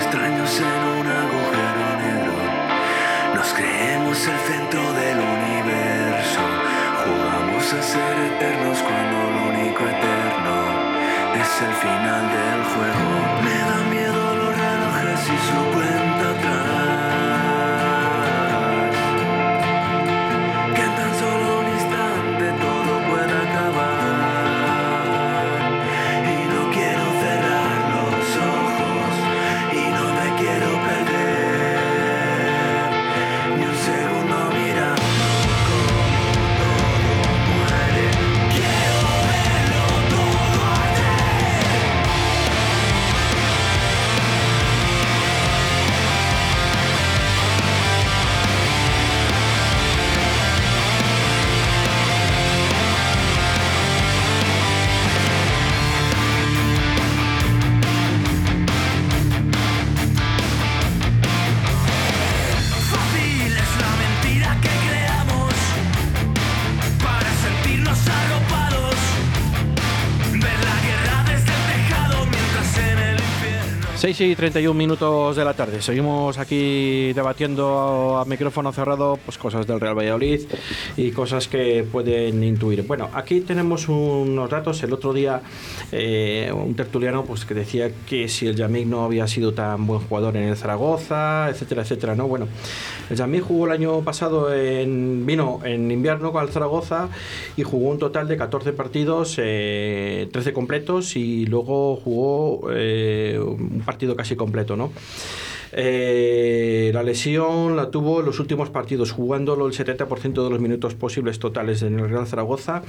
Extraños 0.00 0.50
en 0.58 0.80
un 0.98 1.06
agujero 1.06 1.86
negro, 2.04 2.32
nos 3.34 3.48
creemos 3.52 4.18
el 4.26 4.38
centro 4.50 4.82
del 4.94 5.18
universo, 5.18 6.42
jugamos 7.04 7.64
a 7.72 7.82
ser 7.82 8.14
eternos 8.32 8.78
cuando 8.78 9.16
lo 9.34 9.40
único 9.52 9.82
eterno 9.84 10.56
es 11.42 11.62
el 11.66 11.74
final 11.84 12.22
del 12.36 12.60
juego. 12.72 13.08
Me 13.44 13.58
da 13.68 13.78
miedo 13.94 14.22
los 14.40 14.52
relojes 14.56 15.22
y 15.26 15.38
su 15.48 15.60
cuenta 15.74 16.30
atrás. 16.30 16.99
6 74.00 74.18
y 74.22 74.34
31 74.34 74.72
minutos 74.72 75.36
de 75.36 75.44
la 75.44 75.52
tarde. 75.52 75.82
Seguimos 75.82 76.38
aquí 76.38 77.12
debatiendo 77.12 78.16
a 78.16 78.24
micrófono 78.24 78.72
cerrado 78.72 79.18
pues 79.22 79.36
cosas 79.36 79.66
del 79.66 79.78
Real 79.78 79.94
Valladolid 79.94 80.40
y 80.96 81.10
cosas 81.10 81.48
que 81.48 81.84
pueden 81.84 82.42
intuir. 82.42 82.86
Bueno, 82.86 83.10
aquí 83.12 83.42
tenemos 83.42 83.90
unos 83.90 84.48
datos. 84.48 84.82
El 84.82 84.94
otro 84.94 85.12
día 85.12 85.42
eh, 85.92 86.50
un 86.50 86.74
tertuliano 86.74 87.26
pues 87.26 87.44
que 87.44 87.52
decía 87.52 87.90
que 88.08 88.26
si 88.28 88.46
el 88.46 88.56
Yamik 88.56 88.86
no 88.86 89.04
había 89.04 89.26
sido 89.26 89.52
tan 89.52 89.86
buen 89.86 90.00
jugador 90.00 90.34
en 90.38 90.44
el 90.44 90.56
Zaragoza, 90.56 91.50
etcétera, 91.50 91.82
etcétera. 91.82 92.14
No, 92.14 92.26
bueno, 92.26 92.48
el 93.10 93.18
Yamik 93.18 93.42
jugó 93.42 93.66
el 93.66 93.72
año 93.72 94.00
pasado 94.00 94.50
en 94.54 95.26
vino 95.26 95.60
en 95.62 95.90
invierno 95.90 96.32
con 96.32 96.42
el 96.42 96.48
Zaragoza 96.48 97.10
y 97.54 97.64
jugó 97.64 97.90
un 97.90 97.98
total 97.98 98.28
de 98.28 98.38
14 98.38 98.72
partidos, 98.72 99.34
eh, 99.36 100.26
13 100.32 100.54
completos 100.54 101.16
y 101.16 101.44
luego 101.44 101.96
jugó 101.96 102.70
eh, 102.72 103.38
un 103.38 103.82
partido 103.90 104.14
casi 104.14 104.36
completo, 104.36 104.76
¿no? 104.76 104.92
Eh, 105.72 106.90
la 106.92 107.02
lesión 107.04 107.76
la 107.76 107.90
tuvo 107.90 108.20
en 108.20 108.26
los 108.26 108.40
últimos 108.40 108.70
partidos, 108.70 109.12
jugándolo 109.12 109.66
el 109.66 109.72
70% 109.72 110.42
de 110.44 110.50
los 110.50 110.60
minutos 110.60 110.94
posibles 110.94 111.38
totales 111.38 111.82
en 111.82 111.98
el 111.98 112.08
Real 112.08 112.26
Zaragoza 112.26 112.82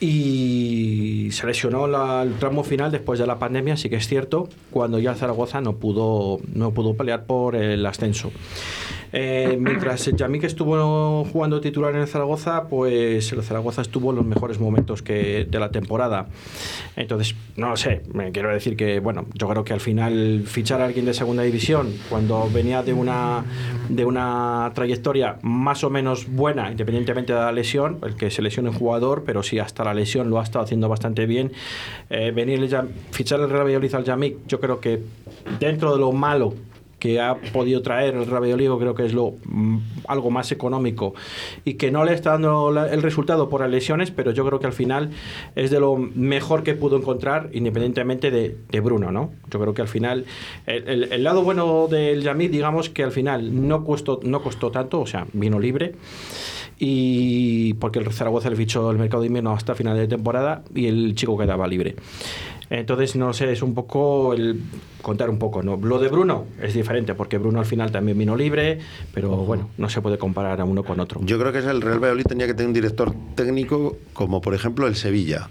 y 0.00 1.28
se 1.30 1.46
lesionó 1.46 1.86
la- 1.86 2.22
el 2.22 2.34
tramo 2.34 2.64
final 2.64 2.90
después 2.90 3.18
de 3.20 3.26
la 3.26 3.38
pandemia, 3.38 3.76
sí 3.76 3.88
que 3.88 3.96
es 3.96 4.08
cierto, 4.08 4.48
cuando 4.70 4.98
ya 4.98 5.14
Zaragoza 5.14 5.60
no 5.60 5.76
pudo, 5.76 6.40
no 6.54 6.72
pudo 6.72 6.94
pelear 6.94 7.24
por 7.26 7.54
el 7.54 7.84
ascenso. 7.86 8.30
Eh, 9.12 9.56
mientras 9.60 10.06
Yamik 10.06 10.44
estuvo 10.44 11.24
jugando 11.24 11.60
titular 11.60 11.94
en 11.94 12.02
el 12.02 12.06
Zaragoza, 12.06 12.68
pues 12.68 13.32
el 13.32 13.42
Zaragoza 13.42 13.82
estuvo 13.82 14.10
en 14.10 14.16
los 14.16 14.24
mejores 14.24 14.60
momentos 14.60 15.02
que, 15.02 15.46
de 15.50 15.60
la 15.60 15.70
temporada. 15.70 16.28
Entonces, 16.96 17.34
no 17.56 17.70
lo 17.70 17.76
sé, 17.76 18.02
me 18.12 18.30
quiero 18.30 18.52
decir 18.52 18.76
que, 18.76 19.00
bueno, 19.00 19.26
yo 19.34 19.48
creo 19.48 19.64
que 19.64 19.72
al 19.72 19.80
final 19.80 20.44
fichar 20.46 20.80
a 20.80 20.86
alguien 20.86 21.06
de 21.06 21.14
segunda 21.14 21.42
división, 21.42 21.92
cuando 22.08 22.48
venía 22.52 22.82
de 22.82 22.92
una, 22.92 23.44
de 23.88 24.04
una 24.04 24.70
trayectoria 24.74 25.38
más 25.42 25.82
o 25.84 25.90
menos 25.90 26.30
buena, 26.30 26.70
independientemente 26.70 27.32
de 27.32 27.40
la 27.40 27.52
lesión, 27.52 27.98
el 28.02 28.14
que 28.14 28.30
se 28.30 28.42
lesione 28.42 28.70
un 28.70 28.76
jugador, 28.76 29.24
pero 29.24 29.42
sí 29.42 29.58
hasta 29.58 29.84
la 29.84 29.94
lesión 29.94 30.30
lo 30.30 30.38
ha 30.38 30.44
estado 30.44 30.64
haciendo 30.64 30.88
bastante 30.88 31.26
bien, 31.26 31.52
eh, 32.10 32.30
venir 32.30 32.60
fichar 33.10 33.40
el 33.40 33.48
Real 33.48 33.64
Valladolid 33.64 33.94
al 33.94 34.04
Yamik, 34.04 34.46
yo 34.46 34.60
creo 34.60 34.80
que 34.80 35.00
dentro 35.58 35.92
de 35.92 35.98
lo 35.98 36.12
malo 36.12 36.54
que 37.00 37.20
ha 37.20 37.34
podido 37.52 37.82
traer 37.82 38.14
el 38.14 38.26
Real 38.26 38.42
Valladolid, 38.42 38.70
creo 38.78 38.94
que 38.94 39.04
es 39.06 39.12
lo 39.12 39.34
mm, 39.46 39.78
algo 40.06 40.30
más 40.30 40.52
económico 40.52 41.14
y 41.64 41.74
que 41.74 41.90
no 41.90 42.04
le 42.04 42.12
está 42.14 42.30
dando 42.30 42.70
la- 42.70 42.92
el 42.92 43.02
resultado 43.02 43.48
por 43.48 43.62
las 43.62 43.70
lesiones, 43.70 44.12
pero 44.12 44.30
yo 44.30 44.46
creo 44.46 44.60
que 44.60 44.66
al 44.66 44.72
final 44.72 45.10
es 45.56 45.70
de 45.72 45.80
lo 45.80 45.96
mejor 45.96 46.62
que 46.62 46.74
pudo 46.74 46.96
encontrar, 46.96 47.50
independientemente 47.52 48.30
de, 48.30 48.56
de 48.70 48.80
Bruno, 48.80 49.10
¿no? 49.10 49.32
Yo 49.50 49.58
creo 49.58 49.74
que 49.74 49.82
al 49.82 49.88
final 49.88 50.26
el, 50.66 50.88
el- 50.88 51.12
el 51.12 51.24
lado 51.24 51.42
bueno 51.42 51.88
del 51.88 52.22
Yamid, 52.22 52.50
digamos 52.50 52.88
que 52.90 53.02
al 53.02 53.12
final 53.12 53.66
no 53.66 53.84
costó, 53.84 54.20
no 54.22 54.42
costó 54.42 54.70
tanto, 54.70 55.00
o 55.00 55.06
sea, 55.06 55.26
vino 55.32 55.58
libre 55.58 55.94
y 56.78 57.74
porque 57.74 57.98
el 57.98 58.10
Zaragoza 58.12 58.50
le 58.50 58.56
fichó 58.56 58.90
el 58.90 58.98
mercado 58.98 59.22
de 59.22 59.26
invierno 59.28 59.52
hasta 59.52 59.74
final 59.74 59.96
de 59.96 60.08
temporada 60.08 60.62
y 60.74 60.86
el 60.86 61.14
chico 61.14 61.36
quedaba 61.36 61.66
libre. 61.66 61.96
Entonces, 62.70 63.16
no 63.16 63.32
sé, 63.32 63.50
es 63.50 63.62
un 63.62 63.74
poco 63.74 64.32
el 64.32 64.62
contar 65.02 65.28
un 65.28 65.40
poco, 65.40 65.60
¿no? 65.60 65.76
Lo 65.76 65.98
de 65.98 66.08
Bruno 66.08 66.46
es 66.62 66.72
diferente, 66.72 67.14
porque 67.14 67.36
Bruno 67.36 67.58
al 67.58 67.66
final 67.66 67.90
también 67.90 68.16
vino 68.16 68.36
libre, 68.36 68.78
pero 69.12 69.30
bueno, 69.30 69.70
no 69.76 69.88
se 69.88 70.00
puede 70.00 70.18
comparar 70.18 70.60
a 70.60 70.64
uno 70.64 70.84
con 70.84 71.00
otro. 71.00 71.20
Yo 71.24 71.36
creo 71.40 71.52
que 71.52 71.58
es 71.58 71.64
el 71.64 71.82
Real 71.82 71.98
Valladolid 71.98 72.26
tenía 72.26 72.46
que 72.46 72.54
tener 72.54 72.68
un 72.68 72.74
director 72.74 73.12
técnico 73.34 73.96
como 74.12 74.40
por 74.40 74.54
ejemplo 74.54 74.86
el 74.86 74.94
Sevilla. 74.94 75.48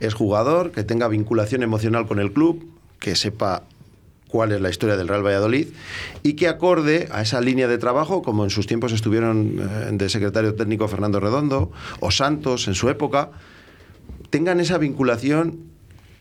Es 0.00 0.14
jugador 0.14 0.72
que 0.72 0.82
tenga 0.82 1.08
vinculación 1.08 1.62
emocional 1.62 2.06
con 2.06 2.18
el 2.18 2.32
club, 2.32 2.66
que 2.98 3.16
sepa 3.16 3.64
cuál 4.28 4.52
es 4.52 4.62
la 4.62 4.70
historia 4.70 4.96
del 4.96 5.08
Real 5.08 5.24
Valladolid 5.24 5.68
y 6.22 6.32
que 6.34 6.48
acorde 6.48 7.06
a 7.12 7.20
esa 7.20 7.42
línea 7.42 7.68
de 7.68 7.76
trabajo, 7.76 8.22
como 8.22 8.44
en 8.44 8.50
sus 8.50 8.66
tiempos 8.66 8.92
estuvieron 8.92 9.58
eh, 9.60 9.90
de 9.92 10.08
secretario 10.08 10.54
técnico 10.54 10.88
Fernando 10.88 11.20
Redondo 11.20 11.70
o 12.00 12.10
Santos 12.10 12.66
en 12.66 12.74
su 12.74 12.88
época, 12.88 13.30
tengan 14.30 14.58
esa 14.58 14.78
vinculación 14.78 15.71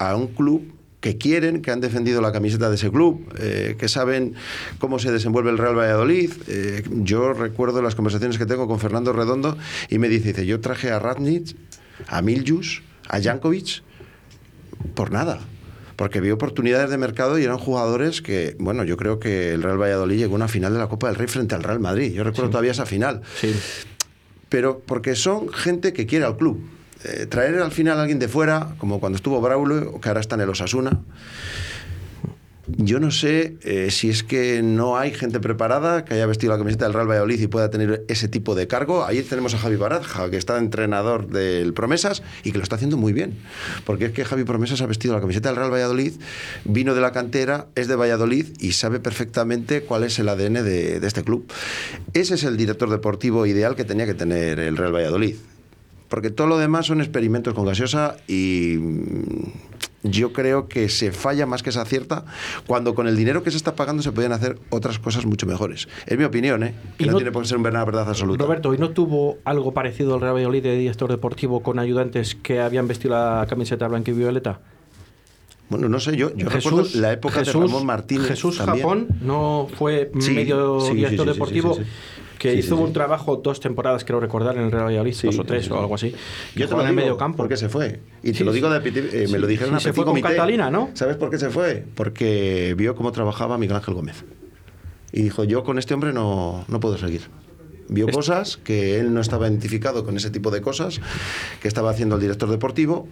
a 0.09 0.15
un 0.15 0.27
club 0.27 0.73
que 0.99 1.17
quieren, 1.17 1.61
que 1.61 1.71
han 1.71 1.81
defendido 1.81 2.21
la 2.21 2.31
camiseta 2.31 2.69
de 2.69 2.75
ese 2.75 2.91
club, 2.91 3.27
eh, 3.39 3.75
que 3.77 3.87
saben 3.87 4.35
cómo 4.79 4.99
se 4.99 5.11
desenvuelve 5.11 5.49
el 5.49 5.57
Real 5.57 5.77
Valladolid. 5.77 6.31
Eh, 6.47 6.83
yo 6.89 7.33
recuerdo 7.33 7.81
las 7.81 7.95
conversaciones 7.95 8.37
que 8.37 8.45
tengo 8.45 8.67
con 8.67 8.79
Fernando 8.79 9.13
Redondo 9.13 9.57
y 9.89 9.97
me 9.97 10.09
dice, 10.09 10.29
dice 10.29 10.45
yo 10.45 10.59
traje 10.59 10.91
a 10.91 10.99
Radnitz, 10.99 11.55
a 12.07 12.21
Miljus, 12.21 12.83
a 13.09 13.19
Jankovic, 13.21 13.83
por 14.93 15.11
nada. 15.11 15.39
Porque 15.95 16.19
vi 16.19 16.31
oportunidades 16.31 16.89
de 16.89 16.97
mercado 16.97 17.37
y 17.37 17.43
eran 17.43 17.59
jugadores 17.59 18.23
que, 18.23 18.55
bueno, 18.59 18.83
yo 18.83 18.97
creo 18.97 19.19
que 19.19 19.53
el 19.53 19.61
Real 19.61 19.79
Valladolid 19.79 20.17
llegó 20.17 20.33
a 20.33 20.37
una 20.37 20.47
final 20.47 20.73
de 20.73 20.79
la 20.79 20.87
Copa 20.87 21.07
del 21.07 21.15
Rey 21.15 21.27
frente 21.27 21.53
al 21.53 21.61
Real 21.61 21.79
Madrid. 21.79 22.11
Yo 22.11 22.23
recuerdo 22.23 22.49
todavía 22.49 22.71
esa 22.71 22.87
final. 22.87 23.21
Sí. 23.39 23.53
Pero 24.49 24.79
porque 24.79 25.15
son 25.15 25.49
gente 25.49 25.93
que 25.93 26.07
quiere 26.07 26.25
al 26.25 26.37
club. 26.37 26.59
Eh, 27.03 27.25
traer 27.25 27.59
al 27.59 27.71
final 27.71 27.97
a 27.97 28.01
alguien 28.01 28.19
de 28.19 28.27
fuera, 28.27 28.75
como 28.77 28.99
cuando 28.99 29.15
estuvo 29.15 29.41
Braulio, 29.41 29.99
que 29.99 30.09
ahora 30.09 30.21
está 30.21 30.35
en 30.35 30.41
el 30.41 30.49
Osasuna, 30.49 31.01
yo 32.77 32.99
no 32.99 33.11
sé 33.11 33.57
eh, 33.63 33.89
si 33.91 34.09
es 34.09 34.23
que 34.23 34.61
no 34.61 34.97
hay 34.97 35.11
gente 35.11 35.39
preparada 35.39 36.05
que 36.05 36.13
haya 36.13 36.25
vestido 36.25 36.53
la 36.53 36.59
camiseta 36.59 36.85
del 36.85 36.93
Real 36.93 37.09
Valladolid 37.09 37.39
y 37.39 37.47
pueda 37.47 37.69
tener 37.69 38.05
ese 38.07 38.27
tipo 38.27 38.55
de 38.55 38.67
cargo. 38.67 39.03
Ahí 39.03 39.21
tenemos 39.23 39.53
a 39.53 39.57
Javi 39.57 39.75
Baraja, 39.75 40.29
que 40.29 40.37
está 40.37 40.57
entrenador 40.57 41.27
del 41.27 41.73
Promesas 41.73 42.23
y 42.43 42.51
que 42.51 42.57
lo 42.57 42.63
está 42.63 42.75
haciendo 42.75 42.97
muy 42.97 43.13
bien. 43.13 43.37
Porque 43.85 44.05
es 44.05 44.11
que 44.11 44.25
Javi 44.25 44.43
Promesas 44.43 44.81
ha 44.81 44.85
vestido 44.85 45.13
la 45.13 45.21
camiseta 45.21 45.49
del 45.49 45.57
Real 45.57 45.71
Valladolid, 45.71 46.13
vino 46.63 46.93
de 46.93 47.01
la 47.01 47.11
cantera, 47.11 47.67
es 47.75 47.87
de 47.87 47.95
Valladolid 47.95 48.47
y 48.59 48.73
sabe 48.73 48.99
perfectamente 48.99 49.81
cuál 49.81 50.03
es 50.03 50.17
el 50.19 50.29
ADN 50.29 50.63
de, 50.63 50.99
de 50.99 51.07
este 51.07 51.23
club. 51.23 51.51
Ese 52.13 52.35
es 52.35 52.43
el 52.43 52.57
director 52.57 52.89
deportivo 52.89 53.45
ideal 53.45 53.75
que 53.75 53.85
tenía 53.85 54.05
que 54.05 54.13
tener 54.13 54.59
el 54.59 54.77
Real 54.77 54.93
Valladolid. 54.93 55.35
Porque 56.11 56.29
todo 56.29 56.45
lo 56.47 56.57
demás 56.57 56.85
son 56.87 56.99
experimentos 56.99 57.53
con 57.53 57.65
gaseosa 57.65 58.17
y 58.27 58.75
mm, 58.77 59.47
yo 60.03 60.33
creo 60.33 60.67
que 60.67 60.89
se 60.89 61.13
falla 61.13 61.45
más 61.45 61.63
que 61.63 61.71
se 61.71 61.79
acierta 61.79 62.25
cuando 62.67 62.93
con 62.95 63.07
el 63.07 63.15
dinero 63.15 63.43
que 63.43 63.49
se 63.51 63.55
está 63.55 63.75
pagando 63.77 64.03
se 64.03 64.11
podían 64.11 64.33
hacer 64.33 64.59
otras 64.71 64.99
cosas 64.99 65.25
mucho 65.25 65.45
mejores. 65.45 65.87
Es 66.07 66.17
mi 66.17 66.25
opinión, 66.25 66.63
¿eh? 66.63 66.73
Que 66.97 67.05
Y 67.05 67.07
no, 67.07 67.13
no- 67.13 67.17
tiene 67.19 67.31
por 67.31 67.43
qué 67.43 67.47
ser 67.47 67.59
una 67.59 67.85
verdad 67.85 68.09
absoluta. 68.09 68.43
Roberto, 68.43 68.73
¿y 68.73 68.77
no 68.77 68.89
tuvo 68.89 69.37
algo 69.45 69.73
parecido 69.73 70.15
al 70.15 70.19
Real 70.21 70.33
Valladolid 70.33 70.63
de 70.63 70.75
director 70.77 71.09
deportivo 71.09 71.61
con 71.63 71.79
ayudantes 71.79 72.35
que 72.35 72.59
habían 72.59 72.89
vestido 72.89 73.13
la 73.15 73.45
camiseta 73.49 73.87
blanca 73.87 74.11
y 74.11 74.13
violeta? 74.13 74.59
Bueno, 75.69 75.87
no 75.87 76.01
sé, 76.01 76.17
yo, 76.17 76.35
yo 76.35 76.49
recuerdo 76.49 76.83
la 76.95 77.13
época 77.13 77.41
de 77.43 77.49
Ramón 77.53 77.85
Martínez 77.85 78.27
Jesús 78.27 78.57
también. 78.57 78.79
Japón 78.81 79.07
no 79.21 79.69
fue 79.77 80.11
Sí, 80.19 80.31
medio 80.31 80.81
sí, 80.81 80.95
director 80.95 81.25
sí, 81.27 81.31
deportivo. 81.33 81.77
Que 82.41 82.53
Sí, 82.53 82.57
hizo 82.57 82.75
sí, 82.75 82.81
un 82.81 82.87
sí. 82.87 82.93
trabajo 82.93 83.35
dos 83.35 83.59
temporadas, 83.59 84.03
creo 84.03 84.19
recordar, 84.19 84.57
en 84.57 84.63
el 84.63 84.71
Real 84.71 84.85
Valladolid, 84.85 85.15
dos 85.21 85.37
o 85.37 85.43
tres 85.43 85.69
o 85.69 85.79
algo 85.79 85.93
así. 85.93 86.11
Yo 86.55 86.67
te 86.67 86.75
lo 86.75 86.87
en 86.87 86.95
medio 86.95 87.15
campo. 87.15 87.37
porque 87.37 87.55
se 87.55 87.69
fue. 87.69 87.99
Y 88.23 88.31
te 88.31 88.43
lo 88.43 88.51
digo 88.51 88.67
de 88.67 88.77
eh, 88.89 89.27
me 89.29 89.37
lo 89.37 89.45
dijeron 89.45 89.75
a 89.75 89.79
se 89.79 89.93
fue 89.93 90.03
con 90.03 90.13
comité. 90.15 90.29
Catalina, 90.29 90.71
¿no? 90.71 90.89
¿Sabes 90.95 91.17
por 91.17 91.29
qué 91.29 91.37
se 91.37 91.51
fue? 91.51 91.85
Porque 91.93 92.73
vio 92.75 92.95
cómo 92.95 93.11
trabajaba 93.11 93.59
Miguel 93.59 93.75
Ángel 93.75 93.93
Gómez. 93.93 94.25
Y 95.11 95.21
dijo, 95.21 95.43
yo 95.43 95.63
con 95.63 95.77
este 95.77 95.93
hombre 95.93 96.13
no, 96.13 96.65
no 96.67 96.79
puedo 96.79 96.97
seguir. 96.97 97.29
Vio 97.89 98.07
cosas 98.07 98.57
que 98.57 98.99
él 98.99 99.13
no 99.13 99.21
estaba 99.21 99.47
identificado 99.47 100.03
con 100.03 100.17
ese 100.17 100.31
tipo 100.31 100.49
de 100.49 100.61
cosas 100.61 100.99
que 101.61 101.67
estaba 101.67 101.91
haciendo 101.91 102.15
el 102.15 102.21
director 102.21 102.49
deportivo 102.49 103.07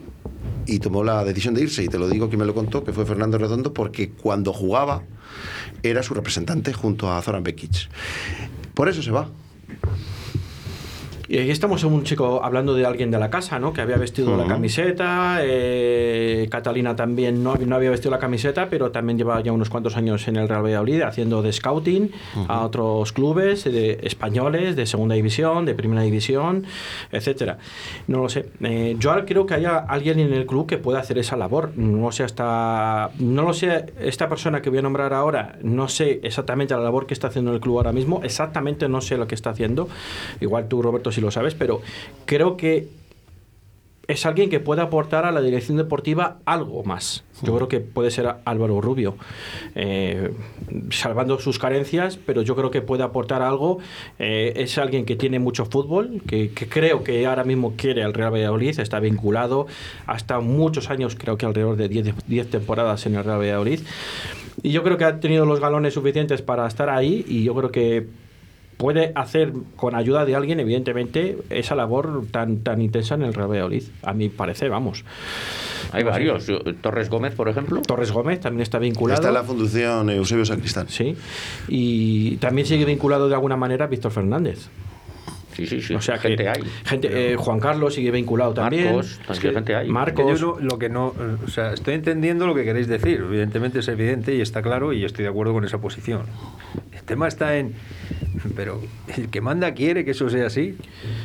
y 0.66 0.80
tomó 0.80 1.04
la 1.04 1.24
decisión 1.24 1.54
de 1.54 1.62
irse. 1.62 1.84
Y 1.84 1.88
te 1.88 2.00
lo 2.00 2.10
digo 2.10 2.32
que 2.32 2.38
me 2.38 2.46
lo 2.46 2.56
contó, 2.56 2.84
que 2.84 2.94
fue 2.94 3.06
Fernando 3.06 3.38
Redondo, 3.38 3.74
porque 3.74 4.10
cuando 4.10 4.54
jugaba 4.54 5.04
era 5.84 6.02
su 6.02 6.16
representante 6.16 6.74
junto 6.74 7.12
a 7.12 7.22
Zoran 7.22 7.44
Bekic. 7.44 7.90
Por 8.80 8.88
eso 8.88 9.04
se 9.04 9.12
va. 9.12 9.28
Y 11.32 11.38
ahí 11.38 11.52
estamos 11.52 11.84
en 11.84 11.94
un 11.94 12.04
chico 12.04 12.44
hablando 12.44 12.74
de 12.74 12.88
alguien 12.88 13.12
de 13.12 13.20
la 13.20 13.30
casa, 13.30 13.60
¿no? 13.60 13.72
Que 13.72 13.82
había 13.82 13.98
vestido 13.98 14.32
la 14.36 14.40
Ujú. 14.46 14.48
camiseta. 14.50 15.38
eh, 15.44 16.48
Catalina 16.50 16.96
también 16.96 17.44
no, 17.44 17.56
no 17.56 17.76
había 17.76 17.92
vestido 17.92 18.10
la 18.10 18.18
camiseta, 18.18 18.68
pero 18.68 18.90
también 18.90 19.18
lleva 19.20 19.40
ya 19.42 19.52
unos 19.52 19.70
cuantos 19.70 19.96
años 19.96 20.28
en 20.28 20.38
el 20.38 20.50
Real 20.50 20.64
Valladolid 20.66 21.02
haciendo 21.04 21.44
de 21.44 21.54
scouting 21.54 22.12
a 22.48 22.66
otros 22.66 23.14
clubes 23.14 23.64
de 23.64 24.00
españoles 24.02 24.76
de 24.76 24.88
segunda 24.88 25.14
división, 25.14 25.66
de 25.66 25.76
primera 25.76 26.02
división, 26.02 26.66
etcétera. 27.12 27.60
No 28.08 28.24
lo 28.24 28.30
sé. 28.30 28.48
Eh, 28.64 28.96
yo 29.00 29.14
creo 29.26 29.46
que 29.46 29.54
haya 29.54 29.78
alguien 29.78 30.20
en 30.20 30.34
el 30.34 30.48
club 30.48 30.66
que 30.66 30.80
pueda 30.80 31.00
hacer 31.00 31.20
esa 31.20 31.38
labor. 31.38 31.72
No 31.76 32.12
sé 32.12 32.24
hasta, 32.24 33.12
no 33.20 33.44
lo 33.44 33.54
sé. 33.54 33.94
Esta 34.00 34.28
persona 34.30 34.64
que 34.64 34.72
voy 34.72 34.80
a 34.80 34.82
nombrar 34.82 35.14
ahora, 35.14 35.60
no 35.62 35.88
sé 35.90 36.22
exactamente 36.24 36.74
la 36.74 36.82
labor 36.82 37.06
que 37.06 37.14
está 37.14 37.28
haciendo 37.28 37.54
el 37.54 37.60
club 37.60 37.78
ahora 37.78 37.92
mismo. 37.92 38.22
Exactamente 38.24 38.90
no 38.90 39.00
sé 39.02 39.16
lo 39.18 39.28
que 39.28 39.36
está 39.36 39.52
haciendo. 39.52 39.88
Igual 40.42 40.68
tú, 40.68 40.82
Roberto, 40.82 41.12
si 41.12 41.19
lo 41.20 41.32
sabes, 41.32 41.56
pero 41.56 41.82
creo 42.26 42.58
que 42.58 42.88
es 44.10 44.26
alguien 44.26 44.50
que 44.50 44.60
puede 44.60 44.82
aportar 44.82 45.26
a 45.26 45.32
la 45.32 45.40
dirección 45.40 45.78
deportiva 45.78 46.40
algo 46.46 46.84
más. 46.84 47.24
Yo 47.44 47.56
creo 47.56 47.68
que 47.68 47.80
puede 47.80 48.10
ser 48.10 48.28
Álvaro 48.44 48.82
Rubio, 48.82 49.16
eh, 49.76 50.32
salvando 50.90 51.40
sus 51.40 51.60
carencias, 51.60 52.18
pero 52.18 52.42
yo 52.42 52.56
creo 52.56 52.72
que 52.72 52.82
puede 52.82 53.04
aportar 53.04 53.44
algo. 53.44 53.78
Eh, 54.18 54.54
es 54.56 54.80
alguien 54.80 55.06
que 55.06 55.16
tiene 55.16 55.38
mucho 55.38 55.66
fútbol, 55.66 56.24
que, 56.28 56.50
que 56.50 56.68
creo 56.68 57.04
que 57.04 57.28
ahora 57.28 57.44
mismo 57.44 57.76
quiere 57.78 58.04
al 58.04 58.16
Real 58.16 58.34
Valladolid, 58.34 58.80
está 58.80 59.00
vinculado 59.00 59.68
hasta 60.08 60.40
muchos 60.40 60.90
años, 60.90 61.16
creo 61.16 61.38
que 61.38 61.46
alrededor 61.46 61.76
de 61.78 61.88
10, 61.88 62.28
10 62.28 62.50
temporadas 62.50 63.06
en 63.06 63.14
el 63.14 63.24
Real 63.24 63.38
Valladolid. 63.38 63.82
Y 64.64 64.72
yo 64.72 64.82
creo 64.82 64.98
que 64.98 65.06
ha 65.06 65.20
tenido 65.20 65.46
los 65.46 65.60
galones 65.60 65.94
suficientes 65.94 66.42
para 66.42 66.68
estar 66.68 66.90
ahí 66.90 67.24
y 67.28 67.44
yo 67.44 67.54
creo 67.54 67.72
que 67.72 68.08
puede 68.80 69.12
hacer 69.14 69.52
con 69.76 69.94
ayuda 69.94 70.24
de 70.24 70.36
alguien, 70.36 70.58
evidentemente, 70.62 71.38
esa 71.50 71.76
labor 71.76 72.24
tan, 72.32 72.60
tan 72.60 72.82
intensa 72.82 73.16
en 73.16 73.24
el 73.24 73.34
Real 73.34 73.50
Valladolid. 73.52 73.84
A 74.04 74.14
mi 74.14 74.30
parecer, 74.30 74.70
vamos. 74.70 75.04
Hay 75.92 76.04
varios. 76.04 76.48
Torres 76.82 77.10
Gómez, 77.10 77.36
por 77.36 77.50
ejemplo. 77.50 77.82
Torres 77.82 78.14
Gómez 78.14 78.40
también 78.40 78.62
está 78.62 78.80
vinculado. 78.80 79.16
Está 79.20 79.28
en 79.28 79.34
la 79.34 79.44
Fundación 79.44 80.10
Eusebio 80.12 80.46
Sacristán. 80.46 80.88
Sí. 80.88 81.14
Y 81.68 82.38
también 82.38 82.66
sigue 82.66 82.86
vinculado 82.86 83.28
de 83.28 83.36
alguna 83.36 83.58
manera 83.58 83.86
Víctor 83.88 84.12
Fernández. 84.14 84.70
Sí, 85.58 85.68
sí, 85.68 85.82
sí. 85.82 85.94
O 85.94 86.00
sea, 86.00 86.18
gente 86.18 86.44
que 86.44 86.48
hay. 86.50 86.64
gente, 86.86 87.34
eh, 87.34 87.36
Juan 87.36 87.60
Carlos 87.60 87.96
sigue 87.96 88.12
vinculado 88.12 88.54
también. 88.54 88.86
Marcos, 88.96 89.20
también 89.28 89.54
gente 89.56 89.76
hay. 89.76 89.88
Que 89.88 89.92
Marcos. 89.92 90.40
yo 90.40 90.56
no- 90.58 90.60
lo 90.62 90.80
que 90.80 90.88
no, 90.88 91.14
eh, 91.20 91.36
o 91.46 91.50
sea, 91.50 91.74
estoy 91.74 91.96
entendiendo 91.96 92.48
lo 92.48 92.56
que 92.56 92.64
queréis 92.64 92.88
decir. 92.88 93.20
Evidentemente 93.28 93.80
es 93.80 93.88
evidente 93.90 94.34
y 94.34 94.40
está 94.40 94.62
claro 94.62 94.94
y 94.94 95.02
yo 95.02 95.06
estoy 95.08 95.24
de 95.24 95.30
acuerdo 95.32 95.52
con 95.52 95.66
esa 95.66 95.80
posición. 95.82 96.22
El 97.10 97.16
tema 97.16 97.28
está 97.28 97.58
en, 97.58 97.74
pero 98.56 98.84
el 99.18 99.30
que 99.32 99.42
manda 99.42 99.74
quiere 99.74 100.06
que 100.06 100.12
eso 100.12 100.30
sea 100.30 100.46
así, 100.46 100.78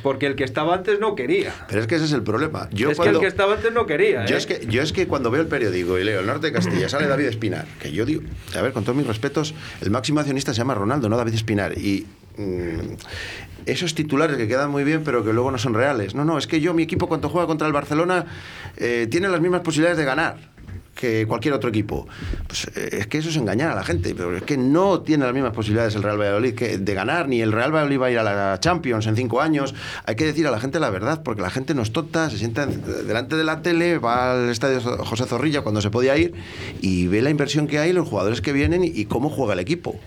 porque 0.03 0.25
el 0.25 0.35
que 0.35 0.43
estaba 0.43 0.75
antes 0.75 0.99
no 0.99 1.15
quería. 1.15 1.53
Pero 1.69 1.83
es 1.83 1.87
que 1.87 1.97
ese 1.97 2.07
es 2.07 2.13
el 2.13 2.23
problema. 2.23 2.71
Yo 2.73 2.91
es 2.91 2.97
cuando- 2.97 3.21
que 3.21 3.27
el 3.27 3.31
que 3.31 3.37
estaba 3.37 3.53
antes 3.53 3.71
no 3.71 3.85
quería. 3.85 4.25
Yo 4.25 4.35
¿eh? 4.35 4.39
es, 4.39 4.47
que, 4.47 4.67
yo 4.67 4.81
es 4.81 4.95
que 4.95 5.07
cuando 5.07 5.31
veo 5.31 5.43
el 5.43 5.47
periódico 5.47 5.99
y 5.99 6.05
leo 6.05 6.21
el 6.21 6.27
norte 6.27 6.47
de 6.47 6.53
Castilla, 6.55 6.89
sale 6.89 7.07
David 7.07 7.27
Espinar, 7.27 7.67
que 7.83 7.93
yo 7.93 8.07
digo, 8.07 8.23
a 8.57 8.63
ver, 8.63 8.73
con 8.73 8.83
todos 8.85 8.97
mis 8.97 9.07
respetos, 9.07 9.55
el 9.83 9.91
máximo 9.91 10.21
accionista 10.21 10.55
se 10.55 10.59
llama 10.59 10.75
Ronaldo, 10.75 11.11
no 11.11 11.19
David 11.19 11.35
Espinar. 11.35 11.77
Y 11.77 12.07
mm, 12.39 12.95
esos 13.67 13.95
titulares 13.95 14.39
que 14.39 14.49
quedan 14.49 14.71
muy 14.71 14.85
bien, 14.85 15.03
pero 15.05 15.23
que 15.23 15.35
luego 15.35 15.51
no 15.51 15.59
son 15.59 15.75
reales. 15.75 16.15
No, 16.15 16.25
no, 16.25 16.39
es 16.39 16.47
que 16.47 16.63
yo, 16.63 16.73
mi 16.73 16.85
equipo, 16.85 17.09
cuando 17.09 17.29
juega 17.29 17.47
contra 17.47 17.67
el 17.67 17.75
Barcelona, 17.75 18.25
eh, 18.79 19.07
tiene 19.11 19.29
las 19.29 19.43
mismas 19.43 19.61
posibilidades 19.61 19.99
de 19.99 20.07
ganar 20.07 20.54
que 20.95 21.27
cualquier 21.27 21.55
otro 21.55 21.71
equipo. 21.71 22.07
Pues 22.47 22.69
eh, 22.77 22.99
es 23.01 23.07
que 23.07 23.19
eso 23.19 23.29
es 23.29 23.37
engañar 23.37 23.71
a 23.71 23.75
la 23.75 23.85
gente, 23.85 24.15
pero 24.15 24.37
es 24.37 24.43
que 24.43 24.57
no 24.57 25.01
tiene 25.01 25.25
las 25.25 25.35
mismas 25.35 25.53
posibilidades 25.53 25.95
el 25.95 26.03
Real 26.03 26.19
Valladolid 26.19 26.55
de 26.79 26.95
ganar, 26.95 27.29
ni 27.29 27.41
el 27.41 27.53
Real 27.53 27.73
Valladolid 27.73 28.01
va 28.01 28.07
a 28.07 28.11
ir 28.11 28.19
a 28.19 28.23
la 28.23 28.61
Champions 28.61 29.07
en 29.07 29.17
cinco 29.17 29.41
años. 29.41 29.75
Hay 30.07 30.17
que 30.17 30.25
decir 30.25 30.47
a 30.47 30.51
la 30.51 30.61
gente 30.61 30.81
la 30.81 30.91
verdad, 30.91 31.23
porque 31.23 31.43
la 31.43 31.51
gente 31.51 31.75
no 31.75 31.83
es 31.83 31.93
se 31.95 32.39
sienta 32.39 32.67
delante 32.67 33.37
de 33.37 33.45
la 33.45 33.63
tele, 33.63 33.99
va 33.99 34.33
al 34.33 34.51
estadio 34.51 34.81
José 34.81 35.25
Zorrilla 35.25 35.63
cuando 35.63 35.81
se 35.81 35.91
podía 35.91 36.17
ir 36.17 36.35
y 36.81 37.07
ve 37.07 37.23
la 37.23 37.31
inversión 37.31 37.67
que 37.67 37.79
hay, 37.79 37.93
los 37.93 38.09
jugadores 38.09 38.41
que 38.41 38.53
vienen 38.53 38.85
y 38.85 39.05
cómo 39.07 39.31
juega 39.31 39.55
el 39.55 39.61
equipo. 39.61 39.99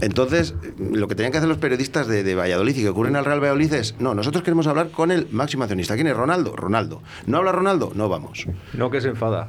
Entonces, 0.00 0.54
lo 0.78 1.08
que 1.08 1.14
tenían 1.14 1.32
que 1.32 1.38
hacer 1.38 1.48
los 1.48 1.58
periodistas 1.58 2.06
de, 2.06 2.22
de 2.22 2.34
Valladolid 2.34 2.76
y 2.76 2.82
que 2.82 2.88
ocurren 2.88 3.16
al 3.16 3.24
Real 3.24 3.40
Valladolid 3.40 3.72
es, 3.74 3.94
no, 3.98 4.14
nosotros 4.14 4.42
queremos 4.42 4.66
hablar 4.66 4.90
con 4.90 5.10
el 5.10 5.28
máximo 5.30 5.64
accionista. 5.64 5.94
¿Quién 5.94 6.06
es 6.06 6.16
Ronaldo? 6.16 6.54
Ronaldo. 6.56 7.02
¿No 7.26 7.38
habla 7.38 7.52
Ronaldo? 7.52 7.92
No 7.94 8.08
vamos. 8.08 8.46
No 8.72 8.90
que 8.90 9.00
se 9.00 9.08
enfada. 9.08 9.48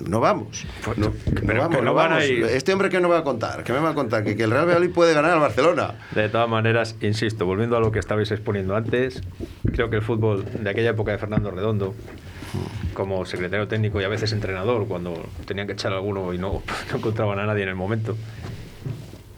No 0.00 0.20
vamos. 0.20 0.64
No, 0.96 1.12
vamos, 1.58 1.82
no 1.82 1.94
vamos. 1.94 2.24
ir. 2.28 2.44
Este 2.44 2.72
hombre 2.72 2.90
que 2.90 3.00
no 3.00 3.08
va 3.08 3.18
a 3.18 3.24
contar, 3.24 3.64
que 3.64 3.72
me 3.72 3.78
va 3.78 3.90
a 3.90 3.94
contar 3.94 4.24
que, 4.24 4.36
que 4.36 4.42
el 4.44 4.50
Real 4.50 4.66
Valladolid 4.66 4.90
puede 4.92 5.14
ganar 5.14 5.30
al 5.32 5.40
Barcelona. 5.40 5.94
De 6.14 6.28
todas 6.28 6.48
maneras, 6.48 6.96
insisto, 7.00 7.46
volviendo 7.46 7.76
a 7.76 7.80
lo 7.80 7.90
que 7.92 7.98
estabais 7.98 8.30
exponiendo 8.30 8.76
antes, 8.76 9.22
creo 9.72 9.88
que 9.88 9.96
el 9.96 10.02
fútbol 10.02 10.44
de 10.62 10.68
aquella 10.70 10.90
época 10.90 11.12
de 11.12 11.18
Fernando 11.18 11.50
Redondo, 11.50 11.94
como 12.94 13.24
secretario 13.26 13.68
técnico 13.68 14.00
y 14.00 14.04
a 14.04 14.08
veces 14.08 14.32
entrenador, 14.32 14.86
cuando 14.86 15.14
tenían 15.46 15.66
que 15.66 15.72
echar 15.72 15.92
a 15.92 15.96
alguno 15.96 16.32
y 16.34 16.38
no, 16.38 16.62
no 16.90 16.96
encontraban 16.98 17.38
a 17.38 17.46
nadie 17.46 17.62
en 17.62 17.70
el 17.70 17.74
momento, 17.74 18.16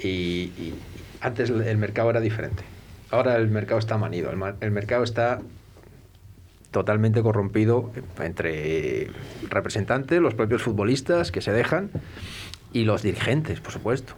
y, 0.00 0.08
y 0.08 0.74
antes 1.20 1.50
el 1.50 1.76
mercado 1.78 2.10
era 2.10 2.20
diferente. 2.20 2.62
Ahora 3.10 3.36
el 3.36 3.48
mercado 3.48 3.78
está 3.78 3.96
manido, 3.96 4.30
el, 4.30 4.36
ma- 4.36 4.56
el 4.60 4.70
mercado 4.70 5.02
está 5.04 5.40
totalmente 6.70 7.22
corrompido 7.22 7.90
entre 8.20 9.08
representantes, 9.48 10.20
los 10.20 10.34
propios 10.34 10.62
futbolistas 10.62 11.32
que 11.32 11.40
se 11.40 11.52
dejan 11.52 11.90
y 12.72 12.84
los 12.84 13.02
dirigentes, 13.02 13.60
por 13.60 13.72
supuesto. 13.72 14.14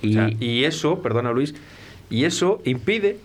Y, 0.00 0.18
y 0.44 0.64
eso, 0.64 1.02
perdona 1.02 1.32
Luis, 1.32 1.54
y 2.10 2.24
eso 2.24 2.60
impide, 2.64 3.18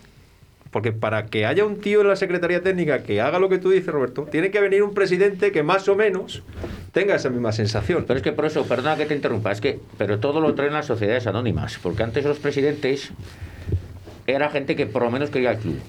porque 0.70 0.92
para 0.92 1.26
que 1.26 1.46
haya 1.46 1.64
un 1.64 1.80
tío 1.80 2.02
en 2.02 2.08
la 2.08 2.16
Secretaría 2.16 2.62
Técnica 2.62 3.02
que 3.02 3.20
haga 3.20 3.38
lo 3.38 3.48
que 3.48 3.58
tú 3.58 3.70
dices, 3.70 3.92
Roberto, 3.92 4.24
tiene 4.30 4.50
que 4.50 4.60
venir 4.60 4.82
un 4.82 4.94
presidente 4.94 5.50
que 5.52 5.62
más 5.62 5.88
o 5.88 5.96
menos 5.96 6.42
tenga 6.92 7.14
esa 7.14 7.30
misma 7.30 7.52
sensación. 7.52 8.04
Pero 8.06 8.18
es 8.18 8.22
que 8.22 8.32
por 8.32 8.44
eso, 8.44 8.64
perdona 8.64 8.96
que 8.96 9.06
te 9.06 9.14
interrumpa, 9.14 9.52
es 9.52 9.60
que, 9.60 9.80
pero 9.96 10.18
todo 10.18 10.40
lo 10.40 10.54
traen 10.54 10.72
las 10.72 10.86
sociedades 10.86 11.26
anónimas, 11.26 11.78
porque 11.82 12.02
antes 12.02 12.24
los 12.24 12.38
presidentes 12.38 13.10
era 14.26 14.50
gente 14.50 14.76
que 14.76 14.86
por 14.86 15.02
lo 15.02 15.10
menos 15.10 15.30
quería 15.30 15.52
el 15.52 15.58
club. 15.58 15.80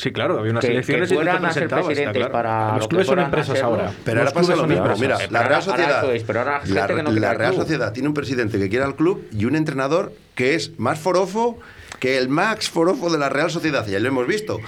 Sí, 0.00 0.12
claro, 0.12 0.38
había 0.38 0.52
unas 0.52 0.64
que, 0.64 0.72
elecciones 0.72 1.10
que 1.10 1.14
y 1.14 1.18
a 1.28 1.52
ser 1.52 1.68
presidentes 1.68 2.16
claro. 2.16 2.32
para 2.32 2.78
Los 2.78 2.88
clubes 2.88 3.06
son 3.06 3.18
empresas 3.18 3.60
ahora. 3.60 3.92
Pero 4.02 4.20
ahora 4.20 4.32
pasa 4.32 4.56
lo 4.56 4.66
mismo. 4.66 4.96
Mira, 4.98 5.18
la 5.28 5.42
Real 5.42 5.62
Sociedad, 5.62 6.04
eso 6.04 6.12
es, 6.12 6.22
pero 6.22 6.38
ahora 6.38 6.60
gente 6.60 6.74
la, 6.74 6.86
que 6.86 6.94
no 6.94 7.02
la 7.02 7.10
quiere 7.10 7.26
al 7.26 7.36
Real 7.36 7.50
club. 7.50 7.62
Sociedad 7.62 7.92
tiene 7.92 8.08
un 8.08 8.14
presidente 8.14 8.58
que 8.58 8.70
quiere 8.70 8.86
al 8.86 8.96
club 8.96 9.28
y 9.30 9.44
un 9.44 9.56
entrenador 9.56 10.14
que 10.34 10.54
es 10.54 10.78
más 10.78 10.98
forofo 10.98 11.58
que 11.98 12.16
el 12.16 12.30
Max 12.30 12.70
Forofo 12.70 13.10
de 13.10 13.18
la 13.18 13.28
Real 13.28 13.50
Sociedad, 13.50 13.86
ya 13.86 14.00
lo 14.00 14.08
hemos 14.08 14.26
visto. 14.26 14.58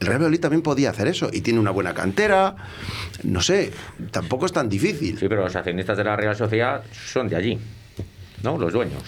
El 0.00 0.06
Real 0.08 0.18
Valladolid 0.18 0.40
también 0.40 0.62
podía 0.62 0.90
hacer 0.90 1.06
eso 1.06 1.30
y 1.32 1.42
tiene 1.42 1.60
una 1.60 1.70
buena 1.70 1.94
cantera. 1.94 2.56
No 3.22 3.40
sé, 3.40 3.70
tampoco 4.10 4.46
es 4.46 4.52
tan 4.52 4.68
difícil. 4.68 5.16
Sí, 5.16 5.28
pero 5.28 5.44
los 5.44 5.54
accionistas 5.54 5.96
de 5.96 6.02
la 6.02 6.16
Real 6.16 6.34
Sociedad 6.34 6.82
son 7.06 7.28
de 7.28 7.36
allí, 7.36 7.58
¿no? 8.42 8.58
Los 8.58 8.72
dueños. 8.72 9.04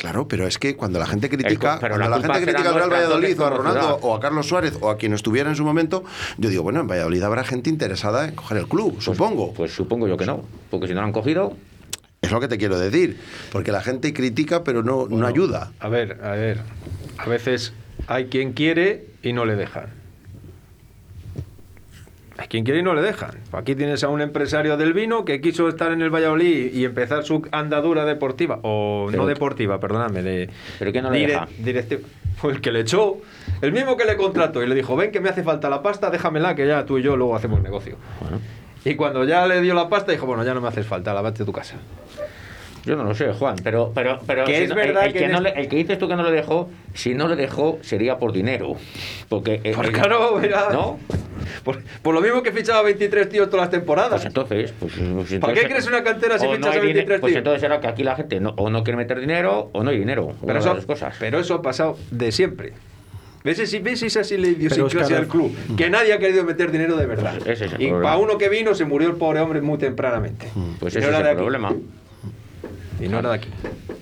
Claro, 0.00 0.26
pero 0.26 0.46
es 0.46 0.56
que 0.58 0.76
cuando 0.76 0.98
la 0.98 1.06
gente 1.06 1.28
critica, 1.28 1.50
El 1.50 1.58
co- 1.58 1.76
pero 1.80 1.96
cuando 1.96 2.16
la 2.16 2.22
gente 2.22 2.40
critica 2.42 2.62
Real 2.72 2.74
nuestra, 2.88 2.96
Valladolid 2.96 3.40
o 3.40 3.46
a 3.46 3.50
Ronaldo 3.50 3.98
o 4.00 4.14
a 4.14 4.20
Carlos 4.20 4.46
Suárez 4.48 4.78
o 4.80 4.88
a 4.88 4.96
quien 4.96 5.12
estuviera 5.12 5.50
en 5.50 5.56
su 5.56 5.64
momento, 5.64 6.04
yo 6.38 6.48
digo, 6.48 6.62
bueno, 6.62 6.80
en 6.80 6.86
Valladolid 6.88 7.22
habrá 7.22 7.44
gente 7.44 7.68
interesada 7.68 8.26
en 8.26 8.34
coger 8.34 8.56
el 8.58 8.66
club, 8.66 9.00
supongo. 9.02 9.52
Pues 9.52 9.72
supongo 9.74 10.08
yo 10.08 10.16
que 10.16 10.24
no, 10.24 10.42
porque 10.70 10.86
si 10.86 10.94
no 10.94 11.00
lo 11.02 11.06
han 11.06 11.12
cogido, 11.12 11.54
Es 12.22 12.30
lo 12.32 12.40
que 12.40 12.48
te 12.48 12.56
quiero 12.58 12.78
decir, 12.78 13.18
porque 13.52 13.72
la 13.72 13.82
gente 13.82 14.12
critica 14.14 14.64
pero 14.64 14.82
no, 14.82 15.06
no 15.08 15.26
ayuda. 15.26 15.72
A 15.80 15.88
ver, 15.88 16.18
a 16.22 16.30
ver. 16.32 16.60
A 17.18 17.26
veces 17.28 17.72
hay 18.06 18.26
quien 18.26 18.52
quiere 18.54 19.06
y 19.22 19.32
no 19.34 19.44
le 19.44 19.56
dejan. 19.56 19.99
Hay 22.40 22.48
quien 22.48 22.64
quiere 22.64 22.80
y 22.80 22.82
no 22.82 22.94
le 22.94 23.02
dejan. 23.02 23.32
Aquí 23.52 23.74
tienes 23.74 24.02
a 24.02 24.08
un 24.08 24.22
empresario 24.22 24.78
del 24.78 24.94
vino 24.94 25.26
que 25.26 25.42
quiso 25.42 25.68
estar 25.68 25.92
en 25.92 26.00
el 26.00 26.08
Valladolid 26.08 26.72
y 26.72 26.86
empezar 26.86 27.22
su 27.22 27.46
andadura 27.52 28.06
deportiva. 28.06 28.58
O 28.62 29.08
Pero- 29.10 29.22
no 29.22 29.28
deportiva, 29.28 29.78
perdóname. 29.78 30.22
De, 30.22 30.48
¿Pero 30.78 30.90
quién 30.90 31.04
no 31.04 31.10
le 31.10 31.26
deja? 31.26 31.46
directivo. 31.58 32.00
Fue 32.38 32.52
el 32.52 32.62
que 32.62 32.72
le 32.72 32.80
echó. 32.80 33.18
El 33.60 33.72
mismo 33.72 33.98
que 33.98 34.06
le 34.06 34.16
contrató 34.16 34.62
y 34.62 34.66
le 34.66 34.74
dijo, 34.74 34.96
ven 34.96 35.12
que 35.12 35.20
me 35.20 35.28
hace 35.28 35.42
falta 35.42 35.68
la 35.68 35.82
pasta, 35.82 36.08
déjamela 36.08 36.54
que 36.54 36.66
ya 36.66 36.86
tú 36.86 36.96
y 36.96 37.02
yo 37.02 37.14
luego 37.14 37.36
hacemos 37.36 37.60
negocio. 37.60 37.96
Y 38.86 38.94
cuando 38.94 39.24
ya 39.24 39.46
le 39.46 39.60
dio 39.60 39.74
la 39.74 39.90
pasta, 39.90 40.10
dijo, 40.12 40.24
bueno, 40.24 40.42
ya 40.42 40.54
no 40.54 40.62
me 40.62 40.68
haces 40.68 40.86
falta, 40.86 41.12
la 41.12 41.20
vete 41.20 41.42
a 41.42 41.46
tu 41.46 41.52
casa. 41.52 41.76
Yo 42.84 42.96
no 42.96 43.04
lo 43.04 43.14
sé, 43.14 43.32
Juan, 43.32 43.56
pero... 43.62 43.92
pero, 43.94 44.18
pero 44.26 44.44
Que 44.44 44.56
si 44.56 44.62
es 44.64 44.68
no- 44.70 44.76
verdad 44.76 45.02
el, 45.04 45.08
el 45.08 45.12
que 45.12 45.18
que 45.20 45.28
no 45.28 45.40
le- 45.40 45.50
el 45.50 45.68
que 45.68 45.76
dices 45.76 45.98
tú 45.98 46.08
que 46.08 46.16
no 46.16 46.22
lo 46.22 46.30
dejó, 46.30 46.70
si 46.94 47.14
no 47.14 47.28
lo 47.28 47.36
dejó 47.36 47.78
sería 47.82 48.18
por 48.18 48.32
dinero. 48.32 48.76
Porque... 49.28 49.60
eh, 49.64 49.72
Pues 49.74 49.88
eh, 49.88 49.92
claro, 49.92 50.38
mira. 50.40 50.68
¿No? 50.72 50.98
Por, 51.64 51.82
por 52.02 52.14
lo 52.14 52.20
mismo 52.20 52.42
que 52.42 52.52
fichaba 52.52 52.82
23 52.82 53.28
tíos 53.28 53.50
todas 53.50 53.64
las 53.64 53.70
temporadas. 53.70 54.10
Pues 54.12 54.26
entonces... 54.26 54.72
Pues, 54.78 54.92
pues 54.94 55.02
¿Para 55.04 55.34
entonces- 55.34 55.60
qué 55.60 55.68
crees 55.68 55.86
una 55.86 56.02
cantera 56.02 56.38
si 56.38 56.46
o 56.46 56.50
no 56.50 56.56
fichas 56.56 56.70
a 56.76 56.80
hay 56.80 56.80
dine- 56.86 56.94
23 56.94 57.20
Pues 57.20 57.30
tíos? 57.32 57.38
entonces 57.38 57.60
será 57.60 57.80
que 57.80 57.86
aquí 57.88 58.02
la 58.02 58.16
gente 58.16 58.40
no, 58.40 58.50
o 58.56 58.70
no 58.70 58.82
quiere 58.82 58.96
meter 58.96 59.20
dinero 59.20 59.70
o 59.72 59.82
no 59.82 59.90
hay 59.90 59.98
dinero. 59.98 60.32
Pero 60.46 60.58
eso, 60.58 60.74
las 60.74 60.86
cosas. 60.86 61.14
pero 61.20 61.38
eso 61.40 61.54
ha 61.54 61.62
pasado 61.62 61.96
de 62.10 62.32
siempre. 62.32 62.72
¿Ves, 63.42 63.82
ves 63.82 64.02
esa 64.02 64.20
así 64.20 64.36
la 64.36 64.48
idiosincrasia 64.48 65.16
del 65.16 65.26
club? 65.26 65.50
Que 65.76 65.88
nadie 65.88 66.12
ha 66.12 66.18
querido 66.18 66.44
meter 66.44 66.70
dinero 66.70 66.96
de 66.96 67.06
verdad. 67.06 67.36
Ese 67.46 67.64
es 67.64 67.72
el 67.72 67.80
y 67.80 67.86
problema. 67.88 68.02
para 68.02 68.16
uno 68.18 68.36
que 68.36 68.50
vino 68.50 68.74
se 68.74 68.84
murió 68.84 69.08
el 69.08 69.16
pobre 69.16 69.40
hombre 69.40 69.62
muy 69.62 69.78
tempranamente. 69.78 70.48
Pues 70.78 70.94
ese 70.94 71.06
no 71.06 71.12
es 71.12 71.18
era 71.20 71.30
el 71.30 71.36
aquí. 71.36 71.42
problema. 71.42 71.74
Y 73.00 73.08
no 73.08 73.18
era 73.18 73.30
de 73.30 73.34
aquí. 73.36 73.48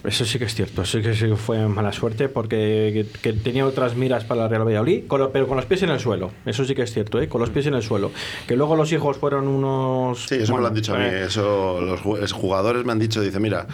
Eso 0.05 0.25
sí 0.25 0.39
que 0.39 0.45
es 0.47 0.55
cierto, 0.55 0.85
sí 0.87 1.03
que 1.03 1.15
sí 1.15 1.27
fue 1.37 1.67
mala 1.69 1.93
suerte 1.93 2.29
porque 2.29 3.07
que, 3.13 3.21
que 3.21 3.33
tenía 3.39 3.67
otras 3.67 3.95
miras 3.97 4.25
para 4.25 4.43
la 4.43 4.49
Real 4.49 4.65
Valladolid, 4.67 5.07
con 5.07 5.21
lo- 5.21 5.33
pero 5.33 5.47
con 5.47 5.57
los 5.57 5.67
pies 5.67 5.83
en 5.83 5.91
el 5.91 6.01
suelo. 6.01 6.31
Eso 6.47 6.65
sí 6.65 6.75
que 6.75 6.83
es 6.83 6.93
cierto, 6.93 7.21
¿eh? 7.21 7.29
con 7.29 7.41
los 7.41 7.51
pies 7.51 7.67
en 7.67 7.75
el 7.75 7.83
suelo. 7.83 8.11
Que 8.47 8.57
luego 8.57 8.75
los 8.77 8.91
hijos 8.93 9.19
fueron 9.19 9.49
unos. 9.49 10.25
Sí, 10.27 10.37
eso 10.37 10.55
me 10.55 10.61
lo 10.63 10.69
han 10.69 10.75
dicho 10.75 10.95
a 10.95 10.99
mí. 10.99 11.05
eh, 11.05 11.25
Eso 11.27 11.81
los 11.83 12.01
ju- 12.01 12.19
los 12.19 12.33
jugadores 12.33 12.85
me 12.87 12.93
han 12.93 12.99
dicho, 12.99 13.21
dice, 13.21 13.39
mira, 13.41 13.67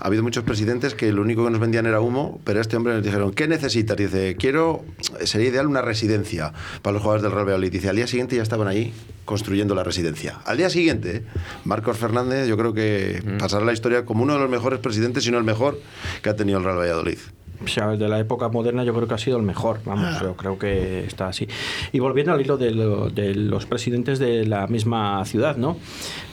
ha 0.00 0.06
habido 0.06 0.22
muchos 0.22 0.42
presidentes 0.44 0.94
que 0.94 1.12
lo 1.12 1.22
único 1.22 1.44
que 1.44 1.50
nos 1.50 1.60
vendían 1.60 1.86
era 1.86 2.00
humo, 2.00 2.40
pero 2.42 2.58
a 2.58 2.62
este 2.62 2.76
hombre 2.76 2.94
les 2.94 3.04
dijeron, 3.04 3.32
¿qué 3.32 3.46
necesitas? 3.46 3.96
Dice, 3.96 4.34
quiero, 4.36 4.82
sería 5.24 5.48
ideal 5.50 5.66
una 5.66 5.82
residencia 5.82 6.52
para 6.82 6.94
los 6.94 7.02
jugadores 7.02 7.22
del 7.22 7.32
Real 7.32 7.44
Valladolid. 7.44 7.70
Dice, 7.70 7.90
al 7.90 7.96
día 7.96 8.06
siguiente 8.06 8.34
ya 8.34 8.42
estaban 8.42 8.66
allí 8.66 8.92
construyendo 9.24 9.74
la 9.74 9.82
residencia. 9.84 10.38
Al 10.46 10.56
día 10.56 10.70
siguiente, 10.70 11.24
Marcos 11.64 11.98
Fernández, 11.98 12.46
yo 12.48 12.56
creo 12.56 12.72
que 12.72 13.22
pasará 13.40 13.62
a 13.62 13.66
la 13.66 13.72
historia 13.72 14.04
como 14.04 14.22
uno 14.22 14.34
de 14.34 14.38
los 14.40 14.48
mejores 14.48 14.65
presidentes, 14.80 15.24
si 15.24 15.30
no 15.30 15.38
el 15.38 15.44
mejor, 15.44 15.80
que 16.22 16.28
ha 16.30 16.36
tenido 16.36 16.58
el 16.58 16.64
Real 16.64 16.78
Valladolid. 16.78 17.18
O 17.64 17.68
sea, 17.68 17.88
de 17.96 18.08
la 18.08 18.18
época 18.20 18.48
moderna 18.50 18.84
yo 18.84 18.92
creo 18.94 19.08
que 19.08 19.14
ha 19.14 19.18
sido 19.18 19.38
el 19.38 19.42
mejor, 19.42 19.80
vamos, 19.86 20.20
yo 20.20 20.36
creo 20.36 20.58
que 20.58 21.06
está 21.06 21.28
así. 21.28 21.48
Y 21.92 22.00
volviendo 22.00 22.32
al 22.32 22.40
hilo 22.42 22.58
de, 22.58 22.70
lo- 22.72 23.08
de 23.08 23.34
los 23.34 23.64
presidentes 23.64 24.18
de 24.18 24.44
la 24.44 24.66
misma 24.66 25.24
ciudad, 25.24 25.56
¿no? 25.56 25.78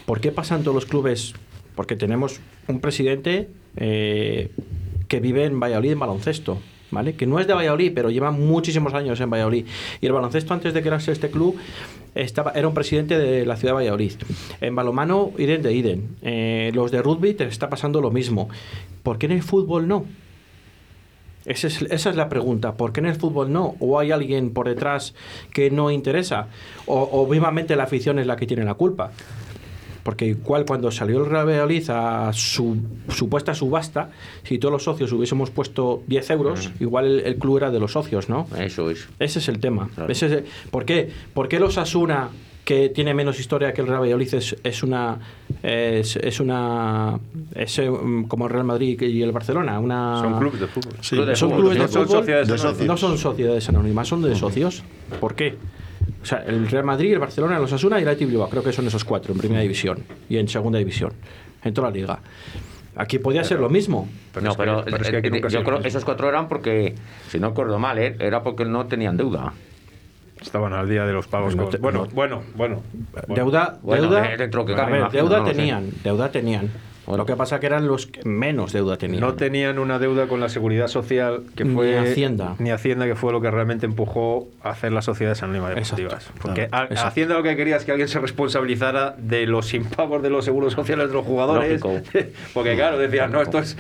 ¿Por 0.06 0.20
qué 0.20 0.32
pasan 0.34 0.64
todos 0.64 0.76
los 0.76 0.86
clubes? 0.86 1.34
Porque 1.76 1.96
tenemos 1.96 2.42
un 2.68 2.82
presidente 2.82 3.50
eh, 3.78 4.52
que 5.08 5.20
vive 5.22 5.46
en 5.46 5.60
Valladolid 5.62 5.92
en 5.94 6.00
baloncesto, 6.00 6.60
¿vale? 6.92 7.16
Que 7.16 7.26
no 7.26 7.40
es 7.40 7.48
de 7.48 7.54
Valladolid, 7.54 7.94
pero 7.96 8.10
lleva 8.10 8.32
muchísimos 8.32 8.94
años 8.94 9.20
en 9.22 9.30
Valladolid. 9.30 9.66
Y 10.02 10.06
el 10.06 10.12
baloncesto, 10.12 10.54
antes 10.54 10.74
de 10.74 10.82
crearse 10.82 11.14
este 11.14 11.30
club, 11.32 11.56
estaba, 12.16 12.52
era 12.52 12.68
un 12.68 12.74
presidente 12.74 13.18
de 13.18 13.46
la 13.46 13.56
ciudad 13.56 13.74
de 13.74 13.76
Valladolid. 13.76 14.14
En 14.62 14.76
balomano, 14.76 15.32
Iden 15.38 15.62
de 15.62 15.74
Iden. 15.74 16.16
Eh, 16.22 16.72
los 16.74 16.92
de 16.92 17.02
rugby 17.02 17.34
te 17.34 17.46
está 17.46 17.70
pasando 17.70 18.02
lo 18.02 18.12
mismo. 18.12 18.50
¿Por 19.04 19.18
qué 19.18 19.26
en 19.26 19.34
el 19.34 19.44
fútbol 19.44 19.88
no? 19.88 20.06
Esa 21.46 21.68
es, 21.68 21.82
es 21.82 22.16
la 22.16 22.30
pregunta. 22.30 22.74
¿Por 22.76 22.94
qué 22.94 23.02
en 23.02 23.08
el 23.08 23.16
fútbol 23.16 23.52
no? 23.52 23.76
¿O 23.80 24.00
hay 24.00 24.12
alguien 24.12 24.52
por 24.52 24.70
detrás 24.70 25.14
que 25.52 25.70
no 25.70 25.92
interesa? 25.92 26.48
¿O, 26.86 27.10
o 27.12 27.28
vivamente 27.28 27.76
la 27.76 27.84
afición 27.84 28.20
es 28.20 28.28
la 28.28 28.36
que 28.36 28.48
tiene 28.48 28.64
la 28.64 28.76
culpa? 28.76 29.12
Porque 30.04 30.26
igual 30.28 30.66
cuando 30.66 30.92
salió 30.92 31.24
el 31.24 31.30
Real 31.30 31.48
Valladolid 31.48 31.90
a 31.90 32.32
su 32.34 32.78
supuesta 33.10 33.54
subasta, 33.54 34.10
si 34.44 34.58
todos 34.60 34.74
los 34.74 34.84
socios 34.84 35.12
hubiésemos 35.14 35.50
puesto 35.50 36.04
10 36.08 36.30
euros, 36.32 36.72
igual 36.82 37.06
el, 37.06 37.20
el 37.22 37.36
club 37.38 37.58
era 37.58 37.72
de 37.72 37.80
los 37.80 37.94
socios, 37.94 38.28
¿no? 38.28 38.46
Eso 38.58 38.90
es. 38.90 39.08
Ese 39.20 39.40
es 39.40 39.48
el 39.48 39.60
tema. 39.60 39.90
Ese 40.10 40.26
es 40.26 40.32
el- 40.34 40.46
¿por, 40.72 40.84
qué? 40.86 41.10
¿Por 41.34 41.48
qué 41.48 41.58
los 41.60 41.78
Asuna, 41.78 42.30
que 42.66 42.90
tiene 42.90 43.14
menos 43.14 43.40
historia 43.40 43.74
que 43.74 43.82
el 43.82 43.88
Real 43.88 44.02
Valladolid, 44.02 44.34
es, 44.36 44.56
es 44.64 44.84
una. 44.84 45.20
Es, 45.62 46.16
es 46.18 46.40
una. 46.42 47.20
Es 47.56 47.80
eh, 47.80 47.90
como 48.28 48.46
el 48.48 48.52
Real 48.52 48.66
Madrid 48.66 49.00
y 49.02 49.22
el 49.22 49.32
Barcelona. 49.32 49.80
Una, 49.80 50.20
Son 50.22 50.38
clubes 50.40 50.60
de 50.60 50.68
fútbol. 50.68 50.94
Sí, 51.02 51.16
Clubes 51.16 51.28
de 51.30 51.36
son 51.38 51.50
fútbol, 51.50 51.62
clubes 51.62 51.80
de 51.80 51.88
fútbol. 52.06 52.78
de. 52.78 52.86
No 52.86 52.98
son 52.98 53.18
sociedades 53.18 53.70
anónimas, 53.70 54.08
son 54.08 54.22
de 54.22 54.36
socios. 54.36 54.84
¿Por 55.20 55.36
qué? 55.36 55.56
O 56.24 56.26
sea, 56.26 56.40
el 56.48 56.68
Real 56.70 56.86
Madrid, 56.86 57.12
el 57.14 57.20
Barcelona, 57.20 57.60
los 57.60 57.72
Asuna 57.74 58.00
y 58.00 58.04
el 58.04 58.08
Athletic 58.08 58.30
Bilbao. 58.30 58.50
Creo 58.50 58.64
que 58.64 58.72
son 58.72 58.88
esos 58.88 59.04
cuatro 59.04 59.34
en 59.34 59.40
primera 59.40 59.62
división 59.62 60.00
y 60.30 60.38
en 60.38 60.48
segunda 60.48 60.80
división. 60.80 61.12
En 61.64 61.74
toda 61.74 61.90
la 61.90 61.94
liga. 61.94 62.20
Aquí 62.96 63.20
podía 63.20 63.44
ser 63.44 63.60
lo 63.60 63.70
mismo. 63.70 64.08
no, 64.42 64.56
pero, 64.56 64.84
pero 64.86 64.98
es 64.98 65.10
que 65.10 65.18
aquí 65.18 65.28
eh, 65.28 65.42
yo 65.50 65.64
creo 65.64 65.78
mismo. 65.78 65.88
esos 65.88 66.06
cuatro 66.06 66.30
eran 66.30 66.48
porque, 66.48 66.96
si 67.28 67.40
no 67.40 67.48
acuerdo 67.48 67.78
mal, 67.78 67.98
eh, 68.00 68.16
era 68.20 68.42
porque 68.42 68.64
no 68.66 68.86
tenían 68.86 69.18
deuda. 69.18 69.54
Estaban 70.42 70.74
al 70.74 70.88
día 70.90 71.06
de 71.06 71.14
los 71.14 71.28
pagos. 71.28 71.56
No 71.56 71.70
con- 71.70 71.82
bueno, 71.82 72.00
no. 72.06 72.12
bueno, 72.14 72.44
bueno, 72.56 72.84
bueno. 73.28 73.36
Deuda, 73.36 73.80
Bueno, 73.82 74.04
deuda, 74.04 74.22
de- 74.30 74.38
dentro 74.38 74.66
que 74.66 74.74
a 74.74 74.76
imagino, 74.76 75.10
deuda 75.10 75.38
no 75.40 75.46
tenían, 75.46 75.90
deuda 76.04 76.32
tenían. 76.32 76.70
Lo 77.06 77.26
que 77.26 77.36
pasa 77.36 77.60
que 77.60 77.66
eran 77.66 77.86
los 77.88 78.08
que 78.08 78.24
menos 78.24 78.72
deuda 78.72 78.98
tenían. 78.98 79.20
No 79.22 79.34
tenían 79.34 79.78
una 79.78 80.00
deuda 80.00 80.28
con 80.28 80.40
la 80.40 80.48
seguridad 80.48 80.88
social 80.88 81.44
que 81.56 81.66
Ni 81.66 81.74
fue 81.76 82.00
Hacienda. 82.00 82.56
ni 82.60 82.72
Hacienda 82.72 83.06
que 83.06 83.16
fue 83.16 83.32
lo 83.34 83.42
que 83.42 83.52
realmente 83.52 83.86
empujó 83.86 84.48
a 84.64 84.70
hacer 84.70 84.92
las 84.94 85.04
sociedades 85.06 85.44
anónimas 85.44 85.76
deportivas. 85.76 86.14
Exacto, 86.14 86.40
Porque 86.42 86.68
claro, 86.70 86.84
a- 86.84 86.88
exacto. 86.88 87.08
Hacienda 87.10 87.36
lo 87.36 87.44
que 87.44 87.56
quería 87.58 87.76
es 87.76 87.84
que 87.86 87.92
alguien 87.92 88.08
se 88.08 88.20
responsabilizara 88.20 89.16
de 89.18 89.46
los 89.48 89.74
impagos 89.74 90.24
de 90.24 90.30
los 90.30 90.46
seguros 90.46 90.74
sociales 90.74 91.10
de 91.10 91.14
los 91.14 91.26
jugadores. 91.26 91.82
Lógico. 91.82 92.02
Porque 92.54 92.76
claro, 92.76 92.98
decían, 92.98 93.32
no, 93.32 93.42
esto 93.42 93.60
es 93.60 93.76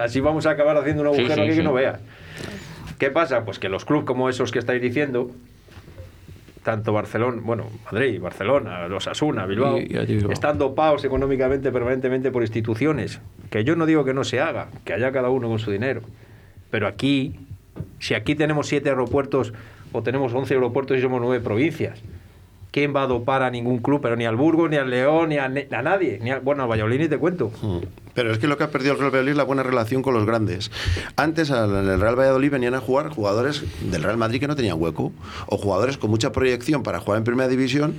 así 0.00 0.20
vamos 0.20 0.46
a 0.46 0.50
acabar 0.52 0.76
haciendo 0.78 1.02
un 1.02 1.14
Sí, 1.14 1.20
agujero 1.20 1.34
sí, 1.34 1.40
aquí 1.42 1.50
sí. 1.52 1.56
que 1.58 1.64
no 1.64 1.72
veas. 1.74 2.00
¿Qué 2.98 3.10
pasa? 3.10 3.44
Pues 3.44 3.58
que 3.58 3.68
los 3.68 3.84
clubes 3.84 4.06
como 4.06 4.28
esos 4.28 4.50
que 4.52 4.58
estáis 4.58 4.80
diciendo, 4.80 5.30
tanto 6.64 6.92
Barcelona, 6.92 7.40
bueno, 7.44 7.66
Madrid, 7.84 8.20
Barcelona, 8.20 8.88
los 8.88 9.06
Asuna, 9.06 9.46
Bilbao, 9.46 9.78
están 9.78 10.58
dopados 10.58 11.04
económicamente 11.04 11.70
permanentemente 11.70 12.32
por 12.32 12.42
instituciones. 12.42 13.20
Que 13.50 13.62
yo 13.62 13.76
no 13.76 13.86
digo 13.86 14.04
que 14.04 14.14
no 14.14 14.24
se 14.24 14.40
haga, 14.40 14.68
que 14.84 14.94
haya 14.94 15.12
cada 15.12 15.28
uno 15.28 15.48
con 15.48 15.58
su 15.60 15.70
dinero. 15.70 16.00
Pero 16.70 16.88
aquí, 16.88 17.38
si 18.00 18.14
aquí 18.14 18.34
tenemos 18.34 18.66
siete 18.66 18.88
aeropuertos 18.88 19.52
o 19.92 20.02
tenemos 20.02 20.32
11 20.32 20.54
aeropuertos 20.54 20.98
y 20.98 21.02
somos 21.02 21.20
nueve 21.20 21.44
provincias, 21.44 22.02
¿quién 22.74 22.92
va 22.94 23.02
a 23.02 23.06
dopar 23.06 23.44
a 23.44 23.50
ningún 23.52 23.78
club? 23.78 24.00
Pero 24.02 24.16
ni 24.16 24.24
al 24.26 24.34
Burgos, 24.34 24.68
ni 24.68 24.74
al 24.76 24.90
León, 24.90 25.28
ni 25.28 25.38
a, 25.38 25.48
nadie. 25.48 26.18
Ni 26.20 26.32
a- 26.32 26.40
bueno, 26.40 26.64
al 26.64 26.68
Valladolid 26.68 26.98
ni 26.98 27.06
te 27.08 27.18
cuento. 27.18 27.52
Pero 28.14 28.32
es 28.32 28.38
que 28.38 28.48
lo 28.48 28.58
que 28.58 28.64
ha 28.64 28.70
perdido 28.70 28.94
el 28.94 28.98
Real 28.98 29.12
Valladolid 29.12 29.30
es 29.30 29.36
la 29.36 29.44
buena 29.44 29.62
relación 29.62 30.02
con 30.02 30.12
los 30.12 30.26
grandes. 30.26 30.72
Antes 31.14 31.50
en 31.50 31.56
el 31.76 32.00
Real 32.00 32.18
Valladolid 32.18 32.50
venían 32.50 32.74
a 32.74 32.80
jugar 32.80 33.10
jugadores 33.10 33.62
del 33.92 34.02
Real 34.02 34.16
Madrid 34.16 34.40
que 34.40 34.48
no 34.48 34.56
tenían 34.56 34.80
hueco, 34.82 35.12
o 35.46 35.56
jugadores 35.56 35.98
con 35.98 36.10
mucha 36.10 36.32
proyección 36.32 36.82
para 36.82 36.98
jugar 36.98 37.18
en 37.18 37.24
primera 37.24 37.48
división 37.48 37.94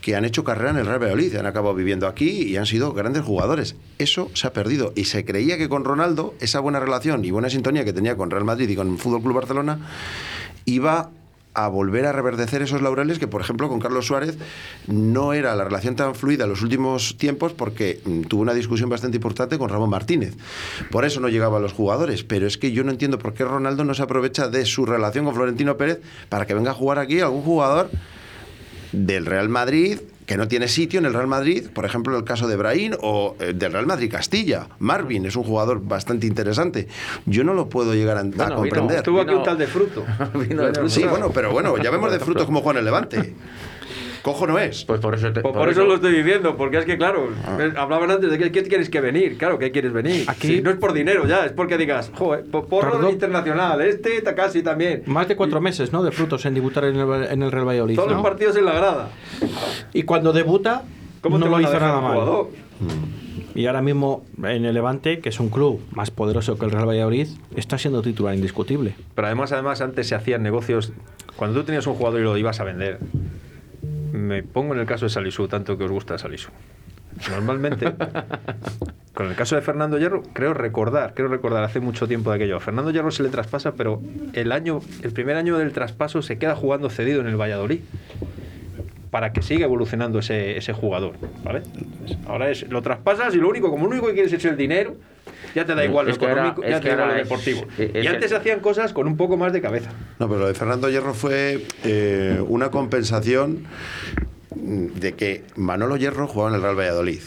que 0.00 0.16
han 0.16 0.24
hecho 0.24 0.44
carrera 0.44 0.70
en 0.70 0.78
el 0.78 0.86
Real 0.86 0.98
Valladolid, 0.98 1.36
han 1.36 1.44
acabado 1.44 1.74
viviendo 1.74 2.06
aquí 2.06 2.30
y 2.44 2.56
han 2.56 2.64
sido 2.64 2.94
grandes 2.94 3.22
jugadores. 3.22 3.76
Eso 3.98 4.30
se 4.32 4.46
ha 4.46 4.52
perdido 4.54 4.94
y 4.96 5.04
se 5.04 5.26
creía 5.26 5.58
que 5.58 5.68
con 5.68 5.84
Ronaldo 5.84 6.32
esa 6.40 6.58
buena 6.60 6.80
relación 6.80 7.22
y 7.26 7.30
buena 7.30 7.50
sintonía 7.50 7.84
que 7.84 7.92
tenía 7.92 8.16
con 8.16 8.30
Real 8.30 8.44
Madrid 8.44 8.66
y 8.70 8.76
con 8.76 8.96
Fútbol 8.96 9.20
Club 9.20 9.34
Barcelona 9.34 9.78
iba 10.64 11.10
a 11.54 11.68
volver 11.68 12.06
a 12.06 12.12
reverdecer 12.12 12.62
esos 12.62 12.82
laureles 12.82 13.18
que, 13.18 13.26
por 13.26 13.40
ejemplo, 13.40 13.68
con 13.68 13.80
Carlos 13.80 14.06
Suárez 14.06 14.38
no 14.86 15.32
era 15.32 15.54
la 15.56 15.64
relación 15.64 15.96
tan 15.96 16.14
fluida 16.14 16.44
en 16.44 16.50
los 16.50 16.62
últimos 16.62 17.16
tiempos 17.18 17.52
porque 17.52 18.00
mm, 18.04 18.22
tuvo 18.22 18.42
una 18.42 18.54
discusión 18.54 18.88
bastante 18.88 19.16
importante 19.16 19.58
con 19.58 19.68
Ramón 19.68 19.90
Martínez. 19.90 20.34
Por 20.90 21.04
eso 21.04 21.20
no 21.20 21.28
llegaba 21.28 21.58
a 21.58 21.60
los 21.60 21.72
jugadores. 21.72 22.24
Pero 22.24 22.46
es 22.46 22.58
que 22.58 22.72
yo 22.72 22.84
no 22.84 22.92
entiendo 22.92 23.18
por 23.18 23.34
qué 23.34 23.44
Ronaldo 23.44 23.84
no 23.84 23.94
se 23.94 24.02
aprovecha 24.02 24.48
de 24.48 24.64
su 24.64 24.86
relación 24.86 25.24
con 25.24 25.34
Florentino 25.34 25.76
Pérez 25.76 26.00
para 26.28 26.46
que 26.46 26.54
venga 26.54 26.70
a 26.70 26.74
jugar 26.74 26.98
aquí 26.98 27.20
algún 27.20 27.42
jugador 27.42 27.90
del 28.92 29.26
Real 29.26 29.48
Madrid 29.48 29.98
que 30.30 30.36
no 30.36 30.46
tiene 30.46 30.68
sitio 30.68 31.00
en 31.00 31.06
el 31.06 31.12
Real 31.12 31.26
Madrid, 31.26 31.70
por 31.74 31.84
ejemplo, 31.84 32.16
el 32.16 32.22
caso 32.22 32.46
de 32.46 32.54
Brahim 32.54 32.92
o 33.00 33.34
eh, 33.40 33.52
del 33.52 33.72
Real 33.72 33.86
Madrid 33.86 34.08
Castilla. 34.08 34.68
Marvin 34.78 35.26
es 35.26 35.34
un 35.34 35.42
jugador 35.42 35.82
bastante 35.82 36.24
interesante. 36.28 36.86
Yo 37.26 37.42
no 37.42 37.52
lo 37.52 37.68
puedo 37.68 37.94
llegar 37.94 38.16
a, 38.16 38.20
a 38.20 38.22
Bueno, 38.22 38.36
vino- 38.46 38.56
comprender. 38.58 38.96
estuvo 38.98 39.20
aquí 39.20 39.34
un 39.34 39.42
tal 39.42 39.58
de 39.58 39.66
fruto. 39.66 40.04
Vino 40.48 40.62
de 40.70 40.88
Sí, 40.88 41.00
fruto. 41.00 41.10
bueno, 41.10 41.30
pero 41.34 41.50
bueno, 41.50 41.76
ya 41.78 41.90
vemos 41.90 42.12
de 42.12 42.20
frutos 42.20 42.44
como 42.46 42.60
Juan 42.60 42.76
el 42.76 42.84
Levante. 42.84 43.34
Cojo 44.22 44.46
no 44.46 44.58
es. 44.58 44.84
Pues 44.84 45.00
por 45.00 45.14
eso, 45.14 45.32
te- 45.32 45.40
Por, 45.40 45.52
por 45.52 45.68
eso 45.68 45.84
lo 45.84 45.94
estoy 45.94 46.12
diciendo, 46.12 46.56
porque 46.56 46.78
es 46.78 46.84
que, 46.84 46.96
claro, 46.98 47.30
Ah. 47.46 47.56
eh, 47.60 47.72
hablaban 47.76 48.10
antes 48.10 48.30
de 48.30 48.38
que 48.38 48.52
¿qué 48.52 48.62
quieres 48.62 48.90
que 48.90 49.00
venir. 49.00 49.38
Claro, 49.38 49.58
¿qué 49.58 49.70
quieres 49.70 49.92
venir? 49.92 50.24
Aquí- 50.28 50.48
Sí, 50.48 50.62
no 50.62 50.70
es 50.70 50.76
por 50.76 50.92
dinero 50.92 51.26
ya, 51.26 51.46
es 51.46 51.52
porque 51.52 51.76
digas, 51.78 52.10
joder, 52.14 52.44
po- 52.44 52.66
porro 52.66 52.92
Tardó- 52.92 53.10
internacional, 53.10 53.80
este 53.80 54.22
casi 54.34 54.62
también. 54.62 55.02
Más 55.06 55.26
de 55.28 55.36
cuatro 55.36 55.60
meses, 55.60 55.92
¿no? 55.92 56.02
De 56.02 56.10
frutos 56.12 56.44
en 56.46 56.54
debutar 56.54 56.84
en 56.84 56.96
el, 56.96 57.24
en 57.24 57.42
el 57.42 57.50
Real 57.50 57.66
Valladolid. 57.66 57.96
Todos 57.96 58.08
¿no? 58.08 58.14
los 58.14 58.22
partidos 58.22 58.56
en 58.56 58.64
la 58.64 58.72
grada. 58.74 59.08
Y 59.92 60.02
cuando 60.04 60.32
debuta, 60.32 60.82
¿Cómo 61.20 61.38
no 61.38 61.46
lo 61.48 61.60
hizo 61.60 61.72
nada 61.78 62.00
mal. 62.00 62.12
jugador? 62.14 62.48
Y 63.54 63.66
ahora 63.66 63.82
mismo 63.82 64.24
en 64.44 64.64
el 64.64 64.74
Levante, 64.74 65.18
que 65.20 65.28
es 65.30 65.40
un 65.40 65.48
club 65.50 65.80
más 65.92 66.10
poderoso 66.10 66.56
que 66.56 66.64
el 66.66 66.70
Real 66.70 66.88
Valladolid, 66.88 67.26
está 67.56 67.78
siendo 67.78 68.00
titular 68.00 68.34
indiscutible. 68.34 68.94
Pero 69.14 69.26
además, 69.26 69.50
además, 69.52 69.80
antes 69.80 70.06
se 70.06 70.14
hacían 70.14 70.42
negocios. 70.42 70.92
Cuando 71.36 71.58
tú 71.60 71.66
tenías 71.66 71.86
un 71.86 71.94
jugador 71.94 72.20
y 72.20 72.22
lo 72.24 72.36
ibas 72.36 72.60
a 72.60 72.64
vender, 72.64 72.98
me 74.12 74.42
pongo 74.42 74.74
en 74.74 74.80
el 74.80 74.86
caso 74.86 75.06
de 75.06 75.10
Salisu, 75.10 75.48
tanto 75.48 75.76
que 75.76 75.84
os 75.84 75.90
gusta 75.90 76.18
Salisu. 76.18 76.50
Normalmente, 77.30 77.92
con 79.14 79.26
el 79.26 79.34
caso 79.34 79.56
de 79.56 79.62
Fernando 79.62 79.98
Hierro, 79.98 80.22
creo 80.32 80.54
recordar, 80.54 81.14
creo 81.14 81.28
recordar 81.28 81.64
hace 81.64 81.80
mucho 81.80 82.06
tiempo 82.06 82.30
de 82.30 82.36
aquello. 82.36 82.56
A 82.56 82.60
Fernando 82.60 82.90
Hierro 82.90 83.10
se 83.10 83.22
le 83.22 83.28
traspasa, 83.28 83.74
pero 83.74 84.00
el 84.32 84.52
año, 84.52 84.80
el 85.02 85.12
primer 85.12 85.36
año 85.36 85.58
del 85.58 85.72
traspaso 85.72 86.22
se 86.22 86.38
queda 86.38 86.54
jugando 86.54 86.88
cedido 86.90 87.20
en 87.20 87.26
el 87.26 87.36
Valladolid 87.36 87.80
para 89.10 89.32
que 89.32 89.42
siga 89.42 89.64
evolucionando 89.64 90.20
ese, 90.20 90.56
ese 90.56 90.72
jugador, 90.72 91.16
¿vale? 91.42 91.62
Entonces, 91.76 92.16
ahora 92.26 92.50
es, 92.50 92.68
lo 92.70 92.80
traspasas 92.80 93.34
y 93.34 93.38
lo 93.38 93.48
único, 93.48 93.70
como 93.70 93.84
lo 93.84 93.90
único 93.90 94.06
que 94.06 94.14
quieres 94.14 94.32
es 94.32 94.44
el 94.44 94.56
dinero, 94.56 94.96
ya 95.54 95.64
te 95.64 95.74
da 95.74 95.84
igual 95.84 96.06
lo 96.06 96.12
Es 96.12 96.16
económico, 96.18 96.62
ya 96.62 96.80
te 96.80 96.88
da 96.88 96.94
igual 96.94 97.08
lo 97.08 97.14
deportivo. 97.14 97.66
es- 97.78 98.04
y 98.04 98.06
antes 98.06 98.32
hacían 98.32 98.60
cosas 98.60 98.92
con 98.92 99.06
un 99.06 99.16
poco 99.16 99.36
más 99.36 99.52
de 99.52 99.60
cabeza. 99.60 99.90
No, 100.18 100.28
pero 100.28 100.40
lo 100.40 100.46
de 100.48 100.54
Fernando 100.54 100.88
Hierro 100.88 101.14
fue 101.14 101.66
eh, 101.84 102.42
una 102.48 102.70
compensación 102.70 103.64
de 104.54 105.12
que 105.14 105.44
Manolo 105.56 105.96
Hierro 105.96 106.26
jugaba 106.26 106.50
en 106.50 106.56
el 106.56 106.62
Real 106.62 106.78
Valladolid. 106.78 107.20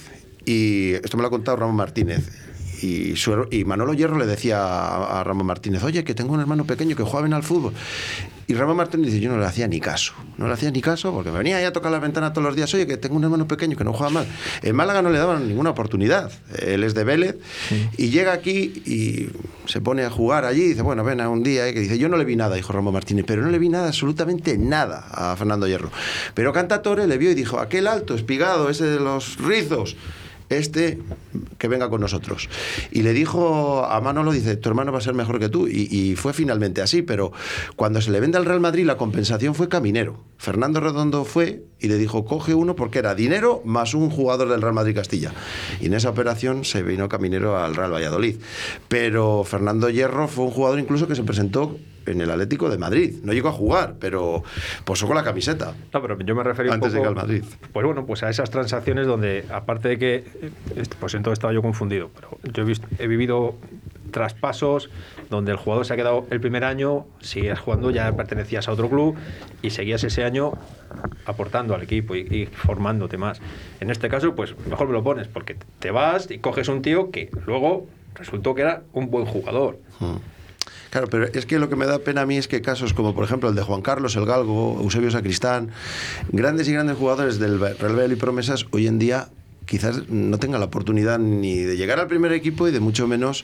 Y 0.46 0.94
esto 0.96 1.16
me 1.18 1.22
lo 1.22 1.28
ha 1.28 1.32
contado 1.32 1.58
Ramón 1.58 1.76
Martínez. 1.76 2.30
Y, 2.82 3.16
su 3.16 3.32
her- 3.32 3.48
y 3.50 3.64
Manolo 3.64 3.94
Hierro 3.94 4.18
le 4.18 4.26
decía 4.26 4.60
a, 4.62 5.22
a 5.22 5.24
Ramón 5.24 5.48
Martínez, 5.48 5.84
oye, 5.84 6.04
que 6.04 6.14
tengo 6.14 6.34
un 6.34 6.42
hermano 6.42 6.66
pequeño 6.66 6.98
que 6.98 7.04
juega 7.04 7.22
bien 7.22 7.34
al 7.34 7.44
fútbol. 7.44 7.74
Y 8.48 8.54
Ramón 8.54 8.78
Martínez 8.78 9.08
dice, 9.08 9.20
yo 9.20 9.32
no 9.32 9.38
le 9.38 9.46
hacía 9.46 9.68
ni 9.68 9.80
caso. 9.80 10.14
No 10.38 10.48
le 10.48 10.54
hacía 10.54 10.72
ni 10.72 10.82
caso 10.82 11.14
porque 11.14 11.32
me 11.32 11.38
venía 11.38 11.58
ahí 11.58 11.66
a 11.66 11.74
tocar 11.74 11.92
la 11.92 12.00
ventana 12.00 12.34
todos 12.34 12.46
los 12.46 12.56
días, 12.56 12.74
oye, 12.74 12.88
que 12.88 12.98
tengo 12.98 13.16
un 13.16 13.24
hermano 13.24 13.48
pequeño 13.48 13.78
que 13.78 13.84
no 13.84 13.94
juega 13.94 14.12
mal. 14.12 14.28
En 14.62 14.76
Málaga 14.76 15.02
no 15.02 15.10
le 15.10 15.18
daban 15.18 15.48
ninguna 15.48 15.70
oportunidad. 15.70 16.32
Él 16.60 16.84
es 16.84 16.94
de 16.94 17.04
Vélez 17.04 17.38
y 17.98 18.10
llega 18.10 18.34
aquí 18.34 18.84
y 18.86 19.30
se 19.68 19.82
pone 19.82 20.04
a 20.04 20.10
jugar 20.10 20.46
allí 20.46 20.64
y 20.64 20.68
dice, 20.70 20.82
bueno, 20.82 21.04
ven 21.04 21.22
a 21.22 21.30
un 21.30 21.44
día, 21.44 21.68
eh, 21.68 21.74
que 21.74 21.80
dice, 21.80 21.98
yo 21.98 22.10
no 22.10 22.18
le 22.18 22.26
vi 22.26 22.36
nada, 22.36 22.56
dijo 22.56 22.74
Ramón 22.74 22.94
Martínez, 22.94 23.26
pero 23.28 23.42
no 23.42 23.50
le 23.50 23.60
vi 23.60 23.70
nada, 23.70 23.88
absolutamente 23.88 24.58
nada 24.58 25.06
a 25.12 25.36
Fernando 25.36 25.68
Hierro. 25.68 25.92
Pero 26.34 26.54
Cantatore 26.54 27.08
le 27.08 27.18
vio 27.18 27.32
y 27.32 27.36
dijo, 27.36 27.60
aquel 27.60 27.88
alto, 27.88 28.16
espigado, 28.16 28.70
ese 28.70 28.86
de 28.86 29.00
los 29.00 29.38
rizos, 29.38 29.96
este 30.58 31.00
que 31.58 31.68
venga 31.68 31.90
con 31.90 32.02
nosotros. 32.02 32.50
Y 32.92 33.02
le 33.02 33.14
dijo 33.14 33.86
a 33.86 34.00
Manolo, 34.02 34.32
dice, 34.32 34.56
tu 34.58 34.70
hermano 34.70 34.92
va 34.92 35.00
a 35.00 35.02
ser 35.02 35.14
mejor 35.14 35.40
que 35.40 35.50
tú. 35.50 35.68
Y, 35.68 35.88
y 35.92 36.16
fue 36.16 36.34
finalmente 36.34 36.82
así, 36.82 37.02
pero 37.02 37.32
cuando 37.76 38.02
se 38.02 38.12
le 38.12 38.20
vende 38.20 38.38
al 38.38 38.46
Real 38.46 38.60
Madrid 38.60 38.86
la 38.86 38.98
compensación 38.98 39.56
fue 39.56 39.70
Caminero. 39.70 40.24
Fernando 40.38 40.80
Redondo 40.80 41.26
fue 41.26 41.64
y 41.80 41.88
le 41.88 41.98
dijo, 41.98 42.26
coge 42.26 42.54
uno 42.54 42.76
porque 42.76 43.00
era 43.00 43.16
dinero 43.16 43.62
más 43.66 43.94
un 43.94 44.10
jugador 44.10 44.50
del 44.50 44.62
Real 44.62 44.74
Madrid 44.74 44.96
Castilla. 44.96 45.34
Y 45.82 45.88
en 45.88 45.94
esa 45.94 46.10
operación 46.10 46.66
se 46.66 46.84
vino 46.84 47.10
Caminero 47.10 47.58
al 47.58 47.76
Real 47.76 47.94
Valladolid. 47.94 48.38
Pero 48.88 49.44
Fernando 49.44 49.90
Hierro 49.90 50.28
fue 50.28 50.46
un 50.46 50.52
jugador 50.52 50.80
incluso 50.80 51.08
que 51.08 51.16
se 51.16 51.24
presentó 51.24 51.78
en 52.06 52.22
el 52.22 52.30
Atlético 52.32 52.70
de 52.70 52.78
Madrid. 52.78 53.16
No 53.24 53.34
llegó 53.34 53.50
a 53.50 53.54
jugar, 53.54 53.96
pero 54.00 54.44
posó 54.86 55.08
con 55.08 55.16
la 55.16 55.24
camiseta. 55.24 55.74
No, 55.94 56.02
pero 56.02 56.18
yo 56.20 56.36
me 56.36 56.44
refería 56.44 56.74
Antes 56.74 56.90
un 56.90 56.94
de 56.94 57.00
poco, 57.00 57.14
que 57.14 57.20
al 57.20 57.28
Madrid. 57.28 57.44
Pues 57.72 57.86
bueno, 57.86 58.06
pues 58.06 58.24
a 58.24 58.30
esas 58.30 58.50
transacciones 58.50 59.08
donde, 59.08 59.46
aparte 59.52 59.90
de 59.90 59.98
que, 60.00 60.16
eh, 60.16 60.52
pues 61.00 61.14
entonces 61.14 61.34
estaba 61.38 61.54
yo 61.54 61.62
confundido, 61.62 62.10
pero 62.16 62.38
yo 62.54 62.64
he, 62.64 62.66
visto- 62.66 62.88
he 63.00 63.08
vivido 63.08 63.56
traspasos 64.12 64.90
donde 65.30 65.52
el 65.52 65.58
jugador 65.58 65.86
se 65.86 65.94
ha 65.94 65.96
quedado 65.96 66.28
el 66.30 66.40
primer 66.40 66.64
año, 66.64 67.06
sigues 67.22 67.60
jugando, 67.60 67.90
ya 67.90 68.12
pertenecías 68.16 68.68
a 68.68 68.72
otro 68.72 68.88
club 68.90 69.16
y 69.64 69.72
seguías 69.72 70.04
ese 70.04 70.24
año 70.24 70.52
aportando 71.26 71.74
al 71.74 71.82
equipo 71.82 72.16
y, 72.16 72.20
y 72.20 72.46
formándote 72.46 73.18
más. 73.18 73.42
En 73.80 73.90
este 73.90 74.10
caso, 74.10 74.36
pues 74.36 74.54
mejor 74.68 74.88
me 74.88 74.94
lo 74.94 75.04
pones, 75.04 75.28
porque 75.28 75.58
te 75.80 75.90
vas 75.90 76.30
y 76.30 76.38
coges 76.38 76.68
un 76.68 76.82
tío 76.84 77.10
que 77.10 77.32
luego 77.48 77.88
resultó 78.14 78.54
que 78.54 78.62
era 78.62 78.84
un 78.94 79.10
buen 79.10 79.26
jugador. 79.26 79.80
Claro, 80.94 81.08
pero 81.08 81.26
es 81.26 81.48
que 81.48 81.58
lo 81.58 81.70
que 81.70 81.76
me 81.76 81.88
da 81.88 81.98
pena 81.98 82.22
a 82.22 82.28
mí 82.28 82.38
es 82.38 82.48
que 82.48 82.62
casos 82.62 82.94
como, 82.94 83.16
por 83.16 83.24
ejemplo, 83.24 83.50
el 83.50 83.56
de 83.56 83.64
Juan 83.64 83.82
Carlos, 83.82 84.16
el 84.16 84.28
Galgo, 84.28 84.80
Eusebio 84.80 85.10
Sacristán, 85.10 85.72
grandes 86.32 86.68
y 86.68 86.74
grandes 86.74 86.98
jugadores 86.98 87.40
del 87.40 87.60
Real 87.60 87.76
Valladolid 87.82 88.16
y 88.16 88.20
Promesas, 88.20 88.68
hoy 88.70 88.86
en 88.86 89.00
día 89.00 89.30
quizás 89.66 90.08
no 90.10 90.38
tengan 90.38 90.60
la 90.60 90.68
oportunidad 90.68 91.18
ni 91.18 91.56
de 91.56 91.78
llegar 91.78 92.00
al 92.00 92.06
primer 92.06 92.32
equipo 92.32 92.68
y 92.68 92.72
de 92.72 92.80
mucho 92.80 93.08
menos 93.08 93.44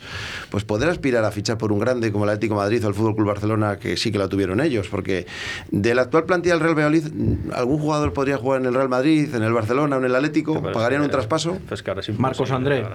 pues 0.52 0.64
poder 0.64 0.89
aspirar 0.89 1.26
a 1.26 1.32
fichar 1.32 1.58
por 1.58 1.72
un 1.72 1.80
grande 1.80 2.12
como 2.12 2.26
el 2.26 2.30
Atlético 2.30 2.54
de 2.54 2.60
Madrid 2.60 2.86
o 2.86 2.89
el 2.89 2.93
Fútbol 2.93 3.16
Club 3.16 3.26
Barcelona 3.26 3.80
que 3.80 3.97
sí 3.97 4.12
que 4.12 4.20
la 4.20 4.28
tuvieron 4.28 4.62
ellos 4.62 4.88
porque 4.88 5.26
de 5.72 5.95
la 5.95 6.04
actual 6.04 6.26
plantilla 6.26 6.54
del 6.54 6.62
Real 6.62 6.76
Valladolid 6.76 7.08
algún 7.54 7.80
jugador 7.80 8.14
podría 8.14 8.38
jugar 8.38 8.62
en 8.62 8.68
el 8.68 8.76
Real 8.76 8.89
Madrid 8.89 9.34
en 9.34 9.41
el 9.41 9.54
Barcelona 9.54 9.95
o 9.95 10.00
en 10.00 10.06
el 10.06 10.14
Atlético 10.16 10.62
pagarían 10.62 11.02
un 11.02 11.10
traspaso 11.10 11.58
Pues 11.68 11.82
que 11.82 11.89
ahora 11.89 12.04
sí 12.04 12.12
Marcos 12.16 12.52
André. 12.52 12.86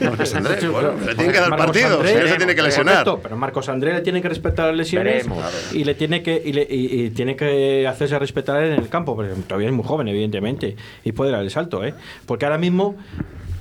Marcos 0.00 0.34
André 0.34 0.68
bueno, 0.68 0.92
le 1.04 1.14
tienen 1.14 1.32
que 1.32 1.40
dar 1.40 1.50
Marcos 1.50 1.66
partidos 1.66 1.92
André- 2.00 2.20
él 2.22 2.28
se 2.28 2.36
tiene 2.36 2.54
que 2.54 2.62
lesionar 2.62 2.94
Correcto, 3.04 3.20
pero 3.22 3.36
Marcos 3.36 3.68
André 3.68 3.92
le 3.94 4.00
tiene 4.00 4.22
que 4.22 4.28
respetar 4.28 4.66
las 4.68 4.76
lesiones 4.76 5.28
Veremos. 5.28 5.72
y 5.72 5.84
le 5.84 5.94
tiene 5.94 6.22
que 6.22 6.40
y, 6.44 6.52
le- 6.52 6.66
y- 6.68 7.04
y 7.06 7.10
tiene 7.10 7.36
que 7.36 7.86
hacerse 7.86 8.18
respetar 8.18 8.62
en 8.64 8.72
el 8.74 8.88
campo, 8.88 9.14
porque 9.16 9.32
todavía 9.46 9.68
es 9.68 9.74
muy 9.74 9.84
joven, 9.84 10.08
evidentemente, 10.08 10.76
y 11.04 11.12
puede 11.12 11.30
dar 11.30 11.42
el 11.42 11.50
salto, 11.50 11.84
¿eh? 11.84 11.94
Porque 12.26 12.44
ahora 12.44 12.58
mismo 12.58 12.96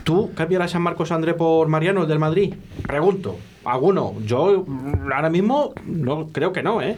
tú 0.03 0.31
cambiarás 0.35 0.75
a 0.75 0.79
Marcos 0.79 1.11
André 1.11 1.33
por 1.33 1.67
Mariano 1.67 2.03
el 2.03 2.07
del 2.07 2.19
Madrid. 2.19 2.53
Pregunto, 2.85 3.37
¿alguno? 3.63 4.13
Yo 4.25 4.65
ahora 5.13 5.29
mismo 5.29 5.73
no 5.85 6.27
creo 6.31 6.53
que 6.53 6.61
no, 6.63 6.81
¿eh? 6.81 6.95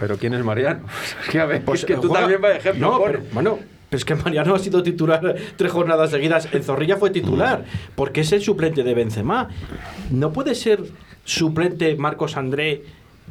Pero 0.00 0.16
¿quién 0.16 0.34
es 0.34 0.44
Mariano? 0.44 0.80
Es 1.24 1.28
que 1.30 1.40
a 1.40 1.46
ver, 1.46 1.64
Pues 1.64 1.80
es 1.80 1.86
que 1.86 1.94
tú 1.94 2.02
juega- 2.08 2.20
también, 2.20 2.40
por 2.40 2.50
ejemplo, 2.50 2.90
No, 2.90 3.04
pero, 3.04 3.20
bueno, 3.32 3.58
pero 3.88 3.98
es 3.98 4.04
que 4.04 4.14
Mariano 4.14 4.54
ha 4.54 4.58
sido 4.58 4.82
titular 4.82 5.36
tres 5.56 5.72
jornadas 5.72 6.10
seguidas. 6.10 6.48
En 6.52 6.62
Zorrilla 6.62 6.96
fue 6.96 7.10
titular, 7.10 7.64
porque 7.94 8.20
es 8.20 8.32
el 8.32 8.42
suplente 8.42 8.82
de 8.82 8.94
Benzema. 8.94 9.48
¿No 10.10 10.32
puede 10.32 10.54
ser 10.54 10.82
suplente 11.24 11.96
Marcos 11.96 12.36
André 12.36 12.82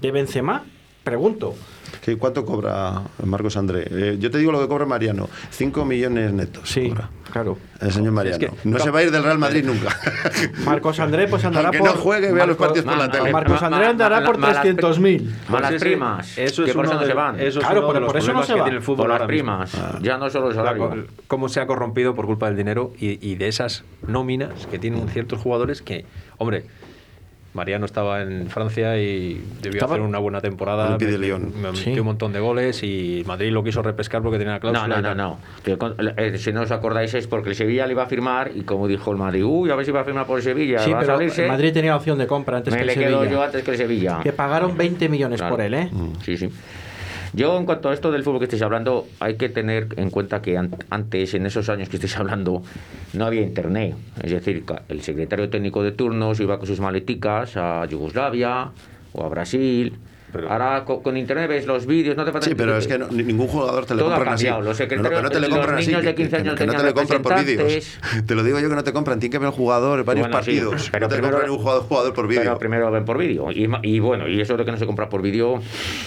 de 0.01 0.11
Benzema? 0.11 0.65
Pregunto. 1.03 1.55
¿Qué- 2.01 2.17
¿Cuánto 2.17 2.45
cobra 2.45 3.01
Marcos 3.23 3.57
André? 3.57 3.87
Eh, 3.91 4.17
yo 4.19 4.31
te 4.31 4.37
digo 4.37 4.51
lo 4.51 4.59
que 4.61 4.67
cobra 4.67 4.85
Mariano. 4.85 5.29
5 5.51 5.85
millones 5.85 6.33
netos. 6.33 6.69
Sí, 6.69 6.89
cobra 6.89 7.09
claro. 7.31 7.57
El 7.81 7.91
señor 7.91 8.13
Mariano. 8.13 8.37
Es 8.43 8.49
que- 8.51 8.67
no 8.69 8.79
se 8.79 8.89
va 8.89 8.99
a 8.99 9.03
ir 9.03 9.11
del 9.11 9.23
Real 9.23 9.37
Madrid 9.37 9.63
nunca. 9.65 9.95
Marcos 10.65 10.99
André 10.99 11.27
pues 11.27 11.43
andará 11.45 11.67
Aunque 11.67 11.79
por... 11.79 11.89
no 11.89 11.95
juegue, 12.01 12.31
vea 12.31 12.45
los 12.47 12.57
partidos 12.57 12.85
por 12.85 12.97
la 12.97 13.11
tele. 13.11 13.31
Marcos 13.31 13.61
André 13.61 13.85
andará 13.85 14.23
por 14.23 14.37
Malas- 14.37 14.65
300.000. 14.65 15.29
Malas 15.49 15.73
primas. 15.75 16.37
Eso 16.37 16.63
que 16.63 16.69
es 16.71 16.75
por 16.75 16.85
eso 16.85 16.91
uno 16.93 17.01
no 17.01 17.05
de- 17.05 17.07
se 17.07 17.13
van. 17.13 17.39
Eso 17.39 17.59
es 17.59 17.65
Claro, 17.65 17.87
pero 17.91 18.07
por 18.07 18.17
eso 18.17 18.33
no 18.33 18.43
se 18.43 18.53
que 18.53 18.59
va. 18.59 18.65
tiene 18.65 18.77
el 18.77 18.83
fútbol 18.83 19.07
por 19.07 19.19
las 19.19 19.27
primas. 19.27 19.71
Ya 20.01 20.17
no 20.17 20.29
solo 20.29 20.53
salario. 20.53 21.05
cómo 21.27 21.49
se 21.49 21.59
ha 21.59 21.67
corrompido 21.67 22.15
por 22.15 22.25
culpa 22.25 22.47
del 22.47 22.55
dinero 22.57 22.93
y, 22.99 23.25
y 23.27 23.35
de 23.35 23.47
esas 23.47 23.83
nóminas 24.07 24.65
que 24.71 24.79
tienen 24.79 25.07
ciertos 25.09 25.39
jugadores 25.39 25.81
que, 25.81 26.05
hombre, 26.37 26.65
Mariano 27.57 27.85
estaba 27.85 28.21
en 28.21 28.47
Francia 28.49 28.97
y 28.97 29.41
debió 29.61 29.79
Estaba- 29.79 29.95
hacer 29.95 30.05
una 30.05 30.19
buena 30.19 30.39
temporada. 30.39 30.95
Me- 30.97 31.17
Lyon. 31.17 31.51
me 31.61 31.75
Sí. 31.75 31.87
metió 31.89 32.03
un 32.03 32.07
montón 32.07 32.31
de 32.31 32.39
goles 32.39 32.83
y 32.83 33.23
Madrid 33.25 33.51
lo 33.51 33.63
quiso 33.63 33.81
repescar 33.81 34.21
porque 34.21 34.37
tenía 34.37 34.53
la 34.53 34.59
No, 34.59 34.69
cláusula. 34.71 35.01
no, 35.01 35.15
no, 35.15 35.15
no. 35.15 35.39
Que 35.63 35.77
con- 35.77 35.95
eh, 36.15 36.37
si 36.37 36.53
no 36.53 36.61
os 36.61 36.71
acordáis 36.71 37.13
es 37.15 37.25
porque 37.27 37.49
el 37.49 37.55
Sevilla 37.55 37.85
le 37.87 37.93
iba 37.93 38.03
a 38.03 38.07
firmar 38.07 38.51
y 38.53 38.61
como 38.61 38.87
dijo 38.87 39.11
el 39.11 39.17
Madrid, 39.17 39.43
uy, 39.43 39.71
a 39.71 39.75
ver 39.75 39.85
si 39.85 39.91
va 39.91 40.01
a 40.01 40.03
firmar 40.05 40.25
por 40.27 40.37
el 40.37 40.43
Sevilla. 40.43 40.79
Sí, 40.79 40.91
va 40.91 40.97
a 40.97 41.01
pero 41.01 41.13
salirse. 41.15 41.41
el 41.43 41.47
Madrid 41.49 41.73
tenía 41.73 41.95
opción 41.95 42.17
de 42.17 42.27
compra 42.27 42.57
antes 42.57 42.71
Me 42.71 42.77
que 42.77 42.81
el 42.83 42.87
le 42.87 42.93
quedo 42.93 43.19
Sevilla. 43.19 43.31
yo 43.31 43.43
antes 43.43 43.63
que 43.63 43.71
el 43.71 43.77
Sevilla. 43.77 44.19
Que 44.21 44.31
pagaron 44.33 44.77
20 44.77 45.09
millones 45.09 45.39
Claro. 45.39 45.55
por 45.55 45.65
él, 45.65 45.73
¿eh? 45.73 45.89
Sí, 46.23 46.37
sí. 46.37 46.49
Yo, 47.33 47.57
en 47.57 47.65
cuanto 47.65 47.89
a 47.89 47.93
esto 47.93 48.11
del 48.11 48.23
fútbol 48.23 48.39
que 48.39 48.45
estáis 48.45 48.61
hablando, 48.61 49.07
hay 49.19 49.35
que 49.35 49.49
tener 49.49 49.87
en 49.97 50.09
cuenta 50.09 50.41
que 50.41 50.57
an- 50.57 50.75
antes, 50.89 51.33
en 51.33 51.45
esos 51.45 51.69
años 51.69 51.89
que 51.89 51.97
estáis 51.97 52.17
hablando, 52.17 52.63
no 53.13 53.25
había 53.25 53.41
internet. 53.41 53.95
Es 54.23 54.31
decir, 54.31 54.63
el 54.89 55.01
secretario 55.01 55.49
técnico 55.49 55.83
de 55.83 55.91
turnos 55.91 56.39
iba 56.39 56.57
con 56.57 56.67
sus 56.67 56.79
maleticas 56.79 57.57
a 57.57 57.85
Yugoslavia 57.85 58.69
o 59.13 59.23
a 59.23 59.29
Brasil 59.29 59.93
Ahora 60.49 60.83
co- 60.85 61.01
con, 61.01 61.15
internet 61.15 61.47
ves 61.49 61.65
los 61.65 61.85
vídeos, 61.85 62.17
no 62.17 62.25
te 62.25 62.31
falta 62.31 62.47
Sí, 62.47 62.53
pero 62.55 62.77
es 62.77 62.85
que 62.85 62.97
no- 62.97 63.07
ni- 63.09 63.23
ningún 63.23 63.47
jugador 63.47 63.85
te 63.85 63.93
ha 63.93 63.97
compran 63.97 64.27
así. 64.29 64.45
los 64.47 64.79
No, 64.79 64.87
que 64.87 64.97
no 64.97 65.29
te 65.29 65.39
le 65.39 65.47
los 65.47 65.57
compran 65.57 65.77
así. 65.79 65.87
niños 65.87 66.03
de 66.03 66.09
que- 66.09 66.15
15 66.15 66.29
que- 66.35 66.41
años 66.41 66.55
que 66.55 66.65
no 66.67 66.73
te 66.73 66.83
le 66.83 66.93
compran 66.93 67.21
por 67.21 67.39
vídeos. 67.45 67.97
Te 68.25 68.35
lo 68.35 68.43
digo 68.43 68.59
yo 68.59 68.69
que 68.69 68.75
no 68.75 68.83
te 68.83 68.91
compran. 68.93 69.19
Tienen 69.19 69.31
que 69.31 69.37
ver 69.39 69.47
el 69.47 69.53
jugador, 69.53 70.03
varios 70.03 70.27
Bueno, 70.27 70.43
sí, 70.43 70.51
partidos. 70.51 70.89
pero 70.91 71.05
no 71.05 71.09
te 71.09 71.15
primero- 71.15 71.33
compran 71.37 71.51
un 71.51 71.57
jugador, 71.59 71.83
jugador 71.83 72.13
por 72.13 72.27
vídeo. 72.27 72.41
Pero 72.43 72.57
primero 72.59 72.91
ven 72.91 73.05
por 73.05 73.17
vídeo. 73.17 73.47
Y, 73.51 73.99
bueno, 73.99 74.27
y 74.27 74.41
eso 74.41 74.57
de 74.57 74.65
que 74.65 74.71
no 74.71 74.77
se 74.77 74.85
compra 74.85 75.07
por 75.09 75.21
vídeo, 75.21 75.61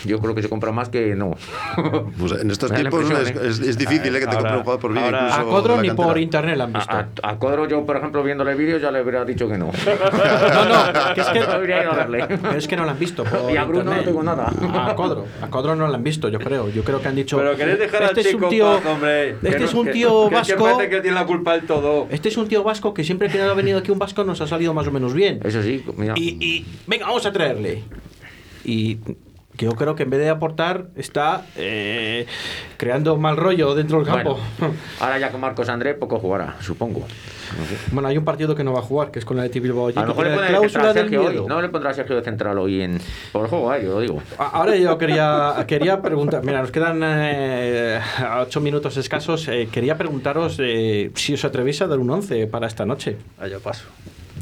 yo 0.04 0.18
creo 0.20 0.34
que 0.34 0.42
se 0.42 0.48
compra 0.48 0.70
más 0.70 0.88
que 0.90 1.14
no. 1.16 1.34
Pues 2.18 2.32
en 2.32 2.50
estos 2.50 2.72
tiempos 2.72 3.10
es, 3.10 3.30
¿eh? 3.30 3.34
es- 3.44 3.60
es 3.60 3.78
difícil 3.78 4.14
eh, 4.14 4.20
que 4.20 4.26
te 4.26 4.34
compre 4.36 4.52
un 4.56 4.60
jugador 4.62 4.80
por 4.80 4.92
vídeo. 4.92 5.16
A 5.16 5.42
Codro 5.44 5.80
ni 5.80 5.90
por 5.90 6.18
internet 6.18 6.56
la 6.58 6.64
han 6.64 6.72
visto. 6.74 6.92
A, 6.94 7.08
a 7.22 7.38
Codro 7.38 7.66
yo, 7.66 7.84
por 7.86 7.96
ejemplo, 7.96 8.22
viéndole 8.22 8.54
vídeos 8.54 8.82
ya 8.82 8.90
le 8.90 9.00
hubiera 9.02 9.24
dicho 9.24 9.48
que 9.48 9.56
no. 9.56 9.70
No, 9.80 10.64
no, 10.64 11.14
que 11.14 11.20
es 11.22 11.26
que, 11.28 11.38
Habría 11.50 11.82
ido 11.82 11.92
a 11.92 11.96
verle. 11.96 12.26
pero 12.40 12.56
es 12.56 12.68
que 12.68 12.76
no 12.76 12.84
la 12.84 12.92
han 12.92 12.98
visto. 12.98 13.24
Y 13.52 13.56
a 13.56 13.64
Bruno 13.64 13.92
tengo 14.10 14.22
nada. 14.22 14.52
A 14.88 14.94
Codro, 14.96 15.26
a 15.40 15.48
Codro 15.48 15.74
no 15.76 15.88
la 15.88 15.96
han 15.96 16.04
visto, 16.04 16.28
yo 16.28 16.38
creo. 16.38 16.68
Yo 16.70 16.82
creo 16.84 17.00
que 17.00 17.08
han 17.08 17.14
dicho. 17.16 17.36
Pero 17.36 17.56
querés 17.56 17.78
dejar 17.78 18.02
este 18.02 18.20
al 18.20 18.26
es 18.26 18.32
chico 18.32 18.38
un 18.38 18.44
en 18.44 18.50
tío, 18.50 18.66
paz, 18.66 18.86
hombre. 18.86 19.30
Este 19.30 19.56
Que 19.56 19.64
es 19.64 19.74
un 19.74 19.86
que- 19.86 19.92
tío 19.92 20.24
que- 20.28 20.34
vasco. 20.34 20.64
parece 20.64 20.88
que 20.90 21.00
tiene 21.00 21.14
la 21.14 21.26
culpa 21.26 21.52
del 21.52 21.62
todo. 21.66 22.06
Este 22.10 22.28
es 22.28 22.36
un 22.36 22.48
tío 22.48 22.62
vasco 22.62 22.92
que 22.94 23.04
siempre 23.04 23.28
que 23.28 23.40
ha 23.40 23.52
venido 23.54 23.78
aquí 23.78 23.90
un 23.90 23.98
vasco 23.98 24.24
nos 24.24 24.40
ha 24.40 24.46
salido 24.46 24.74
más 24.74 24.86
o 24.86 24.90
menos 24.92 25.14
bien. 25.14 25.40
Eso 25.44 25.62
sí, 25.62 25.84
mira. 25.96 26.14
Y, 26.16 26.36
y 26.44 26.66
venga, 26.86 27.06
vamos 27.06 27.24
a 27.26 27.32
traerle. 27.32 27.82
Y 28.64 28.98
que 29.60 29.66
yo 29.66 29.72
creo 29.72 29.94
que 29.94 30.04
en 30.04 30.10
vez 30.10 30.20
de 30.20 30.30
aportar 30.30 30.86
está 30.96 31.44
eh, 31.54 32.24
creando 32.78 33.18
mal 33.18 33.36
rollo 33.36 33.74
dentro 33.74 33.98
del 33.98 34.06
campo. 34.06 34.40
Bueno, 34.58 34.74
ahora 35.00 35.18
ya 35.18 35.30
con 35.30 35.38
Marcos 35.42 35.68
André 35.68 35.92
poco 35.92 36.18
jugará, 36.18 36.56
supongo. 36.60 37.06
Bueno, 37.92 38.08
hay 38.08 38.16
un 38.16 38.24
partido 38.24 38.54
que 38.54 38.64
no 38.64 38.72
va 38.72 38.78
a 38.78 38.82
jugar, 38.82 39.10
que 39.10 39.18
es 39.18 39.26
con 39.26 39.36
el 39.36 39.42
Athletic 39.42 39.64
Bilbao. 39.64 39.88
A 39.88 40.00
lo 40.00 40.06
mejor 40.06 40.26
le 40.28 40.46
cláusula 40.46 40.94
del 40.94 41.14
hoy. 41.14 41.44
No 41.46 41.60
le 41.60 41.68
pondrá 41.68 41.90
a 41.90 41.92
Sergio 41.92 42.16
de 42.16 42.22
central 42.22 42.56
hoy 42.56 42.80
en, 42.80 42.98
por 43.32 43.42
el 43.42 43.50
juego 43.50 43.70
aéreo, 43.70 43.92
lo 43.96 44.00
digo. 44.00 44.22
Ahora 44.38 44.74
yo 44.76 44.96
quería, 44.96 45.62
quería 45.68 46.00
preguntar, 46.00 46.42
mira, 46.42 46.62
nos 46.62 46.70
quedan 46.70 47.02
eh, 47.04 48.00
ocho 48.40 48.62
minutos 48.62 48.96
escasos. 48.96 49.46
eh, 49.48 49.68
quería 49.70 49.98
preguntaros 49.98 50.56
eh, 50.58 51.10
si 51.16 51.34
os 51.34 51.44
atrevéis 51.44 51.82
a 51.82 51.86
dar 51.86 51.98
un 51.98 52.08
11 52.08 52.46
para 52.46 52.66
esta 52.66 52.86
noche. 52.86 53.18
Ah, 53.38 53.46
yo 53.46 53.60
paso. 53.60 53.84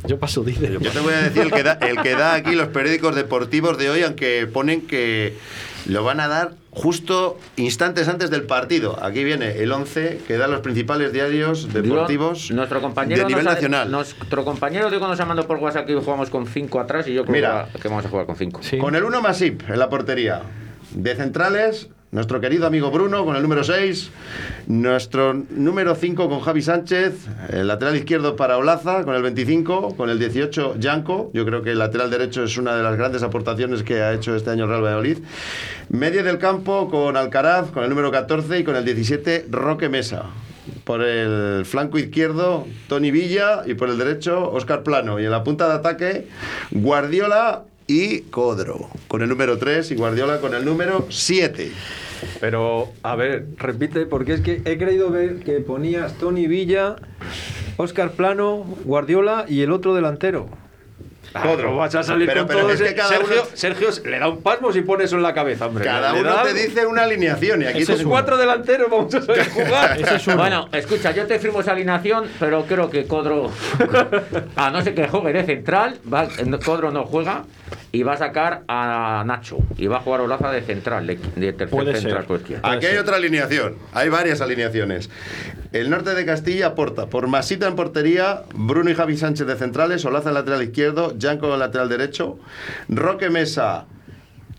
Yo 0.07 0.19
paso, 0.19 0.43
dice. 0.45 0.71
Yo 0.81 0.91
te 0.91 1.01
voy 1.01 1.13
a 1.15 1.19
decir 1.23 1.43
el 1.43 1.51
que, 1.51 1.63
da, 1.63 1.73
el 1.73 2.01
que 2.03 2.13
da 2.15 2.35
aquí 2.35 2.55
los 2.55 2.69
periódicos 2.69 3.15
deportivos 3.15 3.77
de 3.79 3.91
hoy, 3.91 4.03
aunque 4.03 4.47
ponen 4.47 4.83
que 4.87 5.37
lo 5.87 6.05
van 6.05 6.21
a 6.21 6.29
dar 6.29 6.53
justo 6.71 7.39
instantes 7.57 8.09
antes 8.09 8.31
del 8.31 8.43
partido. 8.45 9.03
Aquí 9.03 9.25
viene 9.25 9.59
el 9.63 9.73
11 9.73 10.21
que 10.27 10.37
dan 10.37 10.51
los 10.51 10.61
principales 10.61 11.13
diarios 11.13 11.73
deportivos 11.73 12.45
Digo, 12.45 12.57
nuestro 12.57 12.81
compañero 12.81 13.23
de 13.23 13.29
nivel 13.29 13.45
nos 13.45 13.53
ha- 13.53 13.55
nacional. 13.57 13.91
Nuestro 13.91 14.45
compañero 14.45 14.91
digo 14.91 15.09
nos 15.09 15.19
ha 15.19 15.25
mandado 15.25 15.49
por 15.49 15.57
WhatsApp 15.59 15.87
que 15.87 15.95
jugamos 15.95 16.31
con 16.31 16.47
5 16.47 16.79
atrás 16.81 17.09
y 17.09 17.15
yo 17.15 17.23
creo 17.25 17.35
Mira. 17.35 17.49
que 17.73 17.79
va- 17.79 17.83
que 17.83 17.89
vamos 17.89 18.05
a 18.07 18.09
jugar 18.09 18.27
con 18.27 18.37
5. 18.37 18.61
Con 18.81 18.95
el 18.95 19.03
1 19.05 19.21
Masip 19.21 19.63
en 19.69 19.79
la 19.79 19.89
portería. 19.89 20.43
De 20.93 21.15
centrales, 21.17 21.89
nuestro 22.11 22.41
querido 22.41 22.67
amigo 22.67 22.91
Bruno 22.91 23.25
con 23.25 23.37
el 23.37 23.43
número 23.43 23.63
6. 23.63 24.11
Nuestro 24.67 25.35
número 25.35 25.95
5 25.95 26.29
con 26.29 26.41
Javi 26.41 26.63
Sánchez. 26.63 27.27
El 27.51 27.69
lateral 27.69 27.97
izquierdo 27.97 28.37
para 28.37 28.57
Olaza 28.57 29.05
con 29.05 29.15
el 29.15 29.23
25. 29.23 29.95
Con 29.97 30.11
el 30.11 30.19
18 30.19 30.77
Yanco. 30.79 31.31
Yo 31.35 31.45
creo 31.45 31.63
que 31.63 31.73
el 31.73 31.79
lateral 31.79 32.11
derecho 32.11 32.45
es 32.45 32.57
una 32.57 32.75
de 32.77 32.83
las 32.83 32.97
grandes 32.97 33.23
aportaciones 33.23 33.83
que 33.83 34.01
ha 34.01 34.13
hecho 34.15 34.35
este 34.35 34.51
año 34.51 34.67
Real 34.67 34.83
Valladolid. 34.83 35.19
Medio 35.91 36.25
del 36.25 36.39
campo 36.39 36.89
con 36.89 37.17
Alcaraz 37.17 37.71
con 37.71 37.83
el 37.83 37.91
número 37.91 38.11
14 38.11 38.59
y 38.59 38.65
con 38.65 38.77
el 38.77 38.85
17 38.85 39.47
Roque 39.51 39.89
Mesa. 39.89 40.25
Por 40.85 41.03
el 41.03 41.65
flanco 41.65 41.99
izquierdo, 41.99 42.67
Tony 42.89 43.11
Villa 43.11 43.63
y 43.67 43.75
por 43.75 43.89
el 43.89 43.99
derecho, 43.99 44.51
Oscar 44.51 44.83
Plano. 44.83 45.21
Y 45.21 45.25
en 45.25 45.31
la 45.31 45.45
punta 45.45 45.69
de 45.69 45.75
ataque, 45.75 46.29
Guardiola 46.71 47.65
y 47.89 48.21
Codro. 48.21 48.89
Con 49.09 49.23
el 49.23 49.29
número 49.29 49.59
3 49.59 49.91
y 49.91 49.97
Guardiola 49.97 50.41
con 50.41 50.55
el 50.55 50.65
número 50.65 51.07
7. 51.11 51.73
Pero, 52.41 52.93
a 53.03 53.17
ver, 53.17 53.47
repite, 53.57 54.07
porque 54.07 54.35
es 54.35 54.41
que 54.43 54.63
he 54.65 54.79
creído 54.79 55.11
ver 55.11 55.41
que 55.41 55.61
ponías 55.61 56.15
Tony 56.15 56.47
Villa, 56.47 56.97
Oscar 57.77 58.13
Plano, 58.13 58.65
Guardiola 58.85 59.47
y 59.49 59.63
el 59.63 59.73
otro 59.73 59.95
delantero. 59.95 60.49
Codro. 61.33 61.71
Ah, 61.73 61.77
vas 61.77 61.95
a 61.95 62.03
salir 62.03 62.27
Pero- 62.27 62.41
con 62.41 62.49
pero 62.49 62.61
todo 62.61 62.73
es 62.73 62.81
que 62.83 62.95
cada 62.95 63.09
Sergio, 63.09 63.43
uno- 63.43 63.51
Sergio 63.55 63.89
le 64.07 64.19
da 64.19 64.29
un 64.29 64.43
pasmo 64.43 64.73
si 64.73 64.81
pone 64.83 65.05
eso 65.05 65.17
en 65.17 65.23
la 65.23 65.35
cabeza, 65.35 65.67
hombre. 65.67 65.85
Cada 65.85 66.13
Le 66.13 66.21
uno 66.21 66.31
da 66.35 66.43
te 66.43 66.55
dice 66.55 66.87
una 66.87 67.03
alineación 67.05 67.63
y 67.63 67.67
aquí 67.67 67.83
Esos 67.83 67.99
te- 67.99 68.05
cuatro 68.05 68.37
delanteros 68.37 68.91
vamos 68.91 69.15
a 69.15 69.23
saber 69.23 69.49
jugar. 69.51 69.99
Bueno, 70.37 70.69
escucha, 70.73 71.11
yo 71.13 71.27
te 71.27 71.39
firmo 71.39 71.61
esa 71.61 71.73
alineación, 71.73 72.25
pero 72.41 72.65
creo 72.65 72.89
que 72.91 73.07
Codro, 73.07 73.51
a 74.57 74.71
no 74.71 74.83
ser 74.83 74.95
que 74.95 75.09
juegue 75.09 75.33
de 75.33 75.45
central, 75.45 75.99
va- 76.13 76.29
Codro 76.65 76.91
no 76.91 77.05
juega 77.05 77.45
y 77.93 78.03
va 78.03 78.15
a 78.15 78.17
sacar 78.19 78.63
a 78.69 79.23
Nacho 79.27 79.59
y 79.77 79.87
va 79.87 79.99
a 79.99 80.01
jugar 80.01 80.21
Olaza 80.21 80.51
de 80.51 80.61
central, 80.63 81.07
de, 81.07 81.17
de 81.37 81.53
tercer 81.53 81.69
Puede 81.69 81.95
central 81.97 82.27
izquierda. 82.29 82.71
Aquí 82.71 82.87
hay 82.87 82.97
otra 82.99 83.17
alineación. 83.17 83.77
Hay 83.95 84.09
varias 84.09 84.41
alineaciones. 84.41 85.09
El 85.73 85.91
norte 85.91 86.15
de 86.15 86.25
Castilla 86.27 86.69
aporta 86.69 87.07
por 87.07 87.27
Masita 87.29 87.67
en 87.67 87.77
portería, 87.77 88.43
Bruno 88.55 88.91
y 88.91 88.95
Javi 88.95 89.17
Sánchez 89.17 89.47
de 89.47 89.57
centrales, 89.57 90.05
Olaza 90.05 90.29
en 90.31 90.35
lateral 90.35 90.63
izquierdo, 90.63 91.13
Janco 91.19 91.53
en 91.53 91.59
lateral 91.59 91.89
derecho, 91.89 92.39
Roque 92.89 93.31
Mesa, 93.31 93.87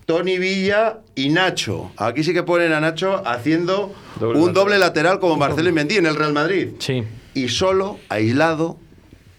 Tony 0.06 0.38
Villa 0.38 0.98
y 1.14 1.28
Nacho. 1.30 1.92
Aquí 1.96 2.24
sí 2.24 2.32
que 2.32 2.42
ponen 2.42 2.72
a 2.72 2.80
Nacho 2.80 3.22
haciendo 3.26 3.94
un 4.20 4.52
doble 4.52 4.78
lateral 4.78 5.20
como 5.20 5.36
Marcelo 5.36 5.68
y 5.68 5.72
Mendy 5.72 5.96
en 5.96 6.06
el 6.06 6.16
Real 6.16 6.32
Madrid. 6.32 6.70
Sí. 6.78 7.04
Y 7.34 7.48
solo, 7.48 7.98
aislado, 8.08 8.78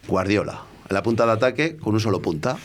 Guardiola. 0.08 0.62
En 0.90 0.94
la 0.96 1.04
punta 1.04 1.26
de 1.26 1.32
ataque 1.34 1.78
con 1.78 1.94
un 1.94 2.00
solo 2.00 2.22
punta. 2.22 2.58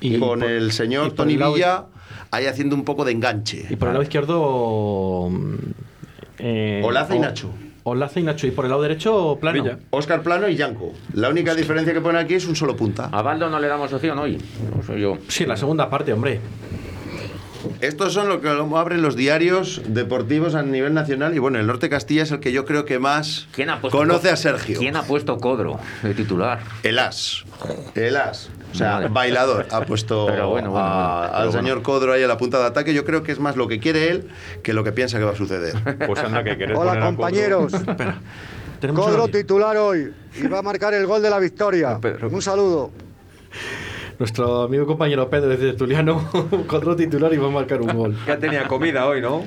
Y 0.00 0.18
con 0.18 0.40
por- 0.40 0.50
el 0.50 0.72
señor 0.72 1.12
Tony 1.12 1.34
el 1.34 1.40
lado- 1.40 1.54
Villa 1.54 1.84
ahí 2.30 2.46
haciendo 2.46 2.74
un 2.76 2.84
poco 2.84 3.04
de 3.04 3.12
enganche. 3.12 3.66
Y 3.70 3.76
por 3.76 3.88
el 3.88 3.94
lado 3.94 4.02
izquierdo. 4.02 5.28
mm, 5.30 5.54
eh, 6.38 6.82
Olaza 6.84 7.16
y 7.16 7.18
Nacho. 7.18 7.50
Olaza 7.88 8.18
y 8.18 8.24
Nacho. 8.24 8.46
Y 8.48 8.50
por 8.50 8.64
el 8.64 8.70
lado 8.72 8.82
derecho, 8.82 9.38
plano. 9.40 9.64
Oscar 9.90 10.22
Plano 10.22 10.48
y 10.48 10.56
Yanco. 10.56 10.92
La 11.14 11.28
única 11.28 11.54
diferencia 11.54 11.94
que 11.94 12.00
pone 12.00 12.18
aquí 12.18 12.34
es 12.34 12.46
un 12.46 12.56
solo 12.56 12.76
punta. 12.76 13.08
A 13.12 13.22
Baldo 13.22 13.48
no 13.48 13.60
le 13.60 13.68
damos 13.68 13.92
opción 13.92 14.18
hoy. 14.18 14.38
No 14.76 14.82
soy 14.82 15.00
yo. 15.02 15.18
Sí, 15.28 15.46
la 15.46 15.56
segunda 15.56 15.88
parte, 15.88 16.12
hombre. 16.12 16.40
Estos 17.80 18.12
son 18.12 18.28
lo 18.28 18.40
que 18.40 18.48
abren 18.48 19.02
los 19.02 19.16
diarios 19.16 19.82
deportivos 19.86 20.54
a 20.54 20.62
nivel 20.62 20.94
nacional 20.94 21.34
y 21.34 21.38
bueno, 21.38 21.58
el 21.58 21.66
Norte 21.66 21.86
de 21.86 21.90
Castilla 21.90 22.22
es 22.22 22.30
el 22.30 22.38
que 22.40 22.52
yo 22.52 22.64
creo 22.64 22.84
que 22.84 22.98
más 22.98 23.48
¿Quién 23.52 23.70
ha 23.70 23.80
puesto 23.80 23.98
conoce 23.98 24.28
Co- 24.28 24.34
a 24.34 24.36
Sergio. 24.36 24.78
¿Quién 24.78 24.96
ha 24.96 25.02
puesto 25.02 25.36
Codro 25.38 25.78
de 26.02 26.14
titular? 26.14 26.60
El 26.84 26.98
as. 26.98 27.44
El 27.94 28.16
as. 28.16 28.50
O 28.72 28.74
sea, 28.74 28.94
Vale. 28.94 29.08
bailador 29.08 29.66
ha 29.70 29.80
puesto 29.86 30.26
Pero 30.26 30.50
bueno, 30.50 30.70
bueno, 30.70 30.84
a- 30.86 30.90
bueno, 31.18 31.22
pero 31.28 31.36
al 31.38 31.46
bueno. 31.48 31.60
señor 31.62 31.82
Codro 31.82 32.12
ahí 32.12 32.22
a 32.22 32.26
la 32.28 32.36
punta 32.36 32.58
de 32.58 32.66
ataque. 32.66 32.92
Yo 32.94 33.04
creo 33.04 33.22
que 33.22 33.32
es 33.32 33.38
más 33.40 33.56
lo 33.56 33.68
que 33.68 33.78
quiere 33.80 34.10
él 34.10 34.28
que 34.62 34.72
lo 34.72 34.84
que 34.84 34.92
piensa 34.92 35.18
que 35.18 35.24
va 35.24 35.32
a 35.32 35.36
suceder. 35.36 35.74
Pues 36.06 36.20
anda, 36.20 36.44
que 36.44 36.56
querés 36.58 36.76
Hola 36.76 36.92
poner 36.92 37.02
a 37.02 37.06
Codro. 37.06 37.16
compañeros. 37.16 37.72
Titular 39.32 39.76
hoy 39.78 40.12
y 40.38 40.46
va 40.48 40.58
a 40.58 40.62
marcar 40.62 40.92
el 40.94 41.06
gol 41.06 41.22
de 41.22 41.30
la 41.30 41.38
victoria. 41.38 41.98
Un 42.30 42.42
saludo. 42.42 42.90
Nuestro 44.18 44.62
amigo 44.62 44.86
compañero 44.86 45.28
Pedro 45.28 45.48
desde 45.50 45.74
Tuliano, 45.74 46.26
con 46.66 46.78
otro 46.78 46.96
titular 46.96 47.32
y 47.34 47.36
va 47.36 47.48
a 47.48 47.50
marcar 47.50 47.82
un 47.82 47.94
gol. 47.94 48.16
Ya 48.26 48.38
tenía 48.38 48.66
comida 48.66 49.06
hoy, 49.06 49.20
¿no? 49.20 49.44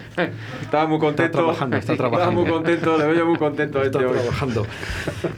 Estaba 0.62 0.86
muy 0.86 1.00
contento. 1.00 1.40
trabajando, 1.40 1.78
está 1.78 1.94
Estaba 1.94 2.10
trabajando. 2.12 2.42
muy 2.42 2.50
contento, 2.52 2.98
le 2.98 3.08
veo 3.08 3.26
muy 3.26 3.38
contento 3.38 3.80
a 3.80 3.84
este 3.84 3.98
Está 3.98 4.10
hoy. 4.12 4.18
trabajando. 4.18 4.66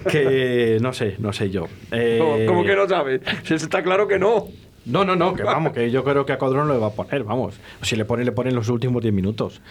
Que 0.09 0.77
no 0.81 0.91
sé, 0.91 1.15
no 1.19 1.31
sé 1.31 1.49
yo. 1.49 1.67
Eh, 1.91 2.17
¿Cómo, 2.19 2.45
cómo 2.45 2.63
que 2.65 2.75
no 2.75 2.87
sabe? 2.89 3.21
Si 3.43 3.53
está 3.53 3.81
claro 3.83 4.07
que 4.07 4.19
no. 4.19 4.47
No, 4.83 5.05
no, 5.05 5.15
no, 5.15 5.33
que 5.35 5.43
vamos, 5.43 5.73
que 5.73 5.91
yo 5.91 6.03
creo 6.03 6.25
que 6.25 6.33
a 6.33 6.37
Codrón 6.39 6.67
lo 6.67 6.81
va 6.81 6.87
a 6.87 6.91
poner, 6.91 7.23
vamos. 7.23 7.53
Si 7.83 7.95
le 7.95 8.03
pone, 8.03 8.25
le 8.25 8.31
ponen 8.31 8.55
los 8.55 8.67
últimos 8.67 9.01
10 9.01 9.13
minutos. 9.13 9.61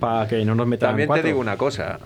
Para 0.00 0.26
que 0.26 0.42
no 0.44 0.54
nos 0.54 0.66
metan 0.66 0.90
También 0.90 1.10
te 1.12 1.22
digo 1.22 1.38
una 1.38 1.56
cosa. 1.58 1.98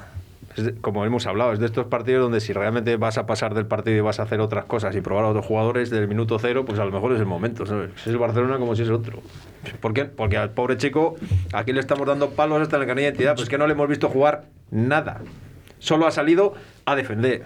Como 0.81 1.05
hemos 1.05 1.27
hablado, 1.27 1.53
es 1.53 1.59
de 1.59 1.67
estos 1.67 1.87
partidos 1.87 2.23
donde 2.23 2.41
si 2.41 2.53
realmente 2.53 2.97
vas 2.97 3.19
a 3.19 3.27
pasar 3.27 3.55
del 3.55 3.67
partido 3.67 3.97
y 3.97 4.01
vas 4.01 4.21
a 4.21 4.23
hacer 4.23 4.41
otras 4.41 4.65
cosas 4.65 4.97
y 4.97 5.01
probar 5.01 5.25
a 5.25 5.29
otros 5.29 5.45
jugadores 5.45 5.91
del 5.91 6.09
minuto 6.09 6.39
cero, 6.39 6.65
pues 6.65 6.79
a 6.79 6.85
lo 6.85 6.93
mejor 6.93 7.13
es 7.13 7.21
el 7.21 7.27
momento. 7.27 7.67
Si 7.67 7.73
es 7.73 8.07
el 8.07 8.19
Barcelona 8.19 8.59
como 8.59 8.75
si 8.75 8.83
es 8.83 8.91
otro. 8.91 9.21
¿Por 9.81 9.93
qué? 9.93 10.07
Porque 10.07 10.37
al 10.37 10.51
pobre 10.51 10.77
chico 10.77 11.17
aquí 11.53 11.73
le 11.73 11.81
estamos 11.81 12.07
dando 12.07 12.31
palos 12.31 12.61
hasta 12.63 12.77
en 12.77 12.83
el 12.83 12.89
carnet 12.89 13.03
de 13.03 13.09
identidad, 13.09 13.35
pues 13.35 13.45
es 13.45 13.49
que 13.49 13.59
no 13.59 13.67
le 13.67 13.75
hemos 13.75 13.89
visto 13.89 14.09
jugar 14.09 14.45
nada. 14.71 15.21
Solo 15.79 16.07
ha 16.07 16.11
salido 16.11 16.55
a 16.85 16.97
defender. 16.97 17.45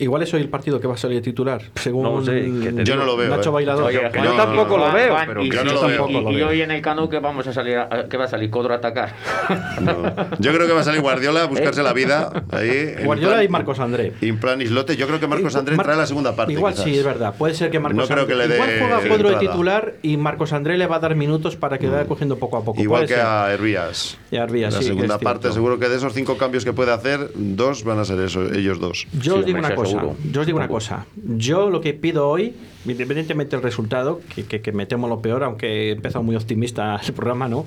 Igual 0.00 0.22
es 0.22 0.32
hoy 0.32 0.40
el 0.42 0.48
partido 0.48 0.80
que 0.80 0.86
va 0.86 0.94
a 0.94 0.96
salir 0.96 1.20
titular, 1.22 1.60
según 1.74 2.04
No 2.04 2.24
sé, 2.24 2.44
Yo 2.46 2.70
digo. 2.70 2.96
no 2.96 3.04
lo 3.04 3.16
veo. 3.16 3.28
Nacho 3.34 3.50
eh. 3.50 3.52
Bailador. 3.52 3.92
Yo 3.92 4.32
tampoco 4.36 4.78
lo 4.78 4.92
veo, 4.92 5.16
pero 5.26 5.44
y, 5.44 5.48
que 5.50 5.56
yo 5.56 5.64
no 5.64 5.70
y- 5.70 5.74
lo 5.74 5.80
veo. 5.82 5.88
y- 5.88 5.96
Tampoco 5.98 6.20
lo 6.20 6.32
y 6.32 6.36
veo. 6.36 6.48
hoy 6.48 6.62
en 6.62 6.70
el 6.70 6.80
Canu 6.82 7.08
que 7.08 7.18
vamos 7.18 7.46
a 7.48 7.52
salir, 7.52 7.76
a- 7.78 8.06
que 8.08 8.16
va 8.16 8.24
a 8.24 8.28
salir 8.28 8.48
Codro 8.50 8.74
a 8.74 8.76
atacar. 8.76 9.12
No. 9.80 9.92
Yo 10.38 10.52
creo 10.52 10.66
que 10.66 10.72
va 10.72 10.80
a 10.80 10.84
salir 10.84 11.00
Guardiola 11.00 11.42
a 11.42 11.46
buscarse 11.46 11.82
la 11.82 11.92
vida 11.92 12.44
ahí. 12.50 12.94
Guardiola 13.04 13.34
plan- 13.34 13.44
y 13.44 13.48
Marcos 13.48 13.78
André. 13.80 14.12
En 14.20 14.38
plan 14.38 14.60
islote. 14.60 14.96
Yo 14.96 15.06
creo 15.06 15.20
que 15.20 15.26
Marcos 15.26 15.54
André 15.56 15.76
Mar- 15.76 15.84
entra 15.84 15.92
en 15.94 15.98
la 16.00 16.06
segunda 16.06 16.34
parte. 16.36 16.52
Igual 16.52 16.72
quizás. 16.74 16.84
sí, 16.84 16.98
es 16.98 17.04
verdad. 17.04 17.34
Puede 17.36 17.54
ser 17.54 17.70
que 17.70 17.78
Marcos 17.78 17.96
No 18.02 18.06
creo 18.06 18.20
André. 18.22 18.34
que 18.36 18.42
le 18.42 18.48
dé 18.48 18.54
igual 18.56 18.70
juega 18.98 19.08
Codro 19.16 19.30
de 19.30 19.36
titular 19.46 19.94
y 20.02 20.16
Marcos 20.16 20.52
André 20.52 20.76
le 20.78 20.86
va 20.86 20.96
a 20.96 21.00
dar 21.00 21.14
minutos 21.14 21.56
para 21.56 21.78
que 21.78 21.88
vaya 21.88 22.04
cogiendo 22.06 22.36
poco 22.38 22.56
a 22.56 22.64
poco. 22.64 22.80
Igual 22.80 23.02
que 23.06 23.14
ser. 23.14 23.24
a 23.24 23.52
Hervías. 23.52 24.18
Y 24.30 24.36
a 24.36 24.44
Hervías, 24.44 24.74
la 24.74 24.82
segunda 24.82 25.18
parte, 25.18 25.52
seguro 25.52 25.78
que 25.78 25.88
de 25.88 25.96
esos 25.96 26.12
cinco 26.12 26.36
cambios 26.36 26.64
que 26.64 26.72
puede 26.72 26.92
hacer, 26.92 27.30
dos 27.34 27.84
van 27.84 27.98
a 27.98 28.04
ser 28.04 28.20
eso, 28.20 28.42
ellos 28.52 28.78
dos. 28.80 29.06
Yo 29.20 29.36
os 29.36 29.44
digo 29.46 29.58
una 29.58 29.68
eso 29.68 29.76
cosa. 29.92 30.16
Yo 30.32 30.40
os 30.40 30.46
digo 30.46 30.58
una 30.58 30.68
cosa. 30.68 31.06
Yo 31.36 31.70
lo 31.70 31.80
que 31.80 31.94
pido 31.94 32.28
hoy, 32.28 32.54
independientemente 32.84 33.56
del 33.56 33.62
resultado, 33.62 34.20
que, 34.34 34.44
que, 34.44 34.60
que 34.60 34.72
me 34.72 34.86
temo 34.86 35.08
lo 35.08 35.20
peor, 35.20 35.44
aunque 35.44 35.88
he 35.88 35.92
empezado 35.92 36.22
muy 36.22 36.36
optimista 36.36 37.00
el 37.04 37.12
programa, 37.12 37.48
¿no? 37.48 37.66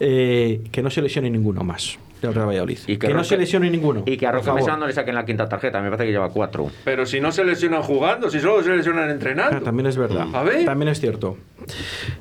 Eh, 0.00 0.62
que 0.70 0.82
no 0.82 0.90
se 0.90 1.02
lesione 1.02 1.30
ninguno 1.30 1.62
más 1.62 1.98
del 2.28 2.34
Real 2.34 2.48
Valladolid. 2.48 2.78
Y 2.86 2.96
que, 2.96 3.08
no 3.08 3.14
Roque- 3.14 3.24
se 3.28 3.36
lesione 3.36 3.70
ninguno. 3.70 4.02
Y 4.06 4.16
que 4.16 4.26
a 4.26 4.40
favor. 4.40 4.60
Mesa 4.60 4.76
no 4.76 4.86
le 4.86 4.92
saquen 4.92 5.14
la 5.14 5.24
quinta 5.24 5.48
tarjeta, 5.48 5.80
me 5.80 5.88
parece 5.90 6.06
que 6.06 6.12
lleva 6.12 6.28
cuatro. 6.30 6.70
Pero 6.84 7.04
si 7.06 7.20
no 7.20 7.32
se 7.32 7.44
lesionan 7.44 7.82
jugando, 7.82 8.30
si 8.30 8.40
solo 8.40 8.62
se 8.62 8.74
lesionan 8.76 9.10
entrenando. 9.10 9.56
Ah, 9.56 9.60
también 9.60 9.86
es 9.86 9.96
verdad. 9.96 10.26
A 10.32 10.42
ver. 10.42 10.64
También 10.64 10.88
es 10.88 11.00
cierto. 11.00 11.36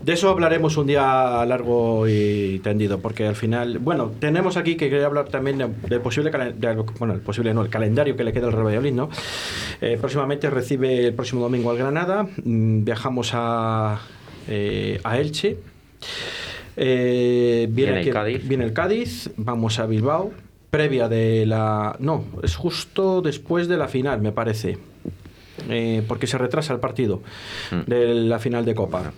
De 0.04 0.14
eso 0.14 0.30
hablaremos 0.30 0.78
un 0.78 0.88
día 0.88 1.44
largo 1.46 2.08
y 2.08 2.60
tendido, 2.64 3.00
porque 3.00 3.26
al 3.28 3.36
final, 3.36 3.80
bueno, 3.80 4.12
tenemos 4.20 4.58
aquí 4.58 4.76
que 4.76 4.90
quería 4.90 5.06
hablar 5.08 5.30
también 5.30 5.58
de- 5.58 5.68
del 5.90 6.02
posible 6.02 6.30
calendario, 6.32 6.86
bueno, 7.00 7.14
el 7.14 7.22
posible 7.22 7.54
no, 7.54 7.62
el 7.64 7.70
calendario 7.70 8.16
que 8.16 8.24
le 8.24 8.34
queda 8.34 8.48
al 8.48 8.54
Real 8.54 8.66
Valladolid, 8.66 8.94
¿no? 8.94 9.10
Eh, 9.82 9.98
próximamente 10.00 10.50
recibe 10.50 11.08
el 11.08 11.14
próximo 11.14 11.42
domingo 11.42 11.72
al 11.72 11.78
Granada, 11.78 12.28
mm, 12.44 12.84
viajamos 12.84 13.32
a, 13.34 14.00
eh, 14.48 15.00
a 15.04 15.18
Elche. 15.18 15.58
Eh, 16.78 17.68
viene, 17.70 17.92
Viene 17.94 18.08
el 18.08 18.14
Cádiz. 18.14 18.48
viene 18.48 18.64
el 18.66 18.74
Cádiz, 18.74 19.30
vamos 19.38 19.80
a 19.80 19.86
Bilbao, 19.86 20.32
previa 20.70 21.08
de 21.10 21.46
la... 21.46 21.96
No, 22.00 22.24
es 22.44 22.56
justo 22.56 23.22
después 23.22 23.68
de 23.68 23.78
la 23.78 23.88
final, 23.88 24.22
me 24.22 24.32
parece. 24.32 24.78
Eh, 25.70 26.02
porque 26.08 26.28
se 26.28 26.38
retrasa 26.38 26.74
el 26.74 26.80
partido 26.80 27.22
Mm. 27.72 27.90
de 27.90 28.14
la 28.16 28.40
final 28.40 28.66
de 28.66 28.74
Copa. 28.74 29.12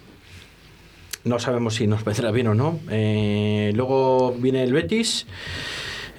No 1.25 1.39
sabemos 1.39 1.75
si 1.75 1.87
nos 1.87 2.03
vendrá 2.03 2.31
bien 2.31 2.47
o 2.47 2.53
no. 2.53 2.79
Eh, 2.89 3.71
luego 3.75 4.33
viene 4.37 4.63
el 4.63 4.73
Betis. 4.73 5.25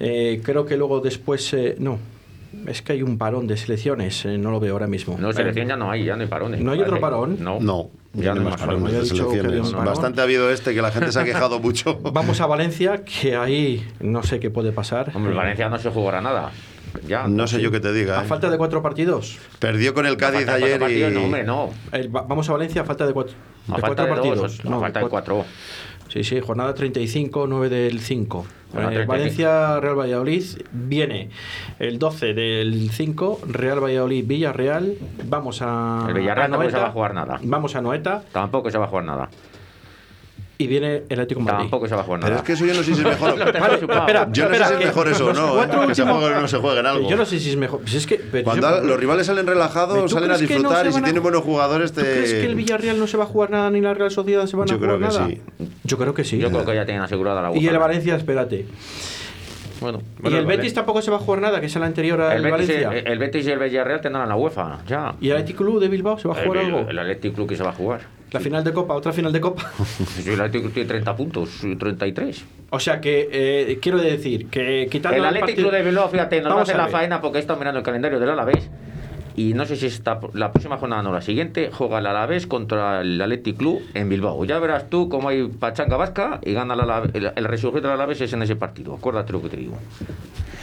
Eh, 0.00 0.40
creo 0.42 0.64
que 0.64 0.76
luego 0.76 1.00
después... 1.00 1.52
eh, 1.52 1.76
no, 1.78 1.98
es 2.66 2.80
que 2.82 2.92
hay 2.94 3.02
un 3.02 3.18
parón 3.18 3.46
de 3.46 3.56
selecciones, 3.56 4.24
eh, 4.24 4.38
no 4.38 4.50
lo 4.50 4.60
veo 4.60 4.72
ahora 4.72 4.86
mismo. 4.86 5.16
No, 5.18 5.32
selección 5.32 5.68
ya 5.68 5.76
no 5.76 5.90
hay, 5.90 6.04
ya 6.04 6.16
no 6.16 6.22
hay 6.22 6.28
parones. 6.28 6.60
¿No 6.60 6.72
hay 6.72 6.80
otro 6.80 7.00
parón? 7.00 7.36
No. 7.40 7.60
No, 7.60 7.90
Ya 8.14 8.34
no 8.34 8.40
hay 8.40 8.46
más 8.46 8.60
parones 8.60 8.92
de 8.92 9.04
selecciones. 9.06 9.72
Bastante 9.72 10.20
ha 10.20 10.24
habido 10.24 10.50
este 10.50 10.72
que 10.74 10.80
la 10.82 10.90
gente 10.90 11.10
se 11.12 11.20
ha 11.20 11.24
quejado 11.24 11.58
mucho. 11.60 11.98
Vamos 12.00 12.40
a 12.40 12.46
Valencia, 12.46 13.02
que 13.04 13.36
ahí 13.36 13.86
no 14.00 14.22
sé 14.22 14.38
qué 14.40 14.50
puede 14.50 14.72
pasar. 14.72 15.10
Hombre, 15.14 15.34
Valencia 15.34 15.68
no 15.68 15.78
se 15.78 15.90
jugará 15.90 16.20
nada. 16.20 16.50
Ya. 17.08 17.26
No 17.26 17.48
sé 17.48 17.60
yo 17.60 17.72
qué 17.72 17.80
te 17.80 17.92
diga. 17.92 18.20
A 18.20 18.22
¿eh? 18.22 18.26
falta 18.26 18.48
de 18.48 18.56
cuatro 18.56 18.80
partidos. 18.80 19.38
Perdió 19.58 19.94
con 19.94 20.06
el 20.06 20.16
Cádiz 20.16 20.46
ayer 20.48 20.78
partidos, 20.78 21.10
y... 21.10 21.14
No, 21.14 21.24
hombre, 21.24 21.42
no. 21.42 21.70
El- 21.90 22.14
va- 22.14 22.22
vamos 22.22 22.48
a 22.48 22.52
Valencia 22.52 22.82
a 22.82 22.84
falta 22.84 23.04
de 23.04 23.12
cuatro, 23.12 23.34
A 23.68 23.74
de 23.74 23.80
falta 23.80 23.86
cuatro 23.88 24.04
de 24.04 24.10
partidos. 24.30 24.62
dos, 24.62 24.72
a 24.72 24.78
falta 24.80 25.00
de 25.00 25.08
cuatro. 25.08 25.44
Sí, 26.14 26.22
sí, 26.22 26.38
jornada 26.38 26.72
35, 26.74 27.48
9 27.48 27.68
del 27.68 27.98
5. 27.98 28.46
Jornada 28.70 28.92
Eh, 28.92 29.04
35. 29.04 29.12
Valencia, 29.12 29.80
Real 29.80 29.98
Valladolid. 29.98 30.44
Viene 30.70 31.30
el 31.80 31.98
12 31.98 32.34
del 32.34 32.90
5, 32.92 33.40
Real 33.48 33.82
Valladolid, 33.82 34.24
Villarreal. 34.24 34.94
Vamos 35.24 35.58
a. 35.60 36.04
El 36.06 36.14
Villarreal 36.14 36.46
a 36.46 36.50
tampoco 36.50 36.70
se 36.70 36.72
Noeta. 36.76 36.78
va 36.84 36.88
a 36.88 36.92
jugar 36.92 37.14
nada. 37.14 37.40
Vamos 37.42 37.74
a 37.74 37.80
Noeta. 37.82 38.22
Tampoco 38.30 38.70
se 38.70 38.78
va 38.78 38.84
a 38.84 38.88
jugar 38.88 39.04
nada. 39.06 39.28
Y 40.56 40.68
viene 40.68 41.02
el 41.08 41.18
Atlético 41.18 41.40
Madrid. 41.40 41.62
Tampoco 41.62 41.88
se 41.88 41.94
va 41.96 42.02
a 42.02 42.04
jugar 42.04 42.20
nada. 42.20 42.30
Pero 42.30 42.40
es 42.40 42.46
que 42.46 42.52
eso 42.52 42.64
yo 42.64 42.74
no 42.74 42.82
sé 42.84 42.94
si 42.94 43.00
es 43.00 43.04
mejor. 43.06 43.36
Vale, 43.60 43.74
espera, 43.74 44.28
Yo 44.30 44.44
no 44.44 44.50
sé 44.50 44.54
espera, 44.54 44.66
si 44.68 44.72
es 44.74 44.78
que 44.78 44.84
mejor 44.86 45.08
eso 45.08 45.26
o 45.26 45.32
no, 45.32 45.54
cuatro 45.54 45.82
¿eh? 45.82 45.86
que 45.88 45.94
se 45.96 46.02
últimos- 46.02 46.20
juegue 46.22 46.36
o 46.36 46.40
no 46.40 46.48
se 46.48 46.58
juegue 46.58 46.80
en 46.80 46.86
algo. 46.86 47.10
Yo 47.10 47.16
no 47.16 47.24
sé 47.26 47.40
si 47.40 47.50
es 47.50 47.56
mejor. 47.56 47.80
Pues 47.80 47.94
es 47.94 48.06
que, 48.06 48.16
pero 48.30 48.44
Cuando 48.44 48.70
yo- 48.80 48.86
los 48.86 49.00
rivales 49.00 49.26
salen 49.26 49.46
relajados, 49.48 49.98
¿Tú 50.00 50.08
salen 50.08 50.30
a 50.30 50.34
que 50.36 50.42
no 50.42 50.48
disfrutar 50.48 50.84
se 50.84 50.90
y 50.90 50.92
si 50.92 51.02
tienen 51.02 51.22
buenos 51.22 51.42
jugadores 51.42 51.92
¿Tú 51.92 52.02
crees 52.02 52.32
que 52.34 52.42
el 52.42 52.48
te... 52.50 52.54
Villarreal 52.54 52.98
no 53.00 53.06
se 53.08 53.16
va 53.16 53.24
a 53.24 53.26
jugar 53.26 53.50
nada 53.50 53.68
ni 53.70 53.80
la 53.80 53.94
Real 53.94 54.12
Sociedad 54.12 54.46
se 54.46 54.56
van 54.56 54.68
Yo 54.68 54.76
a 54.76 54.78
jugar 54.78 54.96
creo 54.98 55.08
que 55.10 55.14
nada? 55.18 55.26
sí. 55.26 55.40
Yo 55.82 55.98
creo 55.98 56.14
que 56.14 56.22
sí. 56.24 56.38
Yo 56.38 56.50
creo 56.50 56.64
que 56.64 56.74
ya 56.76 56.84
tienen 56.84 57.02
asegurada 57.02 57.42
la 57.42 57.56
y 57.56 57.66
el. 57.66 57.76
Valencia, 57.78 58.14
espérate. 58.14 58.66
Bueno, 59.80 60.00
y 60.22 60.32
el 60.34 60.46
Betis 60.46 60.72
tampoco 60.72 61.02
se 61.02 61.10
va 61.10 61.16
a 61.16 61.20
jugar 61.20 61.42
nada, 61.42 61.60
que 61.60 61.66
es 61.66 61.76
el 61.76 61.82
anterior 61.82 62.20
al 62.20 62.36
el 62.36 62.42
Betis, 62.44 62.68
Valencia. 62.68 62.90
el, 63.00 63.06
el 63.08 63.18
Betis 63.18 63.46
y 63.46 63.50
el 63.50 63.58
Villarreal 63.58 64.00
tendrán 64.00 64.28
la 64.28 64.36
UEFA. 64.36 64.78
Ya. 64.86 65.14
¿Y 65.20 65.26
el 65.30 65.32
Athletic 65.36 65.56
Club 65.56 65.80
de 65.80 65.88
Bilbao 65.88 66.16
se 66.18 66.28
va 66.28 66.34
a 66.34 66.42
jugar 66.44 66.60
el, 66.60 66.66
algo? 66.74 66.88
El 66.88 66.98
Athletic 66.98 67.34
Club 67.34 67.48
que 67.48 67.56
se 67.56 67.64
va 67.64 67.70
a 67.70 67.72
jugar. 67.74 68.00
La 68.34 68.40
final 68.40 68.64
de 68.64 68.72
Copa, 68.72 68.94
otra 68.94 69.12
final 69.12 69.32
de 69.32 69.40
Copa. 69.40 69.70
Athletic 69.78 70.60
Club 70.62 70.72
tiene 70.72 70.88
30 70.88 71.14
puntos, 71.16 71.50
33. 71.78 72.44
O 72.70 72.80
sea 72.80 73.00
que, 73.00 73.28
eh, 73.30 73.78
quiero 73.80 73.98
decir, 73.98 74.48
que 74.48 74.88
quitando 74.90 75.16
El 75.16 75.22
el 75.22 75.26
Athletic 75.28 75.46
partido- 75.46 75.68
Club 75.68 75.78
de 75.78 75.88
Bilbao, 75.88 76.08
fíjate, 76.08 76.40
hacer 76.40 76.74
a 76.74 76.78
la 76.78 76.88
faena 76.88 77.20
porque 77.20 77.38
he 77.38 77.40
estado 77.40 77.60
mirando 77.60 77.78
el 77.78 77.84
calendario 77.84 78.18
del 78.18 78.30
Alavés. 78.30 78.68
Y 79.36 79.54
no 79.54 79.66
sé 79.66 79.76
si 79.76 79.86
está 79.86 80.20
la 80.32 80.52
próxima 80.52 80.76
jornada 80.76 81.02
no, 81.02 81.12
la 81.12 81.20
siguiente, 81.20 81.70
juega 81.72 81.98
el 81.98 82.06
Alavés 82.06 82.46
contra 82.46 83.00
el 83.00 83.20
Athletic 83.20 83.56
Club 83.56 83.82
en 83.94 84.08
Bilbao. 84.08 84.44
Ya 84.44 84.58
verás 84.58 84.88
tú 84.90 85.08
cómo 85.08 85.28
hay 85.28 85.44
pachanga 85.48 85.96
vasca 85.96 86.38
y 86.42 86.52
gana 86.52 86.74
el, 86.74 87.10
el, 87.16 87.32
el 87.34 87.44
resurgir 87.44 87.82
del 87.82 87.90
Alavés 87.92 88.20
es 88.20 88.32
en 88.32 88.42
ese 88.42 88.56
partido. 88.56 88.94
Acuérdate 88.94 89.32
lo 89.32 89.42
que 89.42 89.48
te 89.48 89.56
digo. 89.56 89.76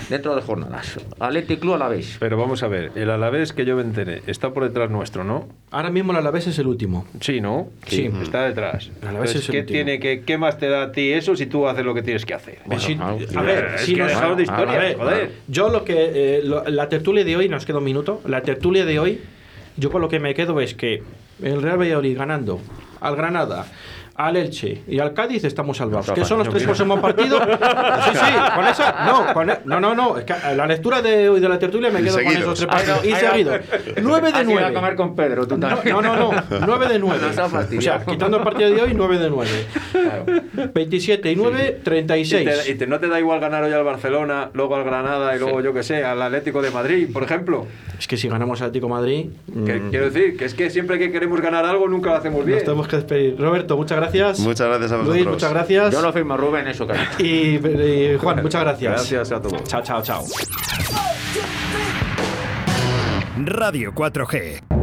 Dentro 0.09 0.35
de 0.35 0.41
jornadas. 0.41 0.99
Athletic 1.19 1.59
Club 1.61 1.75
Alavés. 1.75 2.17
Pero 2.19 2.35
vamos 2.37 2.63
a 2.63 2.67
ver, 2.67 2.91
el 2.95 3.09
Alavés 3.09 3.53
que 3.53 3.63
yo 3.63 3.77
me 3.77 3.81
enteré 3.81 4.21
está 4.27 4.49
por 4.51 4.63
detrás 4.63 4.89
nuestro, 4.89 5.23
¿no? 5.23 5.47
Ahora 5.69 5.89
mismo 5.89 6.11
el 6.11 6.17
Alavés 6.17 6.47
es 6.47 6.59
el 6.59 6.67
último. 6.67 7.05
Sí, 7.21 7.39
¿no? 7.39 7.69
Sí. 7.87 8.09
Está 8.21 8.43
detrás. 8.43 8.89
El 9.01 9.07
Alavés 9.07 9.29
Entonces, 9.35 9.35
es 9.43 9.49
el 9.49 9.51
¿qué, 9.53 9.59
último. 9.61 9.75
tiene 9.77 9.99
que, 10.01 10.21
¿Qué 10.23 10.37
más 10.37 10.57
te 10.57 10.67
da 10.67 10.83
a 10.83 10.91
ti 10.91 11.13
eso 11.13 11.35
si 11.37 11.45
tú 11.45 11.65
haces 11.65 11.85
lo 11.85 11.93
que 11.93 12.01
tienes 12.01 12.25
que 12.25 12.33
hacer? 12.33 12.59
Sí, 12.79 12.95
claro. 12.97 13.17
a 13.37 13.41
ver, 13.41 13.79
si 13.79 13.95
nos- 13.95 14.09
de 14.11 14.13
a 14.13 14.41
historias, 14.41 14.77
ver, 14.77 14.97
joder. 14.97 15.31
Yo 15.47 15.69
lo 15.69 15.85
que. 15.85 15.93
eh, 15.97 16.41
lo- 16.43 16.65
la 16.65 16.89
tertulia 16.89 17.23
de 17.23 17.37
hoy, 17.37 17.47
nos 17.47 17.65
queda 17.65 17.77
un 17.77 17.85
minuto. 17.85 18.21
La 18.25 18.41
tertulia 18.41 18.60
de 18.61 18.99
hoy, 18.99 19.19
yo 19.75 19.91
con 19.91 20.01
lo 20.01 20.07
que 20.07 20.19
me 20.19 20.35
quedo 20.35 20.61
es 20.61 20.75
que 20.75 21.01
el 21.41 21.61
Real 21.61 21.79
Valladolid 21.79 22.15
ganando 22.15 22.61
al 22.99 23.15
Granada, 23.15 23.65
al 24.15 24.35
Elche 24.37 24.81
y 24.87 24.99
al 24.99 25.13
Cádiz 25.13 25.43
estamos 25.43 25.77
salvados. 25.77 26.07
No, 26.09 26.13
que 26.13 26.25
son 26.25 26.39
los 26.39 26.49
tres 26.49 26.63
no, 26.63 26.67
próximos 26.67 26.99
partidos. 26.99 27.41
Sí, 28.01 28.17
sí, 28.17 28.33
con 28.55 28.67
esa. 28.67 29.05
No, 29.05 29.33
con 29.33 29.49
e- 29.49 29.59
no, 29.65 29.79
no, 29.79 29.95
no. 29.95 30.17
Es 30.17 30.25
que 30.25 30.33
la 30.55 30.65
lectura 30.65 31.01
de 31.01 31.29
hoy 31.29 31.39
de 31.39 31.47
la 31.49 31.57
tertulia 31.59 31.89
me 31.89 32.01
Y 32.01 32.03
quedo 32.03 32.15
con 32.15 32.23
seguidos. 32.23 32.43
esos 32.43 32.67
tres 32.67 32.87
no, 32.87 32.93
partidos. 32.95 33.05
Y 33.05 33.25
seguido. 33.25 33.51
9 34.01 34.31
de 34.31 34.37
Has 34.37 34.43
ido 34.43 34.57
a 34.57 34.61
9. 34.61 34.73
comer 34.73 34.95
con 34.95 35.15
Pedro, 35.15 35.47
tú 35.47 35.57
No, 35.57 35.69
no, 35.69 36.01
no, 36.01 36.31
no. 36.31 36.43
9 36.65 36.87
de 36.87 36.99
9. 36.99 37.19
Nos 37.21 37.37
ha 37.37 37.45
O 37.45 37.81
sea, 37.81 38.05
quitando 38.05 38.37
el 38.37 38.43
partido 38.43 38.69
de 38.71 38.81
hoy, 38.81 38.93
9 38.95 39.17
de 39.19 39.29
9. 39.29 39.49
27 40.73 41.31
y 41.31 41.35
9, 41.35 41.77
Y, 41.79 41.83
36. 41.83 42.63
te- 42.65 42.71
y 42.71 42.75
te- 42.75 42.87
no 42.87 42.99
te 42.99 43.07
da 43.07 43.19
igual 43.19 43.39
ganar 43.39 43.63
hoy 43.63 43.71
al 43.73 43.83
Barcelona, 43.83 44.49
luego 44.53 44.75
al 44.75 44.83
Granada 44.83 45.35
y 45.35 45.39
luego, 45.39 45.61
yo 45.61 45.73
que 45.73 45.83
sé, 45.83 46.03
al 46.03 46.21
Atlético 46.21 46.61
de 46.61 46.71
Madrid, 46.71 47.09
por 47.11 47.23
ejemplo. 47.23 47.67
Es 47.99 48.07
que 48.07 48.17
si 48.17 48.27
ganamos 48.27 48.61
al 48.61 48.67
Atlético 48.69 48.87
de 48.87 48.93
Madrid, 48.93 49.25
Que, 49.65 49.75
mm, 49.75 49.89
Quiero 49.89 50.09
decir, 50.09 50.37
que 50.37 50.45
es 50.45 50.53
que 50.53 50.69
siempre 50.69 50.97
que 50.97 51.11
queremos 51.11 51.39
ganar 51.41 51.65
algo 51.65 51.87
nunca 51.87 52.09
lo 52.11 52.15
hacemos 52.17 52.45
bien. 52.45 52.57
nos 52.57 52.65
tenemos 52.65 52.87
que 52.87 52.95
despedir. 52.97 53.39
Roberto, 53.39 53.77
muchas 53.77 53.97
gracias. 53.97 54.00
Muchas 54.39 54.67
gracias 54.67 54.91
a 54.91 54.97
vosotros. 54.97 55.15
Luis, 55.15 55.27
muchas 55.27 55.51
gracias. 55.51 55.93
Yo 55.93 56.01
lo 56.01 56.11
firmo, 56.13 56.37
Rubén, 56.37 56.67
eso 56.67 56.87
que 56.87 56.93
Y, 57.23 57.57
y 57.57 58.17
Juan, 58.17 58.41
muchas 58.41 58.61
gracias. 58.61 58.93
Gracias 58.93 59.31
a 59.31 59.41
todos. 59.41 59.63
Chao, 59.65 59.81
chao, 59.83 60.01
chao. 60.01 60.23
Radio 63.45 63.93
4G. 63.93 64.80